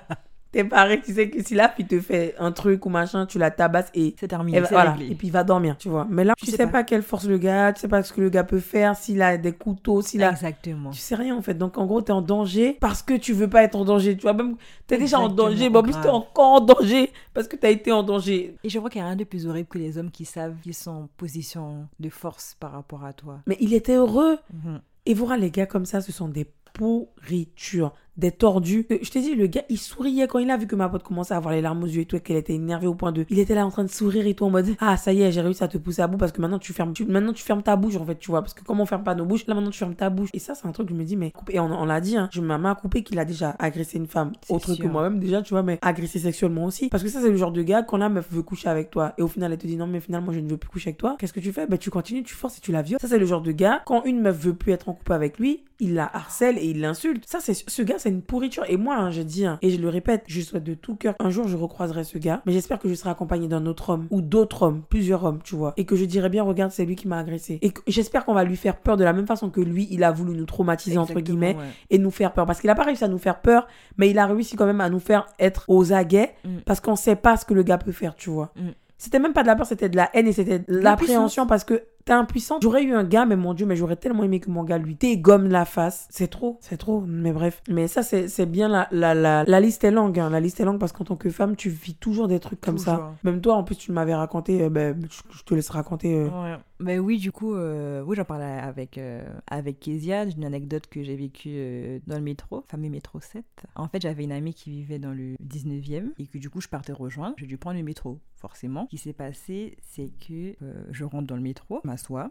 T'es 0.53 0.65
paré, 0.65 1.01
tu 1.01 1.15
sais 1.15 1.31
que 1.31 1.43
si 1.43 1.55
la 1.55 1.71
fille 1.71 1.87
te 1.87 1.99
fait 1.99 2.35
un 2.39 2.53
truc 2.53 2.85
ou 2.85 2.91
machin, 2.91 3.25
tu 3.25 3.39
la 3.39 3.51
tabasses 3.51 3.91
et 3.95 4.15
C'est 4.21 4.29
terminé. 4.29 4.59
et, 4.59 4.61
voilà, 4.61 4.95
et 5.01 5.15
puis 5.15 5.29
il 5.29 5.33
va 5.33 5.45
dormir, 5.45 5.79
tu 5.79 5.89
vois. 5.89 6.07
Mais 6.11 6.25
là, 6.25 6.35
tu 6.37 6.45
Je 6.45 6.51
sais, 6.51 6.59
sais 6.59 6.67
pas. 6.67 6.73
pas. 6.73 6.85
quelle 6.85 7.03
force 7.03 7.25
le 7.27 7.39
gars, 7.39 7.73
tu 7.73 7.81
sais 7.81 7.89
pas 7.89 8.03
ce 8.03 8.13
que 8.13 8.21
le 8.21 8.29
gars 8.29 8.45
peut 8.45 8.59
faire, 8.61 8.95
s'il 8.95 9.23
a 9.23 9.39
des 9.39 9.53
couteaux, 9.53 10.03
s'il 10.03 10.23
a. 10.23 10.31
Exactement. 10.31 10.91
Tu 10.91 10.99
sais 10.99 11.15
rien 11.15 11.35
en 11.35 11.41
fait. 11.41 11.55
Donc 11.55 11.79
en 11.79 11.87
gros, 11.87 12.03
t'es 12.03 12.13
en 12.13 12.21
danger 12.21 12.77
parce 12.81 13.03
que 13.03 13.15
tu 13.15 13.33
veux 13.33 13.49
pas 13.49 13.63
être 13.63 13.77
en 13.77 13.85
danger. 13.87 14.15
Tu 14.15 14.23
vois, 14.23 14.35
même 14.35 14.57
t'es 14.87 14.99
déjà 14.99 15.19
en 15.19 15.29
danger, 15.31 15.71
mais 15.71 15.79
en 15.79 15.83
plus 15.83 15.99
t'es 16.01 16.09
encore 16.11 16.53
en 16.53 16.61
danger 16.61 17.11
parce 17.33 17.49
que 17.49 17.57
t'as 17.57 17.71
été 17.71 17.91
en 17.91 18.03
danger. 18.03 18.55
Et 18.63 18.69
je 18.69 18.79
crois 18.79 18.91
qu'il 18.91 19.01
n'y 19.01 19.05
a 19.05 19.09
rien 19.09 19.17
de 19.17 19.25
plus 19.25 19.47
horrible 19.47 19.69
que 19.69 19.79
les 19.79 19.97
hommes 19.97 20.11
qui 20.11 20.27
savent 20.27 20.57
qu'ils 20.63 20.75
sont 20.75 20.91
en 20.91 21.09
position 21.17 21.89
de 21.99 22.11
force 22.11 22.57
par 22.61 22.73
rapport 22.73 23.05
à 23.07 23.15
toi. 23.15 23.41
Mais 23.47 23.57
il 23.61 23.73
était 23.73 23.95
heureux. 23.95 24.37
Mhm. 24.53 24.81
Et 25.07 25.15
voilà, 25.15 25.39
les 25.39 25.51
gars 25.51 25.67
comme 25.67 25.87
ça, 25.87 26.01
ce 26.03 26.13
sont 26.13 26.29
des 26.29 26.47
pourritures, 26.75 27.93
des 28.17 28.31
tordus. 28.31 28.87
Euh, 28.91 28.99
Je 29.03 29.11
t'ai 29.11 29.21
dit, 29.21 29.35
le 29.35 29.47
gars, 29.47 29.63
il 29.69 29.79
souriait 29.79 30.27
quand 30.27 30.39
il 30.39 30.51
a 30.51 30.57
vu 30.57 30.67
que 30.67 30.77
ma 30.77 30.89
pote 30.89 31.03
commençait 31.03 31.35
à 31.35 31.39
avoir 31.39 31.55
les 31.55 31.61
larmes 31.63 31.83
aux 31.83 31.87
yeux 31.87 32.03
et 32.03 32.07
tout, 32.07 32.17
et 32.17 32.21
qu'elle 32.21 32.37
était 32.37 32.53
énervée 32.55 32.87
au 32.87 32.95
point 32.95 33.13
de. 33.13 33.25
Il 33.31 33.39
était 33.39 33.55
là 33.55 33.65
en 33.67 33.71
train 33.71 33.85
de 33.85 33.91
sourire 33.91 34.27
et 34.27 34.35
tout, 34.35 34.45
en 34.45 34.51
mode 34.51 34.67
Ah, 34.81 34.97
ça 34.97 35.13
y 35.13 35.23
est, 35.23 35.33
j'ai 35.33 35.41
réussi 35.41 35.65
à 35.65 35.69
te 35.69 35.79
pousser 35.79 36.03
à 36.03 36.07
bout 36.07 36.19
parce 36.19 36.33
que 36.33 36.41
maintenant 36.41 36.59
tu 36.59 36.73
fermes, 36.73 36.93
tu- 36.93 37.05
maintenant 37.07 37.33
tu 37.33 37.43
fermes 37.43 37.63
ta 37.63 37.77
bouche, 37.77 37.97
en 37.97 38.05
fait, 38.05 38.19
tu 38.19 38.31
vois. 38.31 38.43
Parce 38.43 38.55
que 38.55 38.63
comme 38.65 38.81
on 38.81 38.87
ferme 38.87 39.03
pas 39.05 39.15
nos 39.15 39.25
bouches, 39.25 39.47
là 39.47 39.55
maintenant 39.55 39.71
tu 39.71 39.79
fermes 39.79 39.95
ta 39.95 40.11
bouche. 40.11 40.31
Et 40.35 40.39
ça, 40.39 40.55
c'est 40.55 40.67
un 40.67 40.73
truc, 40.73 40.89
je 40.91 40.95
me 40.95 41.05
dis, 41.05 41.17
mais. 41.17 41.33
Et 41.51 41.59
on, 41.61 41.65
on 41.67 41.85
l'a 41.85 42.01
dit, 42.01 42.17
hein, 42.17 42.29
je 42.33 42.41
ma 42.41 42.59
main 42.59 42.73
a 42.73 42.75
coupé 42.75 43.03
qu'il 43.03 43.19
a 43.19 43.25
déjà 43.25 43.57
agressé 43.59 43.97
une 43.99 44.07
femme, 44.07 44.33
autre 44.49 44.75
que 44.75 44.87
moi-même 44.93 45.19
déjà, 45.19 45.41
tu 45.43 45.55
vois, 45.55 45.63
mais 45.63 45.79
agressé 45.83 46.19
sexuellement 46.19 46.65
aussi. 46.67 46.89
Parce 46.89 47.03
que 47.03 47.09
ça, 47.09 47.21
c'est 47.21 47.31
le 47.31 47.37
genre 47.37 47.53
de 47.53 47.63
gars, 47.63 47.83
quand 47.83 47.97
la 47.97 48.09
meuf 48.09 48.27
veut 48.31 48.43
coucher 48.43 48.69
avec 48.69 48.91
toi 48.91 49.15
et 49.19 49.23
au 49.23 49.29
final 49.29 49.53
elle 49.53 49.59
te 49.59 49.67
dit 49.67 49.77
non, 49.77 49.87
mais 49.87 50.01
finalement 50.01 50.33
je 50.33 50.41
ne 50.41 50.49
veux 50.49 50.57
plus 50.57 50.69
coucher 50.69 50.91
avec 50.91 50.99
toi, 50.99 51.17
qu'est-ce 51.19 51.33
que 51.33 51.41
tu 51.41 51.53
fais? 51.53 51.67
Ben 51.67 51.79
tu 51.79 51.91
continues, 51.91 52.23
tu 52.23 52.35
forces 52.35 52.59
et 52.59 52.61
tu 52.61 52.73
la 52.73 52.83
violes. 52.83 53.01
Ça, 53.01 53.09
c'est 53.09 53.19
le 53.19 53.27
genre 53.27 53.41
de 53.43 53.53
gars, 53.53 53.83
quand 53.87 54.05
une 54.05 54.21
meuf 54.21 54.37
veut 54.39 54.55
plus 54.55 54.73
être 54.73 54.89
en 54.89 54.93
couple 54.95 55.13
avec 55.13 55.39
lui, 55.39 55.65
il 55.81 55.95
la 55.95 56.09
harcèle 56.15 56.59
et 56.59 56.67
il 56.67 56.81
l'insulte. 56.81 57.25
Ça, 57.29 57.39
c'est 57.41 57.55
ce 57.55 57.83
gars, 57.83 57.99
c'est 58.03 58.11
une 58.11 58.23
pourriture. 58.23 58.65
Et 58.69 58.77
moi, 58.77 58.97
hein, 58.97 59.11
je 59.11 59.23
dis, 59.23 59.47
hein, 59.47 59.59
et 59.63 59.71
je 59.71 59.81
le 59.81 59.89
répète, 59.89 60.25
je 60.27 60.41
souhaite 60.41 60.65
de 60.65 60.75
tout 60.75 60.95
cœur, 60.95 61.15
un 61.19 61.31
jour 61.31 61.49
je 61.49 61.57
recroiserai 61.57 62.05
ce 62.05 62.19
gars, 62.19 62.43
mais 62.47 62.53
j'espère 62.53 62.79
que 62.79 62.89
je 62.89 62.95
serai 62.95 63.11
accompagné 63.11 63.49
d'un 63.49 63.67
autre 63.67 63.91
homme 63.91 64.07
ou 64.11 64.21
d'autres 64.21 64.63
hommes, 64.63 64.83
plusieurs 64.89 65.25
hommes, 65.25 65.41
tu 65.43 65.55
vois, 65.55 65.75
et 65.77 65.85
que 65.85 65.97
je 65.97 66.05
dirai 66.05 66.29
bien, 66.29 66.43
regarde, 66.43 66.71
c'est 66.73 66.85
lui 66.85 66.97
qui 66.97 67.09
m'a 67.09 67.19
agressé. 67.19 67.59
Et 67.63 67.73
j'espère 67.87 68.25
qu'on 68.25 68.35
va 68.35 68.45
lui 68.45 68.57
faire 68.57 68.77
peur 68.77 68.97
de 68.97 69.05
la 69.05 69.13
même 69.13 69.27
façon 69.27 69.51
que 69.51 69.61
lui, 69.61 69.89
il 69.91 70.05
a 70.05 70.13
voulu 70.13 70.37
nous 70.37 70.47
traumatiser 70.47 70.99
entre 70.99 71.21
guillemets 71.21 71.57
ouais. 71.57 71.65
et 71.91 71.99
nous 71.99 72.11
faire 72.11 72.33
peur. 72.33 72.47
Parce 72.47 72.61
qu'il 72.61 72.71
a 72.71 72.75
pas 72.75 72.85
réussi 72.85 73.05
à 73.05 73.09
nous 73.09 73.19
faire 73.19 73.41
peur, 73.41 73.67
mais 73.97 74.11
il 74.11 74.19
a 74.19 74.27
réussi 74.27 74.57
quand 74.57 74.67
même 74.67 74.81
à 74.81 74.89
nous 74.89 75.01
faire 75.01 75.27
être 75.39 75.65
aux 75.69 75.93
aguets 75.93 76.23
Mm. 76.45 76.59
parce 76.67 76.81
qu'on 76.81 76.97
sait 76.97 77.17
pas 77.17 77.37
ce 77.37 77.45
que 77.45 77.55
le 77.55 77.63
gars 77.63 77.79
peut 77.79 77.93
faire, 77.93 78.15
tu 78.15 78.31
vois. 78.31 78.53
Mm. 78.57 78.69
C'était 78.99 79.19
même 79.19 79.33
pas 79.33 79.43
de 79.43 79.49
la 79.49 79.57
peur, 79.57 79.67
c'était 79.67 79.89
de 79.89 79.97
la 79.97 80.11
haine 80.15 80.29
et 80.29 80.33
c'était 80.33 80.61
de 80.61 80.65
l'appréhension 80.69 81.47
parce 81.47 81.65
que 81.65 81.83
t'es 82.05 82.13
impuissant. 82.13 82.59
J'aurais 82.63 82.83
eu 82.85 82.93
un 82.95 83.05
gars, 83.05 83.25
mais 83.27 83.37
mon 83.37 83.55
Dieu, 83.55 83.67
mais 83.67 83.77
j'aurais 83.77 83.97
tellement 83.97 84.25
aimé 84.25 84.41
que 84.41 84.51
mon 84.51 84.65
gars 84.65 84.79
lui 84.79 84.95
dégomme 84.95 85.49
la 85.49 85.65
face. 85.65 86.07
C'est 86.11 86.29
trop, 86.29 86.59
c'est 86.61 86.77
trop, 86.77 87.01
mais 87.01 87.33
bref. 87.33 87.63
Mais 87.69 87.89
ça, 87.89 88.03
c'est 88.03 88.47
bien 88.47 88.69
la, 88.69 88.89
la, 88.91 89.15
la, 89.15 89.45
la 89.45 89.61
liste 89.61 89.85
est 89.85 89.91
longue, 89.91 90.19
hein. 90.19 90.31
La 90.31 90.41
liste 90.41 90.61
est 90.61 90.65
longue 90.65 90.79
parce 90.79 90.93
qu'en 90.93 91.05
tant 91.05 91.17
que 91.17 91.31
femme, 91.31 91.57
tu 91.57 91.69
vis 91.71 91.95
toujours 91.95 92.29
des 92.29 92.41
trucs 92.41 92.61
comme 92.61 92.79
ça. 92.79 93.15
Même 93.25 93.41
toi, 93.41 93.55
en 93.55 93.65
plus, 93.65 93.77
tu 93.77 93.93
m'avais 93.93 94.15
raconté, 94.15 94.63
euh, 94.63 94.71
ben, 94.71 94.99
je, 95.11 95.37
je 95.39 95.43
te 95.45 95.55
laisse 95.55 95.71
raconter. 95.71 96.15
euh. 96.15 96.29
Ouais. 96.29 96.57
Ben 96.81 96.99
oui, 96.99 97.19
du 97.19 97.31
coup, 97.31 97.55
euh, 97.55 98.03
oui, 98.05 98.17
j'en 98.17 98.25
parlais 98.25 98.45
avec, 98.45 98.99
euh, 98.99 99.23
avec 99.47 99.79
Kezia, 99.79 100.25
une 100.25 100.45
anecdote 100.45 100.89
que 100.89 101.03
j'ai 101.05 101.15
vécue 101.15 102.01
dans 102.09 102.17
le 102.17 102.23
métro, 102.23 102.65
fameux 102.69 102.89
métro 102.89 103.21
7. 103.21 103.45
En 103.77 103.87
fait, 103.87 104.03
j'avais 104.03 104.25
une 104.25 104.33
amie 104.33 104.53
qui 104.53 104.71
vivait 104.71 104.99
dans 104.99 105.13
le 105.13 105.37
19e 105.47 106.11
et 106.19 106.27
que 106.27 106.39
du 106.39 106.51
coup, 106.51 106.61
je 106.61 106.69
partais 106.69 106.93
rejoindre. 106.93 107.35
J'ai 107.39 107.47
dû 107.47 107.57
prendre 107.57 107.77
le 107.79 107.85
métro, 107.85 108.19
forcément. 108.35 108.85
Ce 108.87 108.91
qui 108.91 108.99
s'est 108.99 109.13
passé, 109.13 109.77
c'est 109.81 110.11
que 110.27 110.55
je 110.91 111.05
rentre 111.05 111.27
dans 111.29 111.37
le 111.37 111.43
métro, 111.43 111.81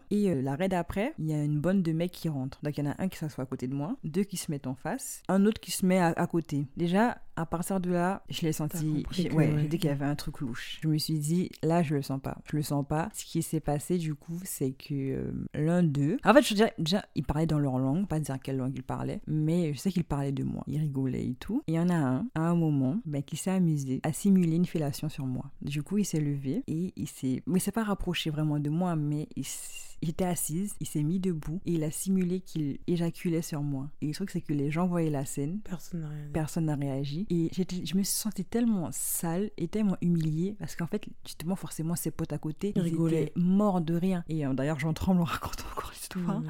et 0.10 0.30
euh, 0.30 0.42
l'arrêt 0.42 0.70
d'après, 0.70 1.14
il 1.20 1.28
y 1.28 1.34
a 1.34 1.44
une 1.44 1.60
bonne 1.60 1.82
de 1.82 1.92
mecs 1.92 2.12
qui 2.12 2.30
rentrent. 2.30 2.60
Donc, 2.64 2.78
il 2.78 2.86
y 2.86 2.88
en 2.88 2.92
a 2.92 2.96
un 3.00 3.08
qui 3.08 3.18
s'assoit 3.18 3.44
à 3.44 3.48
côté 3.48 3.68
de 3.68 3.76
moi, 3.76 3.96
deux 4.04 4.24
qui 4.24 4.38
se 4.38 4.52
mettent 4.52 4.68
en 4.68 4.76
face, 4.76 5.22
un 5.28 5.46
autre 5.46 5.60
qui 5.60 5.72
se 5.72 5.86
met 5.86 6.00
à 6.00 6.28
côté. 6.28 6.68
Déjà, 6.78 7.18
à 7.42 7.46
partir 7.46 7.80
de 7.80 7.90
là, 7.92 8.24
je 8.30 8.42
l'ai 8.42 8.54
senti. 8.54 9.04
j'ai- 9.12 9.30
ouais, 9.36 9.48
qu'il 9.78 9.90
y 9.90 9.92
avait 9.94 10.06
un 10.06 10.16
truc 10.16 10.40
louche. 10.42 10.80
Je 10.82 10.88
me 10.88 10.98
suis 10.98 11.20
dit, 11.20 11.50
là, 11.64 11.84
je 11.84 11.96
le 11.96 12.02
sens 12.02 12.22
pas. 12.22 12.38
Je 12.50 12.56
le 12.56 12.62
sens 12.64 12.86
pas. 12.88 13.10
Ce 13.14 13.26
qui 13.26 13.42
s'est 13.42 13.60
passé, 13.60 13.98
du 13.98 14.16
coup, 14.16 14.40
c'est 14.44 14.72
que 14.72 14.94
euh, 14.94 15.32
l'un 15.54 15.84
d'eux. 15.84 16.18
En 16.24 16.34
fait, 16.34 16.42
je 16.44 16.54
dirais, 16.54 16.74
déjà, 16.78 17.04
ils 17.16 17.26
parlaient 17.26 17.48
dans 17.48 17.60
leur 17.60 17.78
langue, 17.80 18.08
pas 18.08 18.20
dire 18.20 18.40
quelle 18.42 18.58
langue 18.58 18.74
ils 18.76 18.84
parlaient, 18.84 19.22
mais 19.28 19.74
je 19.74 19.80
sais 19.80 19.92
qu'ils 19.92 20.04
parlaient 20.04 20.32
de 20.32 20.44
moi. 20.44 20.64
Ils 20.68 20.80
rigolaient 20.80 21.26
et 21.28 21.36
tout. 21.36 21.64
Il 21.68 21.74
y 21.74 21.80
en 21.80 21.90
a 21.90 21.96
un, 21.96 22.26
à 22.36 22.42
un 22.42 22.56
moment, 22.56 23.00
ben, 23.06 23.24
qui 23.24 23.38
s'est 23.38 23.52
amusé 23.52 24.00
à 24.04 24.14
simuler 24.14 24.56
une 24.56 24.66
fellation 24.66 25.10
sur 25.10 25.26
moi. 25.26 25.46
Du 25.62 25.84
coup, 25.84 25.98
il 25.98 26.06
s'est 26.06 26.20
levé 26.22 26.64
et 26.68 26.94
il 26.96 27.08
s'est. 27.08 27.44
Mais 27.48 27.58
il 27.58 27.62
s'est 27.62 27.72
pas 27.72 27.84
rapproché 27.84 28.30
vraiment 28.30 28.60
de 28.60 28.70
moi, 28.70 28.96
mais 28.96 29.28
il 29.36 29.42
s- 29.42 29.91
il 30.02 30.10
était 30.10 30.26
assise, 30.26 30.76
il 30.80 30.88
s'est 30.88 31.04
mis 31.04 31.20
debout 31.20 31.62
et 31.66 31.74
il 31.74 31.84
a 31.84 31.92
simulé 31.92 32.40
qu'il 32.42 32.80
éjaculait 32.88 33.42
sur 33.42 33.62
moi. 33.62 33.90
Et 34.02 34.08
le 34.08 34.14
truc, 34.14 34.30
c'est 34.32 34.42
que 34.42 34.54
les 34.54 34.72
gens 34.72 34.88
voyaient 34.88 35.10
la 35.10 35.26
scène, 35.26 35.60
Personne 35.64 36.02
n'a 36.02 36.10
personne 36.34 36.70
réagi. 36.70 37.26
Et 37.30 37.50
j'étais- 37.52 37.86
je 37.86 37.96
me 37.98 38.04
suis 38.04 38.16
sentie 38.18 38.46
tellement 38.46 38.90
sale 38.92 39.52
et 39.58 39.68
tellement 39.68 39.98
humiliée 40.02 40.56
parce 40.60 40.76
qu'en 40.76 40.88
fait, 40.88 41.06
justement, 41.26 41.56
forcément, 41.56 41.96
ses 41.96 42.12
potes 42.12 42.34
à 42.34 42.38
côté, 42.38 42.74
Ils 42.76 42.80
ils 42.80 42.82
rigolaient. 42.82 43.24
étaient 43.24 43.34
morts 43.40 43.82
de 43.82 43.94
rien. 43.96 44.24
Et 44.30 44.46
euh, 44.46 44.54
d'ailleurs, 44.54 44.80
j'en 44.80 44.94
tremble 44.94 45.22
en 45.22 45.26
racontant 45.26 45.66
encore 45.72 45.92
l'histoire. 45.92 46.42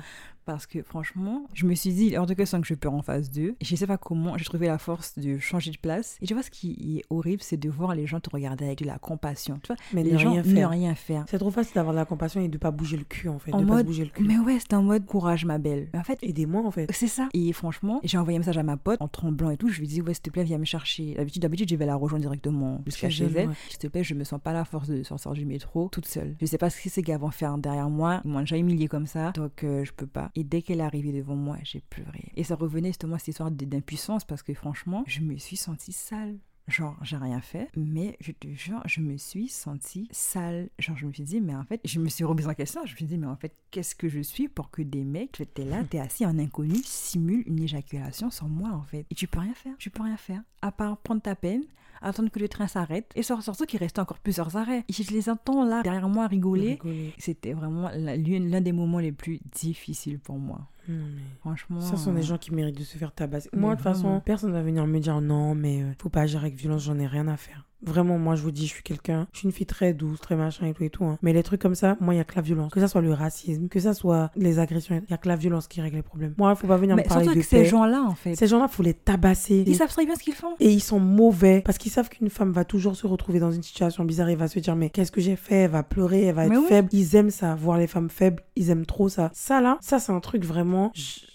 Parce 0.45 0.65
que 0.65 0.81
franchement, 0.81 1.45
je 1.53 1.65
me 1.65 1.75
suis 1.75 1.91
dit, 1.93 2.17
hors 2.17 2.25
de 2.25 2.33
question 2.33 2.59
que 2.61 2.67
je 2.67 2.73
pleure 2.73 2.93
en 2.93 3.01
phase 3.01 3.29
2. 3.29 3.55
Et 3.59 3.65
je 3.65 3.75
sais 3.75 3.87
pas 3.87 3.97
comment, 3.97 4.37
j'ai 4.37 4.45
trouvé 4.45 4.67
la 4.67 4.77
force 4.77 5.17
de 5.17 5.37
changer 5.37 5.71
de 5.71 5.77
place. 5.77 6.17
Et 6.21 6.25
tu 6.25 6.33
vois, 6.33 6.43
ce 6.43 6.49
qui 6.49 6.97
est 6.97 7.03
horrible, 7.09 7.41
c'est 7.41 7.57
de 7.57 7.69
voir 7.69 7.95
les 7.95 8.07
gens 8.07 8.19
te 8.19 8.29
regarder 8.29 8.65
avec 8.65 8.79
de 8.79 8.85
la 8.85 8.97
compassion. 8.99 9.59
Tu 9.63 9.67
vois, 9.67 9.75
Mais 9.93 10.03
les 10.03 10.13
ne 10.13 10.17
gens 10.17 10.33
ne 10.35 10.65
rien 10.65 10.95
faire. 10.95 11.25
C'est 11.27 11.37
trop 11.39 11.51
facile 11.51 11.73
d'avoir 11.75 11.93
de 11.93 11.99
la 11.99 12.05
compassion 12.05 12.41
et 12.41 12.47
de 12.47 12.57
pas 12.57 12.71
bouger 12.71 12.97
le 12.97 13.03
cul 13.03 13.29
en 13.29 13.39
fait. 13.39 13.53
En 13.53 13.61
de 13.61 13.65
pas 13.65 13.69
se 13.71 13.75
mode, 13.77 13.85
bouger 13.85 14.03
le 14.05 14.09
cul. 14.09 14.23
mais 14.23 14.37
ouais, 14.39 14.57
c'est 14.59 14.73
en 14.73 14.83
mode 14.83 15.05
courage, 15.05 15.45
ma 15.45 15.57
belle. 15.57 15.89
Mais 15.93 15.99
en 15.99 16.03
fait, 16.03 16.19
Aidez-moi 16.21 16.65
en 16.65 16.71
fait. 16.71 16.87
c'est 16.91 17.07
ça. 17.07 17.29
Et 17.33 17.51
franchement, 17.53 17.99
j'ai 18.03 18.17
envoyé 18.17 18.37
un 18.37 18.39
message 18.39 18.57
à 18.57 18.63
ma 18.63 18.77
pote 18.77 19.01
en 19.01 19.07
tremblant 19.07 19.49
et 19.51 19.57
tout. 19.57 19.69
Je 19.69 19.79
lui 19.79 19.85
ai 19.85 19.87
dit, 19.87 20.01
ouais, 20.01 20.13
s'il 20.13 20.23
te 20.23 20.29
plaît, 20.29 20.43
viens 20.43 20.57
me 20.57 20.65
chercher. 20.65 21.13
D'habitude, 21.15 21.41
d'habitude, 21.41 21.69
je 21.69 21.75
vais 21.75 21.85
la 21.85 21.95
rejoindre 21.95 22.21
directement 22.23 22.81
jusqu'à 22.85 23.09
Chez 23.09 23.25
elle, 23.25 23.37
elle. 23.37 23.47
ouais. 23.49 23.55
S'il 23.69 23.77
te 23.79 23.87
plaît, 23.87 24.03
je 24.03 24.13
me 24.15 24.23
sens 24.23 24.39
pas 24.43 24.53
la 24.53 24.65
force 24.65 24.89
de 24.89 25.03
sortir 25.03 25.33
du 25.33 25.45
métro 25.45 25.89
toute 25.91 26.05
seule. 26.07 26.35
Je 26.41 26.45
sais 26.45 26.57
pas 26.57 26.69
ce 26.69 26.81
que 26.81 26.89
ces 26.89 27.01
gars 27.01 27.17
vont 27.17 27.31
faire 27.31 27.57
derrière 27.57 27.89
moi. 27.89 28.21
Ils 28.25 28.31
m'ont 28.31 28.39
déjà 28.39 28.57
humilié 28.57 28.87
comme 28.87 29.05
ça. 29.05 29.31
Donc, 29.31 29.63
euh, 29.63 29.83
je 29.83 29.91
peux 29.91 30.07
pas. 30.07 30.30
Et 30.35 30.43
dès 30.43 30.61
qu'elle 30.61 30.79
est 30.79 30.83
arrivée 30.83 31.11
devant 31.11 31.35
moi, 31.35 31.57
j'ai 31.63 31.81
pleuré. 31.81 32.31
Et 32.35 32.43
ça 32.43 32.55
revenait 32.55 32.89
justement 32.89 33.15
à 33.15 33.19
cette 33.19 33.29
histoire 33.29 33.51
d'impuissance 33.51 34.25
parce 34.25 34.43
que 34.43 34.53
franchement, 34.53 35.03
je 35.07 35.21
me 35.21 35.37
suis 35.37 35.57
sentie 35.57 35.93
sale. 35.93 36.37
Genre, 36.67 36.95
j'ai 37.01 37.17
rien 37.17 37.41
fait, 37.41 37.69
mais 37.75 38.15
je 38.21 38.31
te 38.31 38.47
jure, 38.47 38.81
je 38.85 39.01
me 39.01 39.17
suis 39.17 39.49
sentie 39.49 40.07
sale. 40.11 40.69
Genre, 40.79 40.95
je 40.95 41.05
me 41.05 41.11
suis 41.11 41.23
dit, 41.23 41.41
mais 41.41 41.55
en 41.55 41.63
fait, 41.63 41.81
je 41.83 41.99
me 41.99 42.07
suis 42.07 42.23
remise 42.23 42.47
en 42.47 42.53
question. 42.53 42.85
Je 42.85 42.91
me 42.91 42.97
suis 42.97 43.05
dit, 43.05 43.17
mais 43.17 43.27
en 43.27 43.35
fait, 43.35 43.53
qu'est-ce 43.71 43.95
que 43.95 44.07
je 44.07 44.21
suis 44.21 44.47
pour 44.47 44.69
que 44.69 44.81
des 44.81 45.03
mecs, 45.03 45.41
t'es 45.53 45.65
là, 45.65 45.83
t'es 45.83 45.99
assis 45.99 46.25
en 46.25 46.37
inconnu, 46.37 46.77
simulent 46.83 47.43
une 47.45 47.59
éjaculation 47.59 48.29
sur 48.29 48.47
moi, 48.47 48.69
en 48.69 48.83
fait. 48.83 49.05
Et 49.09 49.15
tu 49.15 49.27
peux 49.27 49.39
rien 49.39 49.53
faire. 49.53 49.73
Tu 49.79 49.89
peux 49.89 50.03
rien 50.03 50.17
faire. 50.17 50.41
À 50.61 50.71
part 50.71 50.97
prendre 50.97 51.21
ta 51.21 51.35
peine, 51.35 51.63
attendre 52.01 52.29
que 52.29 52.39
le 52.39 52.47
train 52.49 52.67
s'arrête, 52.67 53.11
et 53.15 53.23
sur- 53.23 53.41
surtout 53.43 53.65
qu'il 53.65 53.79
restait 53.79 53.99
encore 53.99 54.19
plusieurs 54.19 54.57
arrêts. 54.57 54.83
Et 54.89 54.93
je 54.93 55.11
les 55.11 55.29
entends 55.29 55.63
là, 55.65 55.81
derrière 55.83 56.09
moi, 56.09 56.27
rigoler. 56.27 56.71
Rigoler. 56.81 57.13
C'était 57.17 57.53
vraiment 57.53 57.89
l'un 57.95 58.61
des 58.61 58.71
moments 58.71 58.99
les 58.99 59.11
plus 59.11 59.39
difficiles 59.51 60.19
pour 60.19 60.37
moi. 60.39 60.67
Non, 60.87 60.95
mais... 61.15 61.21
Franchement. 61.39 61.79
Ça 61.79 61.95
sont 61.97 62.13
des 62.13 62.23
gens 62.23 62.37
qui 62.37 62.53
méritent 62.53 62.77
de 62.79 62.83
se 62.83 62.97
faire 62.97 63.11
tabasser. 63.13 63.49
Moi, 63.53 63.71
de 63.71 63.75
toute 63.75 63.83
façon, 63.83 64.21
personne 64.25 64.51
va 64.51 64.61
venir 64.63 64.85
me 64.87 64.99
dire 64.99 65.21
non, 65.21 65.53
mais 65.55 65.83
euh, 65.83 65.91
faut 66.01 66.09
pas 66.09 66.21
agir 66.21 66.39
avec 66.41 66.55
violence, 66.55 66.83
j'en 66.83 66.97
ai 66.99 67.07
rien 67.07 67.27
à 67.27 67.37
faire. 67.37 67.67
Vraiment, 67.83 68.17
moi, 68.19 68.35
je 68.35 68.41
vous 68.43 68.51
dis, 68.51 68.67
je 68.67 68.73
suis 68.73 68.83
quelqu'un, 68.83 69.27
je 69.33 69.39
suis 69.39 69.45
une 69.47 69.51
fille 69.51 69.65
très 69.65 69.93
douce, 69.93 70.19
très 70.21 70.35
machin 70.35 70.67
et 70.67 70.73
tout 70.73 70.83
et 70.83 70.89
tout. 70.89 71.03
hein. 71.05 71.17
Mais 71.21 71.33
les 71.33 71.43
trucs 71.43 71.61
comme 71.61 71.75
ça, 71.75 71.97
moi, 71.99 72.13
il 72.13 72.17
y 72.17 72.19
a 72.19 72.23
que 72.23 72.35
la 72.35 72.41
violence. 72.41 72.71
Que 72.71 72.79
ça 72.79 72.87
soit 72.87 73.01
le 73.01 73.13
racisme, 73.13 73.67
que 73.69 73.79
ça 73.79 73.93
soit 73.93 74.29
les 74.35 74.59
agressions, 74.59 75.01
il 75.07 75.11
y 75.11 75.13
a 75.13 75.17
que 75.17 75.27
la 75.27 75.35
violence 75.35 75.67
qui 75.67 75.81
règle 75.81 75.95
les 75.97 76.01
problèmes. 76.03 76.33
Moi, 76.37 76.53
faut 76.55 76.67
pas 76.67 76.77
venir 76.77 76.95
Mais 76.95 77.03
me 77.03 77.07
parler 77.07 77.23
surtout 77.25 77.39
de 77.39 77.43
que 77.43 77.47
ces 77.49 77.65
gens-là, 77.65 78.03
en 78.03 78.15
fait, 78.15 78.35
Ces 78.35 78.47
gens-là, 78.47 78.67
faut 78.67 78.83
les 78.83 78.93
tabasser. 78.93 79.63
ils 79.65 79.75
savent 79.75 79.89
très 79.89 80.05
bien 80.05 80.15
ce 80.15 80.23
qu'ils 80.23 80.33
font. 80.33 80.55
Et 80.59 80.71
ils 80.71 80.79
sont 80.81 80.99
mauvais 80.99 81.61
parce 81.65 81.77
qu'ils 81.77 81.91
savent 81.91 82.09
qu'une 82.09 82.29
femme 82.29 82.51
va 82.51 82.65
toujours 82.65 82.95
se 82.95 83.07
retrouver 83.07 83.39
dans 83.39 83.51
une 83.51 83.63
situation 83.63 84.03
bizarre 84.05 84.29
et 84.29 84.35
va 84.35 84.47
se 84.47 84.59
dire 84.59 84.75
mais 84.75 84.89
qu'est-ce 84.89 85.11
que 85.11 85.21
j'ai 85.21 85.35
fait? 85.35 85.55
Elle 85.61 85.71
va 85.71 85.83
pleurer, 85.83 86.23
elle 86.25 86.35
va 86.35 86.47
Mais 86.47 86.55
être 86.55 86.61
oui. 86.61 86.67
faible. 86.67 86.89
Ils 86.91 87.15
aiment 87.15 87.29
ça, 87.31 87.55
voir 87.55 87.77
les 87.77 87.87
femmes 87.87 88.09
faibles, 88.09 88.43
ils 88.55 88.69
aiment 88.69 88.85
trop 88.85 89.09
ça. 89.09 89.31
Ça 89.33 89.59
là, 89.61 89.77
ça 89.81 89.99
c'est 89.99 90.11
un 90.11 90.19
truc 90.19 90.45
vraiment. 90.45 90.91
je- 90.93 91.30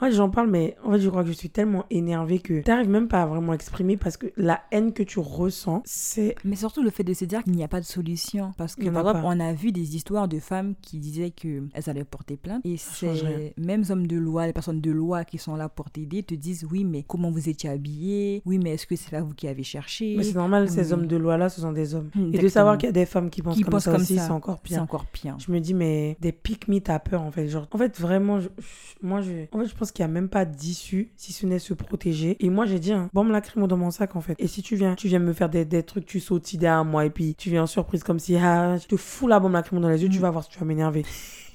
Ouais, 0.00 0.12
j'en 0.12 0.30
parle, 0.30 0.48
mais 0.50 0.76
en 0.84 0.92
fait, 0.92 1.00
je 1.00 1.08
crois 1.08 1.22
que 1.22 1.28
je 1.28 1.34
suis 1.34 1.50
tellement 1.50 1.84
énervée 1.90 2.38
que 2.38 2.60
t'arrives 2.62 2.88
même 2.88 3.08
pas 3.08 3.22
à 3.22 3.26
vraiment 3.26 3.52
exprimer 3.52 3.96
parce 3.96 4.16
que 4.16 4.26
la 4.36 4.60
haine 4.70 4.92
que 4.92 5.02
tu 5.02 5.18
ressens, 5.18 5.82
c'est. 5.84 6.36
Mais 6.44 6.54
surtout 6.56 6.82
le 6.82 6.90
fait 6.90 7.02
de 7.04 7.12
se 7.14 7.24
dire 7.24 7.42
qu'il 7.42 7.54
n'y 7.54 7.64
a 7.64 7.68
pas 7.68 7.80
de 7.80 7.84
solution. 7.84 8.52
Parce 8.56 8.76
que, 8.76 8.88
par 8.90 9.08
exemple, 9.08 9.20
on 9.24 9.40
a 9.40 9.52
vu 9.52 9.72
des 9.72 9.96
histoires 9.96 10.28
de 10.28 10.38
femmes 10.38 10.74
qui 10.82 10.98
disaient 10.98 11.30
qu'elles 11.30 11.68
allaient 11.86 12.04
porter 12.04 12.36
plainte. 12.36 12.62
Et 12.64 12.76
c'est 12.76 13.54
mêmes 13.56 13.84
hommes 13.90 14.06
de 14.06 14.16
loi, 14.16 14.46
les 14.46 14.52
personnes 14.52 14.80
de 14.80 14.90
loi 14.90 15.24
qui 15.24 15.38
sont 15.38 15.56
là 15.56 15.68
pour 15.68 15.90
t'aider, 15.90 16.22
te 16.22 16.34
disent 16.34 16.66
oui, 16.70 16.84
mais 16.84 17.02
comment 17.02 17.30
vous 17.30 17.48
étiez 17.48 17.70
habillé 17.70 18.42
Oui, 18.46 18.58
mais 18.58 18.74
est-ce 18.74 18.86
que 18.86 18.94
c'est 18.96 19.10
pas 19.10 19.20
vous 19.20 19.34
qui 19.34 19.48
avez 19.48 19.62
cherché? 19.64 20.14
Mais 20.16 20.22
c'est 20.22 20.34
normal, 20.34 20.68
ces 20.70 20.92
hommes 20.92 21.06
de 21.06 21.16
loi-là, 21.16 21.48
ce 21.48 21.60
sont 21.60 21.72
des 21.72 21.94
hommes. 21.94 22.10
Et 22.32 22.38
de 22.38 22.48
savoir 22.48 22.78
qu'il 22.78 22.86
y 22.86 22.90
a 22.90 22.92
des 22.92 23.06
femmes 23.06 23.30
qui 23.30 23.42
pensent 23.42 23.56
Qui 23.56 23.62
comme 23.62 23.72
pensent 23.72 23.84
ça 23.84 23.92
comme 23.92 24.02
aussi, 24.02 24.14
c'est 24.18 24.30
encore 24.30 24.58
C'est 24.62 24.74
pire. 24.74 24.82
encore 24.82 25.06
pire. 25.06 25.36
Je 25.44 25.50
me 25.50 25.58
dis, 25.60 25.74
mais 25.74 26.16
des 26.20 26.32
pick 26.32 26.68
me, 26.68 26.78
t'as 26.78 26.98
peur 27.00 27.22
en 27.22 27.30
fait. 27.32 27.48
Genre, 27.48 27.66
en 27.72 27.78
fait, 27.78 27.98
vraiment, 27.98 28.38
je- 28.40 28.48
je- 28.58 29.06
moi, 29.06 29.20
je, 29.20 29.32
en 29.52 29.58
fait, 29.60 29.66
je 29.66 29.74
pense 29.74 29.87
qu'il 29.92 30.04
n'y 30.04 30.10
a 30.10 30.14
même 30.14 30.28
pas 30.28 30.44
d'issue 30.44 31.10
si 31.16 31.32
ce 31.32 31.46
n'est 31.46 31.58
se 31.58 31.74
protéger. 31.74 32.36
Et 32.40 32.50
moi, 32.50 32.66
j'ai 32.66 32.78
dit, 32.78 32.92
hein, 32.92 33.08
bombe 33.12 33.30
lacrymo 33.30 33.66
dans 33.66 33.76
mon 33.76 33.90
sac 33.90 34.16
en 34.16 34.20
fait. 34.20 34.34
Et 34.38 34.46
si 34.46 34.62
tu 34.62 34.76
viens, 34.76 34.94
tu 34.94 35.08
viens 35.08 35.18
me 35.18 35.32
faire 35.32 35.48
des, 35.48 35.64
des 35.64 35.82
trucs, 35.82 36.06
tu 36.06 36.20
sautes 36.20 36.56
derrière 36.56 36.84
moi 36.84 37.04
et 37.04 37.10
puis 37.10 37.34
tu 37.34 37.50
viens 37.50 37.62
en 37.64 37.66
surprise 37.66 38.02
comme 38.04 38.18
si, 38.18 38.36
ah, 38.36 38.76
je 38.78 38.86
te 38.86 38.96
fous 38.96 39.26
la 39.28 39.40
bombe 39.40 39.52
lacrymo 39.52 39.80
dans 39.80 39.88
les 39.88 40.02
yeux, 40.02 40.08
tu 40.08 40.18
Mm. 40.18 40.22
vas 40.22 40.30
voir 40.30 40.44
si 40.44 40.50
tu 40.50 40.58
vas 40.58 40.64
m'énerver. 40.66 41.04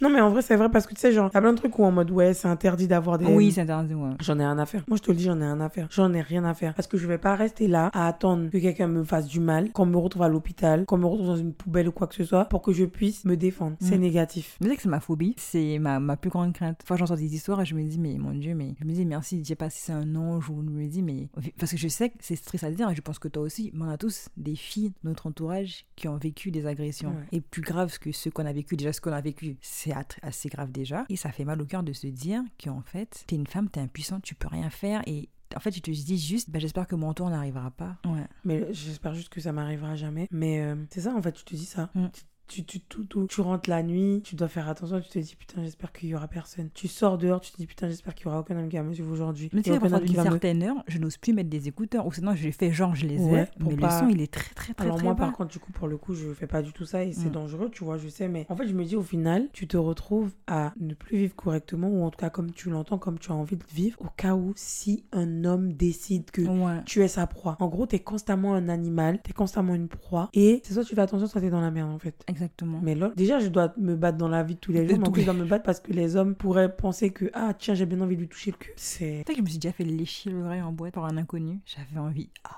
Non, 0.02 0.10
mais 0.10 0.20
en 0.22 0.30
vrai, 0.30 0.42
c'est 0.42 0.56
vrai 0.56 0.70
parce 0.70 0.86
que 0.88 0.94
tu 0.94 1.00
sais, 1.00 1.12
genre, 1.12 1.30
il 1.32 1.36
y 1.36 1.38
a 1.38 1.42
plein 1.42 1.54
de 1.54 1.58
trucs 1.58 1.78
où 1.80 1.84
en 1.84 1.92
mode, 1.92 2.12
ouais, 2.12 2.34
c'est 2.34 2.48
interdit 2.48 2.88
d'avoir 2.88 3.18
des. 3.18 3.26
Oui, 3.26 3.52
c'est 3.52 3.62
interdit, 3.62 3.94
ouais. 3.94 4.12
J'en 4.22 4.38
ai 4.40 4.44
rien 4.46 4.58
à 4.58 4.66
faire. 4.66 4.84
Moi, 4.88 4.98
je 4.98 5.02
te 5.04 5.12
le 5.12 5.18
dis, 5.18 5.24
j'en 5.26 5.40
ai 5.40 5.44
rien 5.46 5.60
à 5.62 5.70
faire. 5.70 5.88
J'en 5.92 6.14
ai 6.14 6.22
rien 6.22 6.44
à 6.46 6.54
faire. 6.54 6.74
Parce 6.74 6.88
que 6.88 6.98
je 6.98 7.08
vais 7.08 7.18
pas 7.18 7.36
rester 7.36 7.68
là 7.68 7.90
à 7.94 8.08
attendre 8.08 8.50
que 8.50 8.58
quelqu'un 8.58 8.88
me 8.88 9.04
fasse 9.04 9.28
du 9.28 9.40
mal, 9.40 9.72
qu'on 9.72 9.86
me 9.86 9.98
retrouve 9.98 10.24
à 10.24 10.28
l'hôpital, 10.28 10.86
qu'on 10.86 10.98
me 10.98 11.06
retrouve 11.06 11.28
dans 11.28 11.36
une 11.38 11.54
poubelle 11.54 11.88
ou 11.88 11.92
quoi 11.92 12.08
que 12.08 12.16
ce 12.16 12.24
soit 12.24 12.46
pour 12.46 12.62
que 12.62 12.72
je 12.74 12.86
puisse 12.86 13.26
me 13.26 13.38
défendre. 13.38 13.78
C'est 13.80 13.98
Mm. 13.98 14.02
négatif. 14.02 14.58
Je 14.62 14.68
sais 14.68 14.76
que 14.76 14.82
c'est 14.82 14.90
ma 14.90 15.00
phobie, 15.00 15.36
c'est 15.38 15.80
ma, 15.80 16.00
ma 16.00 16.18
plus 16.18 16.30
grande 16.30 16.54
crainte. 16.54 16.80
Enfin, 16.84 16.96
j'entends 16.98 17.16
des 17.16 17.34
histoires 17.34 17.62
et 17.62 17.66
je 17.66 17.76
me 17.76 17.84
dis, 17.84 18.00
mais 18.00 18.18
mon 18.18 18.32
Dieu, 18.34 18.54
mais 18.56 18.76
je 18.80 18.86
me 18.86 18.92
dis, 18.94 19.06
merci, 19.06 19.40
je 19.44 19.48
sais 19.48 19.56
pas 19.56 19.70
si 19.70 19.82
c'est 19.82 19.94
un 19.94 20.16
ange 20.16 20.50
ou 20.50 20.62
je 20.64 20.70
me 20.70 20.88
dis, 20.88 21.02
mais. 21.02 21.30
Parce 21.60 21.72
que 21.72 21.78
je 21.78 21.88
sais 21.88 22.10
que 22.10 22.16
c'est 22.20 22.44
triste 22.44 22.64
à 22.64 22.72
dire 22.72 22.90
et 22.90 22.96
je 22.96 23.02
pense 23.02 23.20
que 23.20 23.28
toi 23.28 23.44
aussi, 23.44 23.72
mais 23.74 23.86
on 23.86 23.90
a 23.90 23.98
tous 23.98 24.30
des 24.38 24.56
filles 24.56 24.90
de 24.90 25.10
notre 25.10 25.28
entourage 25.28 25.86
qui 25.96 26.08
ont 26.08 26.18
vécu 26.18 26.52
des 26.52 26.66
agressions. 26.66 27.10
Ouais. 27.10 27.28
Et 27.38 27.42
plus 27.42 27.62
grave 27.62 27.98
que 28.00 28.12
ce 28.12 28.30
qu'on 28.30 28.46
a 28.46 28.54
vécu, 28.54 28.76
déjà 28.76 28.92
ce 28.94 29.00
qu'on 29.02 29.12
a 29.14 29.22
vécu, 29.22 29.58
c'est 29.62 29.93
assez 30.22 30.50
grave 30.50 30.72
déjà. 30.72 31.06
Et 31.10 31.16
ça 31.16 31.32
fait 31.32 31.46
mal 31.46 31.62
au 31.62 31.66
cœur 31.66 31.84
de 31.84 31.94
se 31.94 32.08
dire 32.08 32.42
qu'en 32.64 32.82
fait, 32.82 33.24
t'es 33.28 33.36
une 33.36 33.48
femme, 33.48 33.70
t'es 33.70 33.80
impuissante, 33.80 34.24
tu 34.24 34.36
peux 34.36 34.48
rien 34.48 34.70
faire 34.70 35.02
et. 35.08 35.30
En 35.56 35.60
fait, 35.60 35.70
tu 35.70 35.82
te 35.82 35.92
dis 35.92 36.18
juste, 36.18 36.50
bah, 36.50 36.58
j'espère 36.58 36.88
que 36.88 36.96
mon 36.96 37.14
tour 37.14 37.30
n'arrivera 37.30 37.70
pas. 37.70 37.98
Ouais. 38.06 38.26
Mais 38.44 38.74
j'espère 38.74 39.14
juste 39.14 39.30
que 39.30 39.40
ça 39.40 39.52
m'arrivera 39.52 39.96
jamais. 39.96 40.28
Mais 40.32 40.62
euh, 40.62 40.76
c'est 40.90 41.02
ça, 41.02 41.14
en 41.14 41.22
fait, 41.22 41.34
tu 41.34 41.44
te 41.44 41.54
dis 41.54 41.66
ça. 41.66 41.92
Mm. 41.94 42.08
Tu, 42.12 42.24
tu, 42.48 42.64
tout, 42.64 43.04
tout. 43.06 43.26
tu 43.28 43.42
rentres 43.42 43.70
la 43.70 43.82
nuit, 43.84 44.22
tu 44.24 44.36
dois 44.36 44.48
faire 44.48 44.68
attention, 44.70 45.00
tu 45.02 45.10
te 45.10 45.18
dis 45.20 45.36
putain, 45.36 45.64
j'espère 45.64 45.92
qu'il 45.92 46.10
y 46.10 46.16
aura 46.16 46.28
personne. 46.28 46.70
Tu 46.74 46.88
sors 46.88 47.18
dehors, 47.18 47.42
tu 47.42 47.52
te 47.52 47.58
dis 47.58 47.66
putain, 47.66 47.88
j'espère 47.90 48.14
qu'il 48.14 48.26
y 48.26 48.30
aura 48.30 48.40
aucun 48.40 48.58
homme 48.58 48.70
qui 48.70 48.76
va 48.76 48.84
me 48.84 48.94
suivre 48.94 49.12
aujourd'hui. 49.12 49.50
Mais 49.54 49.62
tu 49.62 49.72
sais, 49.72 49.78
à 49.78 49.80
partir 49.80 50.02
d'une 50.02 50.18
me. 50.18 50.22
certaine 50.24 50.62
heure, 50.64 50.84
je 50.88 51.00
n'ose 51.00 51.18
plus 51.18 51.34
mettre 51.34 51.50
des 51.50 51.68
écouteurs, 51.68 52.06
ou 52.06 52.12
sinon 52.12 52.36
je 52.36 52.44
les 52.44 52.52
fais 52.52 52.72
genre 52.72 52.96
je 52.96 53.08
les 53.08 53.22
ai, 53.22 53.32
Ouais, 53.32 53.48
pour 53.60 53.72
mais 53.72 53.78
pas- 53.78 54.02
le 54.02 54.08
son 54.08 54.14
il 54.16 54.22
est 54.22 54.32
très 54.32 54.54
très 54.54 54.74
très 54.74 54.86
Alors 54.86 54.98
très 54.98 55.04
moi, 55.06 55.14
bas. 55.14 55.26
par 55.26 55.34
contre, 55.34 55.52
du 55.52 55.60
coup, 55.60 55.72
pour 55.72 55.88
le 55.88 55.98
coup, 55.98 56.14
je 56.14 56.32
fais 56.34 56.48
pas 56.48 56.62
du 56.62 56.74
tout 56.74 56.86
ça 56.86 57.04
et 57.04 57.14
c'est 57.14 57.30
Mm. 57.30 57.34
dangereux, 57.34 57.70
tu 57.72 57.84
vois, 57.84 57.98
je 57.98 58.08
sais. 58.08 58.28
Mais 58.28 58.46
en 58.50 58.56
fait, 58.56 58.68
je 58.68 58.74
me 58.74 58.84
dis 58.86 58.96
au 58.96 59.04
final, 59.04 59.48
tu 59.54 59.68
te 59.68 59.78
retrouves 59.78 60.32
à 60.48 60.74
ne 60.80 60.94
plus 60.94 61.18
vivre 61.18 61.36
correctement 61.36 61.88
ou 61.88 62.04
en 62.04 62.12
tout 62.12 62.20
cas 62.20 62.30
comme 62.30 62.52
tu 62.52 62.70
l'entends, 62.70 62.98
comme 62.98 63.18
tu 63.20 63.32
as 63.32 63.36
envie 63.36 63.58
de 63.58 63.64
vivre, 63.74 63.98
au 64.02 64.08
cas 64.16 64.36
où 64.36 64.54
si 64.56 65.04
un 65.12 65.46
homme 65.46 65.74
décide 65.74 66.30
que 66.32 66.42
Ouais. 66.42 66.82
tu 66.86 67.02
es 67.04 67.08
sa 67.08 67.26
proie. 67.26 67.58
En 67.60 67.68
gros, 67.68 67.86
t'es 67.86 68.00
constamment 68.00 68.54
un 68.54 68.70
animal, 68.70 69.22
t'es 69.24 69.34
constamment 69.34 69.74
une 69.76 69.88
proie 69.88 70.30
et 70.34 70.62
c'est 70.64 70.74
soit 70.74 70.84
tu 70.84 70.94
fais 70.94 71.02
attention, 71.02 71.26
soit 71.28 71.42
t'es 71.42 71.50
dans 71.50 71.62
la 71.62 71.72
merde 71.72 71.90
en 71.90 72.00
fait. 72.00 72.14
Exactement. 72.34 72.80
Mais 72.82 72.96
là, 72.96 73.12
déjà, 73.16 73.40
je 73.40 73.48
dois 73.48 73.74
me 73.78 73.96
battre 73.96 74.18
dans 74.18 74.28
la 74.28 74.42
vie 74.42 74.56
de 74.56 74.60
tous 74.60 74.72
les 74.72 74.88
jours, 74.88 74.98
mais 74.98 75.08
en 75.08 75.12
plus, 75.12 75.22
je 75.22 75.26
dois 75.26 75.36
me 75.36 75.46
battre 75.46 75.64
parce 75.64 75.80
que 75.80 75.94
les 75.94 76.16
hommes 76.16 76.34
pourraient 76.34 76.76
penser 76.76 77.12
que, 77.12 77.30
ah, 77.34 77.54
tiens, 77.54 77.76
j'ai 77.76 77.86
bien 77.86 78.02
envie 78.02 78.16
de 78.16 78.22
lui 78.22 78.28
toucher 78.28 78.52
le 78.52 78.58
cul. 78.58 78.74
C'est. 78.76 79.24
Que 79.28 79.36
je 79.36 79.42
me 79.42 79.48
suis 79.48 79.60
déjà 79.60 79.72
fait 79.72 79.84
lécher 79.84 80.32
l'oreille 80.32 80.62
en 80.62 80.72
boîte 80.72 80.96
par 80.96 81.06
un 81.06 81.18
inconnu. 81.18 81.60
J'avais 81.66 82.00
envie. 82.00 82.30
Ah, 82.44 82.58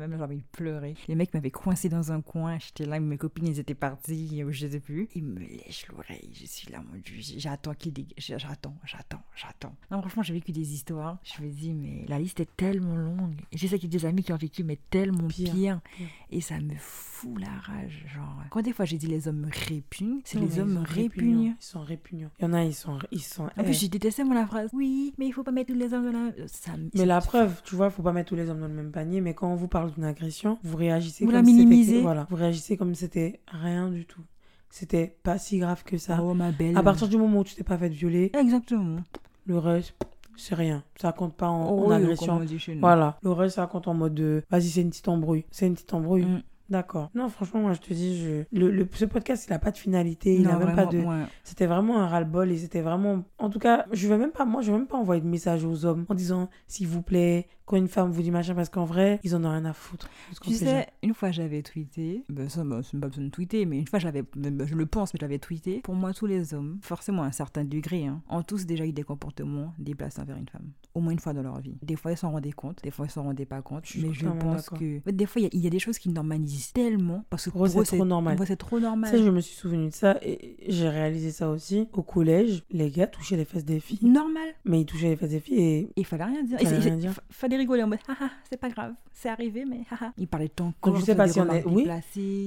même 0.00 0.12
j'avais 0.12 0.24
envie 0.24 0.36
de 0.38 0.42
pleurer. 0.52 0.94
Les 1.08 1.14
mecs 1.14 1.32
m'avaient 1.34 1.50
coincé 1.50 1.88
dans 1.88 2.12
un 2.12 2.20
coin. 2.20 2.58
J'étais 2.58 2.86
là, 2.86 3.00
mes 3.00 3.16
copines, 3.18 3.46
ils 3.46 3.58
étaient 3.58 3.74
parties, 3.74 4.42
euh, 4.42 4.50
je 4.50 4.66
sais 4.66 4.80
plus. 4.80 5.08
Ils 5.14 5.24
me 5.24 5.40
lèchent 5.40 5.86
l'oreille. 5.88 6.30
Je 6.32 6.46
suis 6.46 6.70
là, 6.70 6.78
mon 6.80 6.98
dieu. 6.98 7.14
J'attends 7.38 7.74
qu'ils 7.74 7.92
dégagent. 7.92 8.34
J'attends, 8.38 8.76
j'attends, 8.84 9.22
j'attends. 9.36 9.74
Non, 9.90 10.00
franchement, 10.00 10.22
j'ai 10.22 10.34
vécu 10.34 10.52
des 10.52 10.72
histoires. 10.74 11.18
Je 11.22 11.42
me 11.42 11.50
dis, 11.50 11.72
mais 11.72 12.04
la 12.08 12.18
liste 12.18 12.40
est 12.40 12.56
tellement 12.56 12.96
longue. 12.96 13.40
J'ai 13.52 13.68
sais 13.68 13.78
qu'il 13.78 13.92
y 13.92 13.96
a 13.96 13.98
des 13.98 14.06
amis 14.06 14.22
qui 14.22 14.32
ont 14.32 14.36
vécu, 14.36 14.64
mais 14.64 14.78
tellement 14.90 15.28
Pire, 15.28 15.52
pire. 15.52 15.80
pire. 15.96 16.08
Et 16.30 16.40
ça 16.40 16.58
me 16.58 16.74
fout 16.78 17.38
la 17.38 17.48
rage. 17.48 18.04
Genre, 18.14 18.42
quand 18.50 18.62
des 18.62 18.72
fois 18.72 18.84
j'ai 18.84 18.98
dit 18.98 19.06
les 19.06 19.28
hommes 19.28 19.40
me 19.46 19.50
répugnent, 19.68 20.20
c'est 20.24 20.38
les 20.38 20.58
hommes 20.58 20.78
répugnent. 20.78 21.54
Ils 21.60 21.64
sont 21.64 21.82
répugnants. 21.82 22.30
Il 22.38 22.42
y 22.44 22.46
en 22.46 22.52
a, 22.52 22.64
ils 22.64 22.74
sont. 22.74 22.98
Ils 23.10 23.22
sont 23.22 23.48
En 23.56 23.62
plus, 23.64 23.74
j'ai 23.80 23.88
détesté 23.88 24.24
moi 24.24 24.34
la 24.34 24.46
phrase. 24.46 24.70
Oui, 24.72 25.14
mais 25.18 25.26
il 25.26 25.32
faut 25.32 25.42
pas 25.42 25.52
mettre 25.52 25.72
tous 25.72 25.78
les 25.78 25.92
hommes 25.94 26.10
dans 26.10 26.18
la. 26.18 26.48
Ça 26.48 26.72
Mais 26.94 27.06
la 27.06 27.20
preuve, 27.20 27.62
tu 27.64 27.74
vois, 27.76 27.90
faut 27.90 28.02
pas 28.02 28.12
mettre 28.12 28.30
tous 28.30 28.36
les 28.36 28.48
hommes 28.50 28.60
dans 28.60 28.68
le 28.68 28.74
même 28.74 28.90
panier, 28.92 29.20
mais 29.20 29.34
quand 29.34 29.50
on 29.50 29.56
vous 29.56 29.68
parle 29.68 29.83
d'une 29.92 30.04
agression, 30.04 30.58
vous 30.62 30.76
réagissez 30.76 31.24
Vous 31.24 31.30
comme 31.30 31.36
la 31.36 31.42
minimisez. 31.42 32.00
Voilà, 32.02 32.26
vous 32.30 32.36
réagissez 32.36 32.76
comme 32.76 32.94
si 32.94 33.00
c'était 33.02 33.40
rien 33.46 33.88
du 33.90 34.06
tout. 34.06 34.22
C'était 34.70 35.16
pas 35.22 35.38
si 35.38 35.58
grave 35.58 35.84
que 35.84 35.98
ça. 35.98 36.18
Oh 36.22 36.34
ma 36.34 36.50
belle. 36.50 36.76
À 36.76 36.82
partir 36.82 37.08
du 37.08 37.16
moment 37.16 37.40
où 37.40 37.44
tu 37.44 37.54
t'es 37.54 37.62
pas 37.64 37.78
fait 37.78 37.88
violer, 37.88 38.30
Exactement. 38.34 39.00
le 39.46 39.58
reste, 39.58 39.94
c'est 40.36 40.56
rien. 40.56 40.82
Ça 41.00 41.12
compte 41.12 41.34
pas 41.36 41.48
en, 41.48 41.62
en 41.62 41.70
Oh, 41.78 41.84
oui, 41.88 41.94
agression. 41.94 42.40
Voilà. 42.80 43.18
Le 43.22 43.30
reste, 43.30 43.56
ça 43.56 43.66
compte 43.68 43.86
en 43.86 43.94
mode 43.94 44.14
de 44.14 44.42
vas-y, 44.50 44.68
c'est 44.70 44.80
une 44.82 44.90
petite 44.90 45.06
embrouille. 45.08 45.44
C'est 45.52 45.66
une 45.68 45.74
petite 45.74 45.94
embrouille. 45.94 46.24
Mm. 46.24 46.42
D'accord. 46.70 47.10
Non, 47.14 47.28
franchement, 47.28 47.60
moi, 47.60 47.74
je 47.74 47.80
te 47.80 47.92
dis, 47.92 48.18
je... 48.24 48.44
le, 48.58 48.70
le- 48.70 48.88
ce 48.94 49.04
podcast, 49.04 49.44
il 49.46 49.52
a 49.52 49.58
pas 49.58 49.70
de 49.70 49.76
finalité. 49.76 50.34
Il 50.34 50.44
Non, 50.44 50.54
a 50.54 50.58
même 50.58 50.74
pas 50.74 50.86
de. 50.86 50.98
ouais. 50.98 51.24
C'était 51.44 51.66
vraiment 51.66 52.00
un 52.00 52.06
ras-le-bol 52.08 52.50
et 52.50 52.56
c'était 52.56 52.80
vraiment. 52.80 53.22
En 53.38 53.50
tout 53.50 53.58
cas, 53.58 53.84
je 53.92 54.08
vais 54.08 54.16
même 54.16 54.32
pas, 54.32 54.46
moi, 54.46 54.62
je 54.62 54.72
vais 54.72 54.78
même 54.78 54.86
pas 54.86 54.96
envoyer 54.96 55.20
de 55.20 55.26
message 55.26 55.62
aux 55.64 55.84
hommes 55.84 56.06
en 56.08 56.14
disant 56.14 56.48
s'il 56.66 56.88
vous 56.88 57.02
plaît, 57.02 57.46
quand 57.66 57.76
une 57.76 57.88
femme 57.88 58.10
vous 58.10 58.22
dit 58.22 58.30
machin, 58.30 58.54
parce 58.54 58.68
qu'en 58.68 58.84
vrai, 58.84 59.20
ils 59.24 59.34
en 59.34 59.44
ont 59.44 59.50
rien 59.50 59.64
à 59.64 59.72
foutre. 59.72 60.08
Tu 60.42 60.52
sais, 60.54 60.86
une 61.02 61.14
fois 61.14 61.30
j'avais 61.30 61.62
tweeté, 61.62 62.24
ben 62.28 62.48
ça, 62.48 62.62
ben, 62.64 62.82
c'est 62.82 62.98
pas 63.00 63.08
besoin 63.08 63.24
de 63.24 63.30
tweeter, 63.30 63.64
mais 63.66 63.78
une 63.78 63.86
fois 63.86 63.98
j'avais, 63.98 64.22
ben, 64.36 64.66
je 64.66 64.74
le 64.74 64.86
pense, 64.86 65.14
mais 65.14 65.18
j'avais 65.20 65.38
tweeté. 65.38 65.80
Pour 65.80 65.94
moi, 65.94 66.12
tous 66.12 66.26
les 66.26 66.52
hommes, 66.54 66.78
forcément 66.82 67.22
à 67.22 67.26
un 67.26 67.32
certain 67.32 67.64
degré, 67.64 68.06
hein, 68.06 68.22
ont 68.28 68.42
tous 68.42 68.66
déjà 68.66 68.84
eu 68.84 68.92
des 68.92 69.02
comportements 69.02 69.72
déplacés 69.78 70.20
envers 70.20 70.36
une 70.36 70.48
femme. 70.48 70.70
Au 70.94 71.00
moins 71.00 71.12
une 71.12 71.18
fois 71.18 71.32
dans 71.32 71.42
leur 71.42 71.58
vie. 71.60 71.76
Des 71.82 71.96
fois 71.96 72.12
ils 72.12 72.16
s'en 72.16 72.30
rendaient 72.30 72.52
compte, 72.52 72.80
des 72.82 72.90
fois 72.90 73.06
ils 73.06 73.10
s'en 73.10 73.22
rendaient 73.24 73.46
pas 73.46 73.62
compte. 73.62 73.84
Je 73.86 74.06
mais 74.06 74.12
je 74.12 74.26
pense 74.28 74.68
que. 74.70 75.00
Des 75.10 75.26
fois 75.26 75.40
il 75.40 75.44
y, 75.44 75.46
a- 75.46 75.50
il 75.52 75.60
y 75.60 75.66
a 75.66 75.70
des 75.70 75.78
choses 75.80 75.98
qui 75.98 76.08
normalisent 76.08 76.72
tellement 76.72 77.24
parce 77.30 77.46
que 77.46 77.50
Pour 77.50 77.66
c'est 77.68 77.82
trop 77.82 78.04
normal. 78.04 78.38
c'est 78.46 78.56
trop 78.56 78.78
normal. 78.78 79.10
sais, 79.10 79.22
je 79.22 79.30
me 79.30 79.40
suis 79.40 79.56
souvenu 79.56 79.88
de 79.88 79.94
ça 79.94 80.18
et 80.22 80.56
j'ai 80.68 80.88
réalisé 80.88 81.30
ça 81.32 81.48
aussi. 81.50 81.88
Au 81.92 82.02
collège, 82.02 82.62
les 82.70 82.90
gars 82.90 83.06
touchaient 83.08 83.36
les 83.36 83.44
fesses 83.44 83.64
des 83.64 83.80
filles. 83.80 83.98
Normal. 84.02 84.48
Mais 84.64 84.82
ils 84.82 84.86
touchaient 84.86 85.08
les 85.08 85.16
fesses 85.16 85.30
des 85.30 85.40
filles 85.40 85.58
et. 85.60 85.90
Il 85.96 86.04
fallait 86.06 86.24
rien 86.24 86.42
dire. 86.44 86.58
Fallait 86.58 86.76
Et 86.76 86.80
c'est- 86.82 86.88
rien 86.88 86.96
dire. 86.96 87.12
fa- 87.12 87.22
Rigoler 87.56 87.82
en 87.82 87.88
mode, 87.88 87.98
haha, 88.08 88.30
c'est 88.50 88.56
pas 88.58 88.68
grave, 88.68 88.92
c'est 89.12 89.28
arrivé, 89.28 89.64
mais 89.64 89.80
haha. 89.90 90.12
Il 90.18 90.26
parlait 90.28 90.48
de 90.48 90.52
ton 90.52 90.72
corps. 90.80 90.96
je 90.96 91.04
sais 91.04 91.14
pas 91.14 91.28
si 91.28 91.40
on 91.40 91.50
est- 91.50 91.64
oui. 91.66 91.86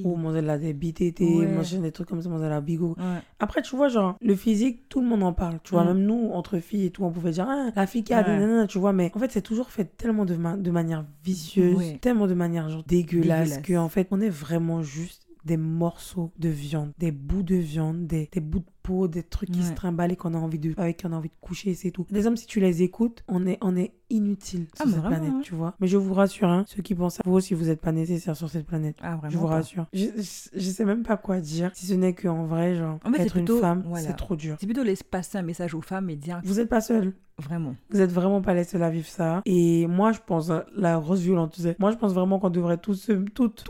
Ou 0.05 0.15
manger 0.15 0.41
de 0.41 0.47
la 0.47 0.57
des 0.57 0.73
BTT, 0.73 1.21
manger 1.47 1.77
des 1.79 1.91
trucs 1.91 2.07
comme 2.09 2.21
ça, 2.21 2.29
manger 2.29 2.45
de 2.45 2.49
la 2.49 2.61
bigo. 2.61 2.95
Ouais. 2.97 3.19
Après, 3.39 3.61
tu 3.61 3.75
vois, 3.75 3.87
genre, 3.89 4.15
le 4.21 4.35
physique, 4.35 4.87
tout 4.89 5.01
le 5.01 5.07
monde 5.07 5.23
en 5.23 5.33
parle. 5.33 5.59
Tu 5.63 5.71
vois, 5.71 5.83
Mm. 5.83 5.87
même 5.87 5.99
nous, 6.05 6.29
entre 6.33 6.59
filles 6.59 6.85
et 6.85 6.89
tout, 6.91 7.03
on 7.03 7.11
pouvait 7.11 7.31
dire, 7.31 7.45
ah, 7.49 7.69
la 7.75 7.87
fille 7.87 8.03
qui 8.03 8.13
a 8.13 8.23
tu 8.67 8.77
vois, 8.79 8.93
mais 8.93 9.11
en 9.15 9.19
fait, 9.19 9.31
c'est 9.31 9.41
toujours 9.41 9.69
fait 9.69 9.85
tellement 9.97 10.25
de, 10.25 10.35
de 10.35 10.71
manière 10.71 11.05
vicieuse, 11.23 11.99
tellement 12.01 12.27
de 12.27 12.33
manière, 12.33 12.69
genre, 12.69 12.83
dégueulasse, 12.87 13.49
Dégueulasse. 13.49 13.61
que, 13.63 13.77
en 13.77 13.89
fait, 13.89 14.07
on 14.11 14.21
est 14.21 14.29
vraiment 14.29 14.81
juste 14.83 15.26
des 15.47 15.57
morceaux 15.57 16.31
de 16.37 16.49
viande, 16.49 16.91
des 16.99 17.11
bouts 17.11 17.43
de 17.43 17.55
viande, 17.55 18.05
des, 18.05 18.29
des 18.31 18.39
bouts 18.41 18.59
de 18.59 18.65
peau, 18.83 19.07
des 19.07 19.23
trucs 19.23 19.49
qui 19.51 19.59
Ouais. 19.61 19.65
se 19.65 19.73
trimballent 19.73 20.11
et 20.11 20.15
qu'on 20.15 20.33
a 20.33 20.37
envie 20.37 20.59
de, 20.59 20.73
avec 20.77 20.97
qui 20.97 21.05
on 21.07 21.11
a 21.11 21.15
envie 21.15 21.29
de 21.29 21.33
coucher, 21.41 21.73
c'est 21.73 21.91
tout. 21.91 22.05
Les 22.11 22.27
hommes, 22.27 22.37
si 22.37 22.45
tu 22.45 22.59
les 22.59 22.83
écoutes, 22.83 23.23
on 23.27 23.45
est, 23.47 23.57
on 23.61 23.75
est 23.75 23.93
inutile 24.09 24.67
sur 24.75 24.75
Ah, 24.79 24.83
mais 24.85 24.91
cette 24.93 25.01
vraiment, 25.01 25.17
planète, 25.25 25.43
tu 25.43 25.55
vois. 25.55 25.73
Mais 25.79 25.87
je 25.87 25.97
vous 25.97 26.13
rassure, 26.13 26.47
hein, 26.47 26.63
ceux 26.67 26.81
qui 26.81 26.95
pensent 26.95 27.15
ça, 27.15 27.23
vous 27.25 27.33
aussi, 27.33 27.53
vous 27.53 27.69
êtes 27.69 27.81
pas 27.81 27.91
nécessaires 27.91 28.35
sur 28.37 28.49
cette 28.49 28.65
planète. 28.65 28.95
Ah, 29.01 29.15
vraiment. 29.17 29.31
Je 29.31 29.37
vous 29.37 29.47
rassure. 29.47 29.87
Je, 29.93 30.05
je, 30.15 30.49
je 30.59 30.69
sais 30.69 30.85
même 30.85 31.03
pas 31.03 31.17
quoi 31.17 31.39
dire, 31.41 31.71
si 31.73 31.85
ce 31.85 31.93
n'est 31.95 32.13
qu'en 32.13 32.45
vrai, 32.45 32.75
genre, 32.75 32.99
En 33.03 33.11
fait, 33.11 33.23
être 33.23 33.37
une 33.37 33.45
plutôt- 33.45 33.59
femme, 33.59 33.83
voilà. 33.85 34.07
c'est 34.07 34.13
trop 34.15 34.35
dur. 34.35 34.55
C'est 34.59 34.67
plutôt 34.67 34.83
laisser 34.83 35.03
passer 35.03 35.37
un 35.37 35.41
message 35.43 35.73
aux 35.73 35.81
femmes 35.81 36.09
et 36.09 36.15
dire 36.15 36.39
Vous 36.45 36.59
êtes 36.61 36.69
pas 36.69 36.81
seul. 36.81 37.13
vraiment. 37.39 37.75
Vous 37.89 37.99
êtes 37.99 38.11
vraiment 38.11 38.41
pas 38.41 38.53
les 38.53 38.63
seuls 38.63 38.83
à 38.83 38.89
vivre 38.89 39.07
ça. 39.07 39.41
Et 39.45 39.85
moi, 39.87 40.11
je 40.13 40.19
pense, 40.25 40.49
hein, 40.49 40.63
la 40.75 40.95
rose 40.97 41.21
violente, 41.21 41.51
tu 41.53 41.61
sais. 41.61 41.75
Moi, 41.79 41.91
je 41.91 41.97
pense 41.97 42.13
vraiment 42.13 42.39
qu'on 42.39 42.49
devrait 42.49 42.77
tous 42.77 42.93
se, 42.95 43.11
toutes, 43.11 43.63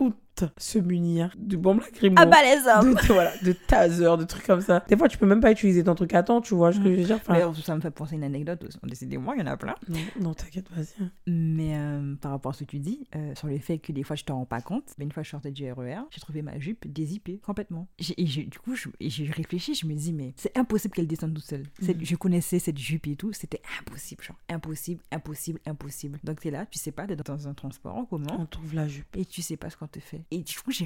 se 0.56 0.78
munir 0.78 1.32
de 1.38 1.56
bombes 1.56 1.80
lacrymaux. 1.80 2.16
Ah 2.18 2.26
bah 2.26 2.36
les 2.42 2.60
hommes 2.68 2.94
de, 2.94 3.12
voilà, 3.12 3.32
de 3.42 3.52
taser, 3.52 4.04
de 4.16 4.24
trucs 4.24 4.46
comme 4.46 4.60
ça. 4.60 4.84
Des 4.88 4.96
fois, 4.96 5.08
tu 5.08 5.18
peux 5.18 5.26
même 5.26 5.40
pas 5.40 5.50
utiliser 5.52 5.84
ton 5.84 5.94
truc 5.94 6.14
à 6.14 6.22
temps, 6.22 6.40
tu 6.40 6.54
vois 6.54 6.72
ce 6.72 6.78
que 6.78 6.84
je 6.84 7.00
veux 7.00 7.04
dire. 7.04 7.16
Enfin, 7.16 7.34
D'ailleurs, 7.34 7.56
ça 7.56 7.74
me 7.74 7.80
fait 7.80 7.90
penser 7.90 8.14
à 8.14 8.16
une 8.16 8.24
anecdote. 8.24 8.64
aussi. 8.64 8.78
Décidément, 8.84 9.32
il 9.34 9.40
y 9.40 9.42
en 9.42 9.46
a 9.46 9.56
plein. 9.56 9.74
non, 9.88 9.98
non 10.20 10.34
t'inquiète, 10.34 10.66
vas-y. 10.74 11.02
hein. 11.02 11.10
Mais 11.26 11.76
euh, 11.76 12.14
par 12.16 12.30
rapport 12.32 12.50
à 12.50 12.54
ce 12.54 12.64
que 12.64 12.70
tu 12.70 12.78
dis, 12.78 13.06
euh, 13.16 13.34
sur 13.34 13.48
le 13.48 13.58
fait 13.58 13.78
que 13.78 13.92
des 13.92 14.02
fois 14.02 14.16
je 14.16 14.24
t'en 14.24 14.36
rends 14.36 14.44
pas 14.46 14.60
compte, 14.60 14.84
mais 14.98 15.04
une 15.04 15.12
fois 15.12 15.22
je 15.22 15.30
sortais 15.30 15.50
du 15.50 15.70
RER, 15.70 15.98
j'ai 16.10 16.20
trouvé 16.20 16.42
ma 16.42 16.58
jupe 16.58 16.86
dézippée 16.90 17.38
complètement. 17.44 17.88
Et 18.16 18.24
du 18.24 18.58
coup, 18.58 18.74
j'ai 19.00 19.24
réfléchi, 19.30 19.74
je 19.74 19.86
me 19.86 19.94
dis, 19.94 20.12
mais 20.12 20.32
c'est 20.36 20.56
impossible 20.56 20.94
qu'elle 20.94 21.06
descende 21.06 21.34
toute 21.34 21.44
seule. 21.44 21.64
Cette- 21.80 21.98
Mhm. 21.98 22.04
Je 22.04 22.16
connaissais 22.16 22.58
cette 22.58 22.78
jupe 22.78 23.06
et 23.06 23.16
tout, 23.16 23.32
c'était 23.32 23.60
impossible, 23.80 24.22
genre 24.22 24.36
impossible, 24.48 25.00
impossible, 25.12 25.60
impossible. 25.66 26.18
Donc 26.24 26.40
t'es 26.40 26.50
là, 26.50 26.66
tu 26.66 26.78
sais 26.78 26.92
pas, 26.92 27.06
t'es 27.06 27.16
dans 27.16 27.48
un 27.48 27.54
transport 27.54 27.96
en 27.96 28.04
commun. 28.04 28.26
On 28.38 28.46
trouve 28.46 28.74
la 28.74 28.88
jupe. 28.88 29.16
Et 29.16 29.24
tu 29.24 29.42
sais 29.42 29.56
pas 29.56 29.68
ce 29.70 29.76
qu'on 29.76 29.86
te 29.86 30.00
fait. 30.00 30.22
Et 30.30 30.42
du 30.42 30.58
coup, 30.58 30.70
je, 30.70 30.84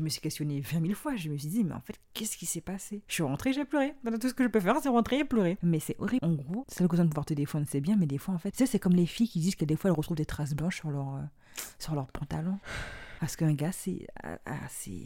me 0.00 0.08
suis 0.08 0.20
questionnée 0.20 0.60
20 0.60 0.80
000 0.80 0.94
fois. 0.94 1.14
Je 1.16 1.28
me 1.28 1.36
suis 1.36 1.48
dit, 1.48 1.64
mais 1.64 1.74
en 1.74 1.80
fait, 1.80 1.98
qu'est-ce 2.14 2.36
qui 2.36 2.46
s'est 2.46 2.62
passé? 2.62 3.02
Je 3.08 3.14
suis 3.14 3.22
rentrée, 3.22 3.52
j'ai 3.52 3.64
pleuré. 3.64 3.94
Voilà, 4.02 4.18
Tout 4.18 4.28
ce 4.28 4.34
que 4.34 4.42
je 4.42 4.48
peux 4.48 4.60
faire, 4.60 4.76
c'est 4.82 4.88
rentrer 4.88 5.18
et 5.18 5.24
pleurer. 5.24 5.58
Mais 5.62 5.80
c'est 5.80 5.96
horrible. 5.98 6.24
En 6.24 6.32
gros, 6.32 6.64
c'est 6.68 6.82
l'occasion 6.82 7.04
de 7.04 7.10
pouvoir 7.10 7.26
te 7.26 7.34
défendre, 7.34 7.66
c'est 7.68 7.80
bien, 7.80 7.96
mais 7.96 8.06
des 8.06 8.18
fois, 8.18 8.34
en 8.34 8.38
fait, 8.38 8.52
tu 8.52 8.58
sais, 8.58 8.66
c'est 8.66 8.78
comme 8.78 8.94
les 8.94 9.06
filles 9.06 9.28
qui 9.28 9.40
disent 9.40 9.56
que 9.56 9.64
des 9.64 9.76
fois, 9.76 9.90
elles 9.90 9.96
retrouvent 9.96 10.16
des 10.16 10.24
traces 10.24 10.54
blanches 10.54 10.76
sur 10.76 10.90
leur, 10.90 11.16
euh, 11.16 11.22
sur 11.78 11.94
leur 11.94 12.06
pantalon. 12.06 12.58
Parce 13.20 13.36
qu'un 13.36 13.52
gars, 13.52 13.72
c'est. 13.72 14.06
Ah, 14.22 14.38
ah, 14.46 14.58
c'est. 14.70 15.02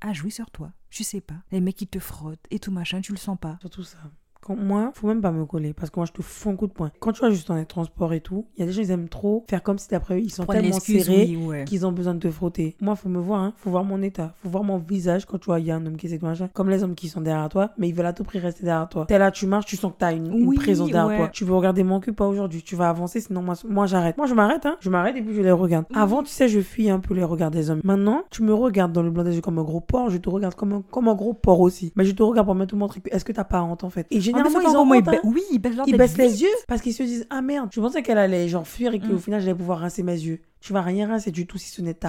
A 0.00 0.12
joué 0.12 0.30
sur 0.30 0.50
toi. 0.52 0.72
Je 0.88 1.02
sais 1.02 1.20
pas. 1.20 1.34
Les 1.50 1.60
mecs 1.60 1.74
qui 1.74 1.88
te 1.88 1.98
frottent 1.98 2.46
et 2.50 2.60
tout 2.60 2.70
machin, 2.70 3.00
tu 3.00 3.10
le 3.10 3.18
sens 3.18 3.36
pas. 3.38 3.58
Surtout 3.60 3.82
ça. 3.82 3.98
Quand 4.46 4.54
moi, 4.54 4.92
faut 4.94 5.08
même 5.08 5.20
pas 5.20 5.32
me 5.32 5.44
coller 5.44 5.72
parce 5.72 5.90
que 5.90 5.98
moi 5.98 6.06
je 6.06 6.12
te 6.12 6.22
fous 6.22 6.50
un 6.50 6.54
coup 6.54 6.68
de 6.68 6.72
poing. 6.72 6.92
Quand 7.00 7.10
tu 7.10 7.20
vas 7.22 7.30
juste 7.30 7.48
dans 7.48 7.56
les 7.56 7.66
transports 7.66 8.12
et 8.12 8.20
tout, 8.20 8.46
il 8.56 8.60
y 8.60 8.62
a 8.62 8.66
des 8.66 8.72
gens 8.72 8.80
ils 8.80 8.92
aiment 8.92 9.08
trop 9.08 9.44
faire 9.48 9.60
comme 9.60 9.76
si 9.76 9.88
d'après 9.88 10.14
eux 10.14 10.20
ils 10.20 10.30
sont 10.30 10.44
Prendre 10.44 10.60
tellement 10.60 10.78
serrés 10.78 11.26
oui, 11.30 11.46
ouais. 11.46 11.64
qu'ils 11.64 11.84
ont 11.84 11.90
besoin 11.90 12.14
de 12.14 12.20
te 12.20 12.30
frotter. 12.30 12.76
Moi, 12.80 12.94
faut 12.94 13.08
me 13.08 13.18
voir, 13.18 13.40
hein. 13.40 13.54
faut 13.56 13.70
voir 13.70 13.82
mon 13.82 14.00
état, 14.02 14.34
faut 14.44 14.48
voir 14.48 14.62
mon 14.62 14.78
visage 14.78 15.26
quand 15.26 15.38
tu 15.38 15.46
vois 15.46 15.58
il 15.58 15.66
y 15.66 15.72
a 15.72 15.74
un 15.74 15.84
homme 15.84 15.96
qui 15.96 16.06
essaie 16.06 16.18
de 16.18 16.24
machin. 16.24 16.48
Comme 16.54 16.70
les 16.70 16.84
hommes 16.84 16.94
qui 16.94 17.08
sont 17.08 17.20
derrière 17.22 17.48
toi, 17.48 17.72
mais 17.76 17.88
ils 17.88 17.92
veulent 17.92 18.06
à 18.06 18.12
tout 18.12 18.22
prix 18.22 18.38
rester 18.38 18.62
derrière 18.62 18.88
toi. 18.88 19.04
T'es 19.06 19.18
là, 19.18 19.32
tu 19.32 19.48
marches, 19.48 19.66
tu 19.66 19.74
sens 19.76 19.90
que 19.90 19.98
t'as 19.98 20.12
une, 20.12 20.32
une 20.32 20.46
Oui, 20.46 20.54
présence 20.54 20.90
derrière 20.90 21.08
ouais. 21.08 21.16
toi. 21.16 21.28
Tu 21.32 21.44
veux 21.44 21.54
regarder 21.54 21.82
mon 21.82 21.98
cul 21.98 22.12
pas 22.12 22.28
aujourd'hui, 22.28 22.62
tu 22.62 22.76
vas 22.76 22.88
avancer, 22.88 23.20
sinon 23.20 23.42
moi, 23.42 23.56
moi 23.68 23.86
j'arrête. 23.86 24.16
Moi 24.16 24.28
je 24.28 24.34
m'arrête, 24.34 24.64
hein. 24.64 24.76
Je 24.78 24.90
m'arrête 24.90 25.16
et 25.16 25.22
puis 25.22 25.34
je 25.34 25.42
les 25.42 25.50
regarde. 25.50 25.86
Avant, 25.92 26.22
tu 26.22 26.30
sais, 26.30 26.46
je 26.46 26.60
fuis 26.60 26.88
un 26.88 27.00
peu 27.00 27.14
les 27.14 27.24
regards 27.24 27.50
des 27.50 27.68
hommes. 27.68 27.80
Maintenant, 27.82 28.22
tu 28.30 28.44
me 28.44 28.54
regardes 28.54 28.92
dans 28.92 29.02
le 29.02 29.10
blanc 29.10 29.24
des 29.24 29.34
yeux 29.34 29.42
comme 29.42 29.58
un 29.58 29.64
gros 29.64 29.80
porc, 29.80 30.10
je 30.10 30.18
te 30.18 30.30
regarde 30.30 30.54
comme 30.54 30.72
un, 30.72 30.82
comme 30.88 31.08
un 31.08 31.16
gros 31.16 31.34
porc 31.34 31.58
aussi. 31.58 31.92
Mais 31.96 32.04
je 32.04 32.12
te 32.12 32.22
regarde 32.22 32.46
pour 32.46 32.54
me 32.54 32.64
te 32.64 32.76
montrer 32.76 33.00
que 33.00 33.10
est-ce 33.12 33.24
que 33.24 33.32
t'as 33.32 33.42
pas 33.42 33.60
honte 33.60 33.82
en 33.82 33.90
fait? 33.90 34.06
Et 34.12 34.20
généralement, 34.44 34.60
ça, 34.60 34.62
ils 34.62 34.70
hein. 35.16 35.20
Oui, 35.24 35.42
ils 35.52 35.58
baissent 35.58 35.74
Ils 35.86 35.96
les 36.18 36.42
yeux 36.42 36.48
parce 36.68 36.80
qu'ils 36.82 36.94
se 36.94 37.02
disent 37.02 37.26
Ah 37.30 37.40
merde, 37.42 37.70
je 37.72 37.80
pensais 37.80 38.02
qu'elle 38.02 38.18
allait 38.18 38.48
genre 38.48 38.66
fuir 38.66 38.94
et 38.94 39.00
qu'au 39.00 39.14
Mm. 39.14 39.18
final 39.18 39.40
j'allais 39.40 39.54
pouvoir 39.54 39.78
rincer 39.80 40.02
mes 40.02 40.12
yeux. 40.18 40.40
Tu 40.60 40.72
vas 40.72 40.82
rien 40.82 41.08
rincer 41.08 41.30
du 41.30 41.46
tout 41.46 41.58
si 41.58 41.68
ce 41.70 41.80
n'est 41.82 41.94
ta. 41.94 42.08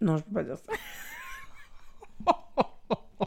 Non, 0.00 0.16
je 0.16 0.22
peux 0.24 0.32
pas 0.32 0.42
dire 0.44 0.56
ça. 0.56 0.72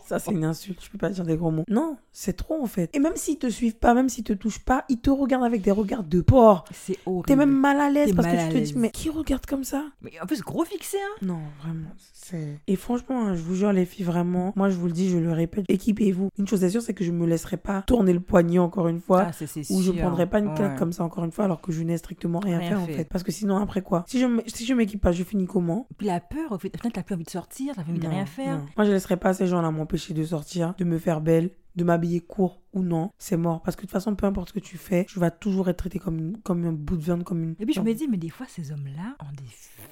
Ça, 0.05 0.19
c'est 0.19 0.31
une 0.31 0.43
insulte. 0.45 0.83
Je 0.83 0.89
peux 0.89 0.97
pas 0.97 1.09
dire 1.09 1.23
des 1.25 1.35
gros 1.37 1.51
mots. 1.51 1.63
Non, 1.69 1.97
c'est 2.11 2.33
trop 2.33 2.61
en 2.61 2.65
fait. 2.67 2.89
Et 2.93 2.99
même 2.99 3.15
s'ils 3.15 3.37
te 3.37 3.49
suivent 3.49 3.75
pas, 3.77 3.93
même 3.93 4.09
s'ils 4.09 4.23
te 4.23 4.33
touchent 4.33 4.63
pas, 4.63 4.85
ils 4.89 4.99
te 4.99 5.09
regardent 5.09 5.43
avec 5.43 5.61
des 5.61 5.71
regards 5.71 6.03
de 6.03 6.21
porc. 6.21 6.65
C'est 6.73 6.97
horrible. 7.05 7.25
T'es 7.27 7.35
même 7.35 7.51
mal 7.51 7.79
à 7.79 7.89
l'aise 7.89 8.13
parce 8.15 8.27
que 8.27 8.47
tu 8.47 8.53
te 8.53 8.57
dis. 8.57 8.73
Mais 8.77 8.89
qui 8.91 9.09
regarde 9.09 9.45
comme 9.45 9.63
ça? 9.63 9.85
Mais 10.01 10.11
en 10.21 10.25
plus, 10.25 10.41
gros 10.41 10.65
fixé, 10.65 10.97
hein. 10.97 11.17
Non, 11.25 11.39
vraiment. 11.63 11.89
c'est 12.13 12.59
Et 12.67 12.75
franchement, 12.75 13.27
hein, 13.27 13.35
je 13.35 13.41
vous 13.41 13.55
jure, 13.55 13.71
les 13.73 13.85
filles, 13.85 14.05
vraiment, 14.05 14.53
moi 14.55 14.69
je 14.69 14.75
vous 14.77 14.87
le 14.87 14.93
dis, 14.93 15.09
je 15.09 15.17
le 15.17 15.31
répète, 15.31 15.65
équipez-vous. 15.69 16.29
Une 16.37 16.47
chose 16.47 16.63
est 16.63 16.69
sûre, 16.69 16.81
c'est 16.81 16.93
que 16.93 17.03
je 17.03 17.11
me 17.11 17.25
laisserai 17.25 17.57
pas 17.57 17.81
tourner 17.83 18.13
le 18.13 18.19
poignet 18.19 18.59
encore 18.59 18.87
une 18.87 18.99
fois. 19.01 19.27
Ah, 19.27 19.31
c'est 19.33 19.69
Ou 19.71 19.81
je 19.81 19.91
prendrai 19.91 20.27
pas 20.27 20.39
une 20.39 20.53
claque 20.53 20.71
Ouais. 20.73 20.77
comme 20.77 20.93
ça 20.93 21.03
encore 21.03 21.23
une 21.25 21.31
fois 21.31 21.45
alors 21.45 21.59
que 21.61 21.71
je 21.71 21.81
n'ai 21.83 21.97
strictement 21.97 22.39
rien, 22.39 22.59
Rien 22.59 22.69
fait, 22.69 22.75
en 22.75 22.85
fait. 22.85 23.05
Parce 23.05 23.23
que 23.23 23.31
sinon 23.31 23.57
après 23.57 23.81
quoi? 23.81 24.05
Si 24.07 24.19
je 24.19 24.27
si 24.47 24.65
je 24.65 24.73
m'équipe 24.73 25.01
pas, 25.01 25.11
je 25.11 25.23
finis 25.23 25.45
comment? 25.47 25.87
Puis 25.97 26.07
la 26.07 26.19
peur, 26.19 26.51
au 26.51 26.57
fait, 26.57 26.69
t'as 26.69 27.03
plus 27.03 27.15
envie 27.15 27.23
de 27.23 27.29
sortir, 27.29 27.73
t'as 27.75 27.83
plus 27.83 27.91
envie 27.91 27.99
de 27.99 28.07
rien 28.07 28.25
faire. 28.25 28.57
non. 28.59 28.65
Moi 28.77 28.85
je 28.85 28.91
laisserai 28.91 29.17
pas 29.17 29.33
ces 29.33 29.47
gens-là 29.47 29.71
m'empêcher 29.81 30.13
de 30.13 30.23
sortir, 30.23 30.73
de 30.77 30.83
me 30.85 30.97
faire 30.97 31.21
belle, 31.21 31.49
de 31.75 31.83
m'habiller 31.83 32.19
court 32.19 32.61
ou 32.73 32.81
non. 32.81 33.11
C'est 33.17 33.37
mort. 33.37 33.61
Parce 33.61 33.75
que 33.75 33.81
de 33.81 33.87
toute 33.87 33.91
façon, 33.93 34.13
peu 34.15 34.25
importe 34.25 34.49
ce 34.49 34.53
que 34.53 34.59
tu 34.59 34.77
fais, 34.77 35.05
je 35.09 35.19
vais 35.19 35.31
toujours 35.31 35.69
être 35.69 35.77
traité 35.77 35.99
comme, 35.99 36.17
une- 36.19 36.37
comme 36.41 36.65
un 36.65 36.73
bout 36.73 36.97
de 36.97 37.01
viande, 37.01 37.23
comme 37.23 37.41
une. 37.43 37.55
Et 37.59 37.65
puis 37.65 37.73
je 37.73 37.79
me 37.81 37.93
dis, 37.93 38.07
mais 38.09 38.17
des 38.17 38.29
fois, 38.29 38.45
ces 38.49 38.71
hommes-là 38.71 39.15
ont 39.21 39.31
des 39.35 39.47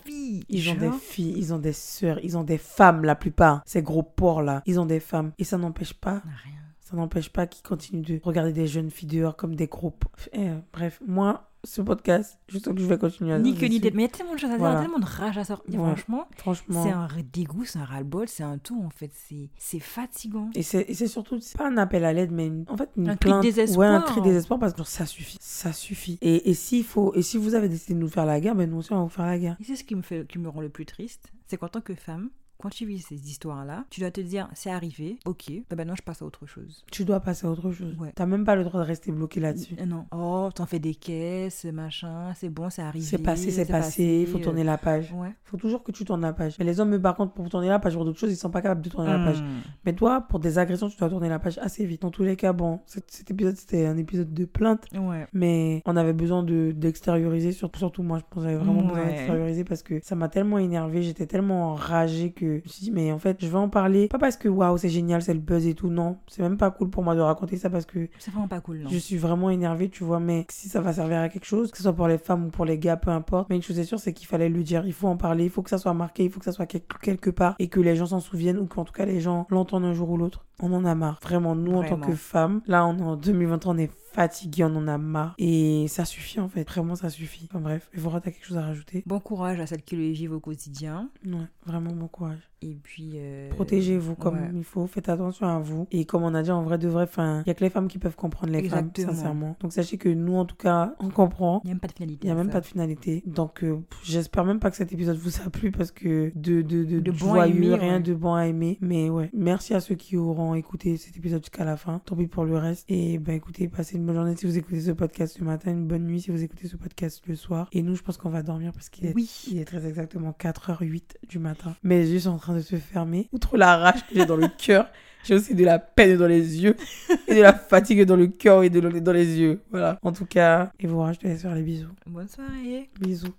filles. 0.06 0.44
Ils 0.50 0.70
ont 0.70 0.74
des 0.76 0.92
filles, 1.00 1.34
ils 1.38 1.54
ont 1.54 1.60
des 1.60 1.74
sœurs, 1.74 2.20
ils 2.24 2.38
ont 2.38 2.44
des 2.44 2.58
femmes 2.58 3.04
la 3.06 3.16
plupart. 3.16 3.62
Ces 3.66 3.82
gros 3.82 4.04
porcs 4.04 4.42
là, 4.42 4.62
ils 4.66 4.80
ont 4.80 4.86
des 4.86 5.00
femmes. 5.00 5.32
Et 5.38 5.44
ça 5.44 5.58
n'empêche 5.58 5.94
pas 5.94 6.22
Rien. 6.44 6.56
Ça 6.82 6.98
n'empêche 6.98 7.30
pas 7.30 7.46
qu'ils 7.46 7.62
continuent 7.62 8.02
de 8.02 8.20
regarder 8.24 8.52
des 8.52 8.66
jeunes 8.66 8.90
filles 8.90 9.10
dehors 9.10 9.36
comme 9.38 9.56
des 9.56 9.68
groupes. 9.68 10.06
Eh, 10.34 10.50
bref, 10.74 11.00
moi, 11.08 11.49
ce 11.66 11.82
podcast, 11.82 12.40
je 12.48 12.58
sens 12.58 12.74
que 12.74 12.80
je 12.80 12.86
vais 12.86 12.98
continuer 12.98 13.34
à 13.34 13.40
Ni 13.40 13.54
que 13.54 13.66
ni 13.66 13.82
tête. 13.82 13.94
Mais 13.94 14.04
il 14.04 14.06
y 14.06 14.10
a 14.10 14.12
tellement 14.18 14.34
de 14.34 14.40
choses 14.40 14.50
à 14.50 14.54
dire, 14.54 14.60
Voilà. 14.60 14.82
tellement 14.82 15.00
de 15.00 15.06
rage 15.06 15.38
à 15.38 15.44
sortir. 15.44 15.74
Franchement, 15.80 16.28
Franchement. 16.38 16.84
c'est 16.84 16.92
un 16.92 17.08
dégoût, 17.34 17.66
c'est 17.66 17.80
un 17.80 17.84
ras-le-bol, 17.86 18.28
c'est 18.30 18.44
un 18.44 18.58
tout, 18.58 18.82
en 18.82 18.90
fait. 18.90 19.12
C'est 19.14 19.50
c'est 19.58 19.80
fatigant. 19.80 20.50
Et 20.56 20.64
c'est 20.64 20.94
surtout, 21.08 21.40
c'est 21.42 21.58
pas 21.58 21.68
un 21.68 21.78
appel 21.78 22.06
à 22.06 22.14
l'aide, 22.14 22.32
mais 22.32 22.48
une- 22.48 22.66
en 22.70 22.78
fait, 22.78 22.90
une 22.96 23.10
Un 23.10 23.16
cri 23.18 23.30
de 23.30 23.34
plainte. 23.34 23.44
désespoir. 23.44 23.90
Ouais, 23.90 23.96
un 23.98 24.02
cri 24.02 24.22
de 24.22 24.26
désespoir 24.26 24.60
parce 24.60 24.72
que 24.74 24.78
genre, 24.78 24.88
ça 24.88 25.06
suffit. 25.06 25.38
Ça 25.42 25.74
suffit. 25.74 26.18
Et, 26.22 26.50
et 26.50 26.54
s'il 26.54 26.84
faut, 26.86 27.14
et 27.16 27.22
si 27.22 27.38
vous 27.38 27.56
avez 27.56 27.68
décidé 27.70 27.94
de 27.94 28.00
nous 28.00 28.08
faire 28.10 28.26
la 28.26 28.40
guerre, 28.40 28.56
ben 28.56 28.70
nous 28.70 28.78
aussi, 28.78 28.94
on 28.94 28.98
va 28.98 29.04
vous 29.04 29.10
faire 29.10 29.26
la 29.26 29.38
guerre. 29.38 29.58
Et 29.60 29.64
c'est 29.66 29.76
ce 29.76 29.84
qui 29.84 29.96
me, 29.96 30.02
fait, 30.02 30.26
qui 30.28 30.40
me 30.40 30.48
rend 30.50 30.62
le 30.62 30.70
plus 30.70 30.86
triste, 30.86 31.32
c'est 31.48 31.58
qu'en 31.58 31.68
tant 31.68 31.82
que 31.82 31.94
femme, 31.96 32.30
quand 32.62 32.70
tu 32.70 32.86
vis 32.86 33.00
ces 33.00 33.30
histoires-là, 33.30 33.86
tu 33.90 34.02
dois 34.02 34.12
te 34.12 34.22
dire, 34.22 34.50
c'est 34.54 34.70
arrivé, 34.70 35.18
ok, 35.26 35.46
bah 35.70 35.76
maintenant 35.78 35.96
je 35.96 36.02
passe 36.04 36.22
à 36.22 36.26
autre 36.26 36.46
chose. 36.46 36.84
Tu 36.92 37.06
dois 37.06 37.20
passer 37.22 37.48
à 37.48 37.50
autre 37.50 37.72
chose. 37.72 37.96
Ouais. 38.00 38.12
T'as 38.16 38.26
même 38.26 38.44
pas 38.46 38.56
le 38.56 38.64
droit 38.64 38.82
de 38.82 38.86
rester 38.86 39.12
bloqué 39.12 39.40
là-dessus. 39.40 39.76
Euh, 39.80 39.86
Non. 39.86 40.06
Oh, 40.12 40.50
t'en 40.54 40.66
fais 40.66 40.80
des 40.80 40.94
caisses, 40.96 41.66
machin, 41.66 42.34
c'est 42.36 42.50
bon, 42.50 42.70
c'est 42.70 42.82
arrivé. 42.82 43.06
C'est 43.06 43.18
passé, 43.18 43.52
c'est 43.52 43.66
passé, 43.66 44.20
il 44.22 44.28
faut 44.28 44.40
tourner 44.40 44.64
la 44.64 44.78
page. 44.78 45.14
Ouais. 45.14 45.34
faut 45.44 45.58
toujours 45.58 45.84
que 45.84 45.92
tu 45.92 46.06
tournes 46.06 46.22
la 46.22 46.34
page. 46.34 46.56
Mais 46.60 46.66
les 46.66 46.80
hommes, 46.80 47.00
par 47.02 47.16
contre, 47.16 47.34
pour 47.34 47.48
tourner 47.50 47.70
la 47.70 47.80
page 47.80 47.94
pour 47.96 48.06
d'autres 48.06 48.20
choses, 48.20 48.32
ils 48.32 48.36
sont 48.36 48.50
pas 48.52 48.62
capables 48.62 48.82
de 48.82 48.90
tourner 48.90 49.10
la 49.10 49.20
page. 49.26 49.42
Hmm. 49.42 49.62
Mais 49.86 49.94
toi, 49.94 50.22
pour 50.22 50.40
des 50.40 50.58
agressions, 50.60 50.90
tu 50.90 50.98
dois 50.98 51.10
tourner 51.10 51.30
la 51.30 51.40
page 51.40 51.58
assez 51.60 51.86
vite. 51.86 52.02
Dans 52.02 52.12
tous 52.12 52.24
les 52.24 52.36
cas, 52.36 52.54
bon, 52.54 52.82
cet, 52.86 53.10
cet 53.10 53.32
épisode, 53.32 53.56
c'était 53.56 53.86
un 53.86 53.98
épisode 53.98 54.34
de 54.34 54.46
plainte. 54.46 54.86
Ouais. 54.94 55.26
Mais 55.34 55.82
on 55.86 55.96
avait 55.96 56.14
besoin 56.14 56.44
de 56.44 56.72
d'extérioriser, 56.76 57.52
surtout, 57.52 57.80
surtout 57.80 58.04
moi, 58.04 58.20
je 58.20 58.24
pense 58.30 58.44
j'avais 58.44 58.56
vraiment 58.58 58.82
besoin 58.84 59.00
Ouais. 59.04 59.08
d'extérioriser 59.08 59.64
parce 59.64 59.82
que 59.84 60.00
ça 60.04 60.16
m'a 60.16 60.28
tellement 60.30 60.58
énervé, 60.58 61.02
j'étais 61.04 61.26
tellement 61.26 61.72
enragée 61.72 62.32
que 62.32 62.49
je 62.58 62.64
me 62.64 62.68
suis 62.68 62.84
dit, 62.86 62.92
mais 62.92 63.12
en 63.12 63.20
fait, 63.20 63.38
je 63.40 63.48
vais 63.48 63.58
en 63.58 63.70
parler. 63.70 64.08
Pas 64.08 64.18
parce 64.18 64.38
que 64.38 64.48
waouh, 64.50 64.78
c'est 64.78 64.90
génial, 64.90 65.22
c'est 65.22 65.34
le 65.34 65.40
buzz 65.40 65.66
et 65.68 65.74
tout, 65.76 65.90
non. 65.90 66.18
C'est 66.28 66.42
même 66.42 66.58
pas 66.58 66.72
cool 66.72 66.90
pour 66.90 67.04
moi 67.04 67.16
de 67.16 67.22
raconter 67.22 67.58
ça 67.58 67.70
parce 67.70 67.86
que 67.86 68.08
C'est 68.20 68.32
vraiment 68.32 68.48
pas 68.48 68.62
cool, 68.62 68.80
non. 68.80 68.90
je 68.90 68.98
suis 68.98 69.18
vraiment 69.18 69.50
énervée, 69.50 69.90
tu 69.90 70.04
vois. 70.04 70.20
Mais 70.20 70.46
si 70.50 70.70
ça 70.70 70.82
va 70.82 70.94
servir 70.94 71.20
à 71.20 71.30
quelque 71.30 71.46
chose, 71.46 71.72
que 71.72 71.78
ce 71.78 71.84
soit 71.84 71.94
pour 71.94 72.08
les 72.08 72.18
femmes 72.18 72.46
ou 72.48 72.50
pour 72.50 72.66
les 72.66 72.78
gars, 72.78 72.98
peu 72.98 73.12
importe. 73.12 73.50
Mais 73.50 73.56
une 73.56 73.62
chose 73.64 73.78
est 73.80 73.84
sûre, 73.84 74.00
c'est 74.00 74.14
qu'il 74.14 74.28
fallait 74.28 74.50
le 74.50 74.64
dire. 74.64 74.84
Il 74.86 74.94
faut 74.94 75.08
en 75.08 75.18
parler, 75.18 75.46
il 75.46 75.50
faut 75.50 75.62
que 75.62 75.70
ça 75.70 75.78
soit 75.78 75.94
marqué, 75.94 76.24
il 76.26 76.32
faut 76.32 76.40
que 76.40 76.46
ça 76.46 76.52
soit 76.52 76.66
quel- 76.66 76.82
quelque 77.02 77.30
part 77.30 77.56
et 77.60 77.68
que 77.68 77.80
les 77.80 77.96
gens 77.96 78.08
s'en 78.08 78.20
souviennent 78.20 78.58
ou 78.60 78.66
qu'en 78.66 78.84
tout 78.86 78.94
cas 78.94 79.06
les 79.06 79.20
gens 79.20 79.48
l'entendent 79.50 79.86
un 79.86 79.94
jour 79.94 80.10
ou 80.10 80.18
l'autre. 80.18 80.46
On 80.62 80.74
en 80.74 80.84
a 80.86 80.94
marre. 80.96 81.20
Vraiment, 81.24 81.56
nous 81.56 81.74
en 81.74 81.84
tant 81.84 81.98
que 81.98 82.14
femmes, 82.14 82.62
là 82.68 82.86
on 82.86 82.98
est 82.98 83.02
en 83.02 83.16
2023, 83.16 83.74
on 83.74 83.78
est 83.78 83.92
fatigués, 84.12 84.64
on 84.64 84.76
en 84.76 84.88
a 84.88 84.98
marre. 84.98 85.36
Et 85.38 85.88
ça 85.88 86.06
suffit 86.06 86.40
en 86.40 86.50
fait. 86.50 86.68
Vraiment, 86.68 86.96
ça 86.96 87.10
suffit. 87.10 87.48
Enfin 87.50 87.60
bref, 87.60 87.90
Evora, 87.94 88.22
t'as 88.22 88.32
quelque 88.32 88.46
chose 88.46 88.58
à 88.58 88.64
rajouter? 88.64 89.04
Bon 89.06 89.20
courage 89.20 89.60
à 89.60 89.68
celles 89.68 89.84
qui 89.84 89.96
le 89.96 90.10
vivent 90.10 90.34
au 90.34 90.40
quotidien. 90.40 91.10
Ouais, 91.26 91.48
vraiment 91.66 91.92
bon 91.92 92.08
courage. 92.08 92.49
Et 92.62 92.78
puis. 92.82 93.12
euh, 93.16 93.50
Protégez-vous 93.50 94.16
comme 94.16 94.36
ouais. 94.36 94.50
il 94.54 94.64
faut, 94.64 94.86
faites 94.88 95.10
attention 95.10 95.48
à 95.48 95.60
vous. 95.60 95.88
Et 95.92 96.06
comme 96.06 96.24
on 96.24 96.34
a 96.34 96.42
dit, 96.44 96.52
en 96.52 96.64
vrai 96.64 96.78
de 96.78 96.88
vrai, 96.88 97.04
enfin, 97.04 97.42
il 97.46 97.50
y 97.50 97.52
a 97.52 97.54
que 97.54 97.64
les 97.64 97.70
femmes 97.70 97.88
qui 97.88 97.98
peuvent 98.00 98.16
comprendre 98.16 98.52
les 98.54 98.60
Exactement. 98.60 99.08
femmes, 99.08 99.16
sincèrement. 99.16 99.56
Donc 99.60 99.74
sachez 99.74 99.98
que 99.98 100.10
nous, 100.10 100.36
en 100.36 100.46
tout 100.46 100.56
cas, 100.56 100.96
on 101.00 101.10
comprend. 101.10 101.62
Il 101.64 101.68
n'y 101.68 101.72
a 101.72 101.74
même 101.76 101.80
pas 101.80 101.88
de 101.88 101.94
finalité. 101.94 102.20
Il 102.24 102.26
n'y 102.28 102.32
a 102.32 102.36
même 102.36 102.48
ça. 102.48 102.54
pas 102.54 102.62
de 102.62 102.66
finalité. 102.66 103.24
Donc, 103.26 103.64
euh, 103.64 103.78
j'espère 104.04 104.46
même 104.46 104.60
pas 104.60 104.70
que 104.72 104.78
cet 104.78 104.92
épisode 104.94 105.18
vous 105.18 105.42
a 105.46 105.50
plu 105.50 105.72
parce 105.72 105.92
que 105.92 106.32
de, 106.36 106.62
de, 106.62 106.84
de, 106.84 107.00
De 107.00 107.12
bon 107.12 107.34
à 107.34 107.48
joyeux, 107.48 107.56
aimer, 107.56 107.76
rien 107.76 107.94
ouais. 107.96 108.00
de 108.02 108.14
bon 108.14 108.34
à 108.34 108.48
aimer. 108.48 108.78
Mais 108.82 109.10
ouais, 109.10 109.30
merci 109.34 109.74
à 109.74 109.80
ceux 109.80 109.96
qui 109.96 110.18
auront 110.18 110.54
écouté 110.56 110.98
cet 110.98 111.16
épisode 111.18 111.42
jusqu'à 111.44 111.66
la 111.66 111.78
fin. 111.78 112.02
Tant 112.06 112.16
pis 112.16 112.28
pour 112.28 112.46
le 112.46 112.58
reste. 112.58 112.86
Et 112.90 113.18
ben 113.20 113.34
écoutez, 113.36 113.68
passez 113.68 113.96
une 113.98 114.06
bonne 114.06 114.16
journée 114.16 114.36
si 114.36 114.46
vous 114.46 114.58
écoutez 114.58 114.82
ce 114.82 114.92
podcast 114.92 115.40
le 115.40 115.46
matin, 115.46 115.72
une 115.72 115.88
bonne 115.88 116.06
nuit 116.06 116.22
si 116.22 116.32
vous 116.32 116.44
écoutez 116.44 116.68
ce 116.68 116.76
podcast 116.76 117.22
le 117.28 117.36
soir. 117.36 117.68
Et 117.72 117.82
nous, 117.84 117.96
je 117.96 118.02
pense 118.04 118.18
qu'on 118.18 118.30
va 118.30 118.44
dormir 118.44 118.72
parce 118.74 118.90
qu'il 118.90 119.06
est, 119.06 119.14
Oui. 119.16 119.30
il 119.52 119.60
est 119.60 119.66
très 119.66 119.86
exactement 119.88 120.32
4h08 120.38 121.16
du 121.28 121.40
matin. 121.40 121.76
Yeux 121.84 122.20
sont 122.20 122.32
en 122.32 122.38
train 122.38 122.49
de 122.54 122.62
se 122.62 122.76
fermer. 122.76 123.30
Outre 123.32 123.58
la 123.58 123.78
rage 123.78 124.06
que 124.08 124.16
j'ai 124.16 124.26
dans 124.26 124.36
le 124.36 124.48
cœur, 124.58 124.88
j'ai 125.24 125.36
aussi 125.36 125.56
de 125.56 125.66
la 125.66 125.80
peine 125.80 126.18
dans 126.18 126.28
les 126.28 126.62
yeux 126.62 126.76
et 127.28 127.36
de 127.36 127.42
la 127.42 127.54
fatigue 127.54 128.04
dans 128.06 128.16
le 128.16 128.28
cœur 128.28 128.64
et 128.64 128.70
de 128.70 128.80
dans 128.80 129.14
les 129.14 129.40
yeux. 129.40 129.62
Voilà. 129.72 130.00
En 130.04 130.12
tout 130.12 130.26
cas, 130.26 130.72
et 130.80 130.88
vous 130.88 131.06
je 131.14 131.20
te 131.20 131.28
laisse 131.28 131.42
faire 131.42 131.56
les 131.56 131.64
bisous. 131.64 131.90
Bonne 132.08 132.28
soirée. 132.28 132.90
Bisous. 133.00 133.36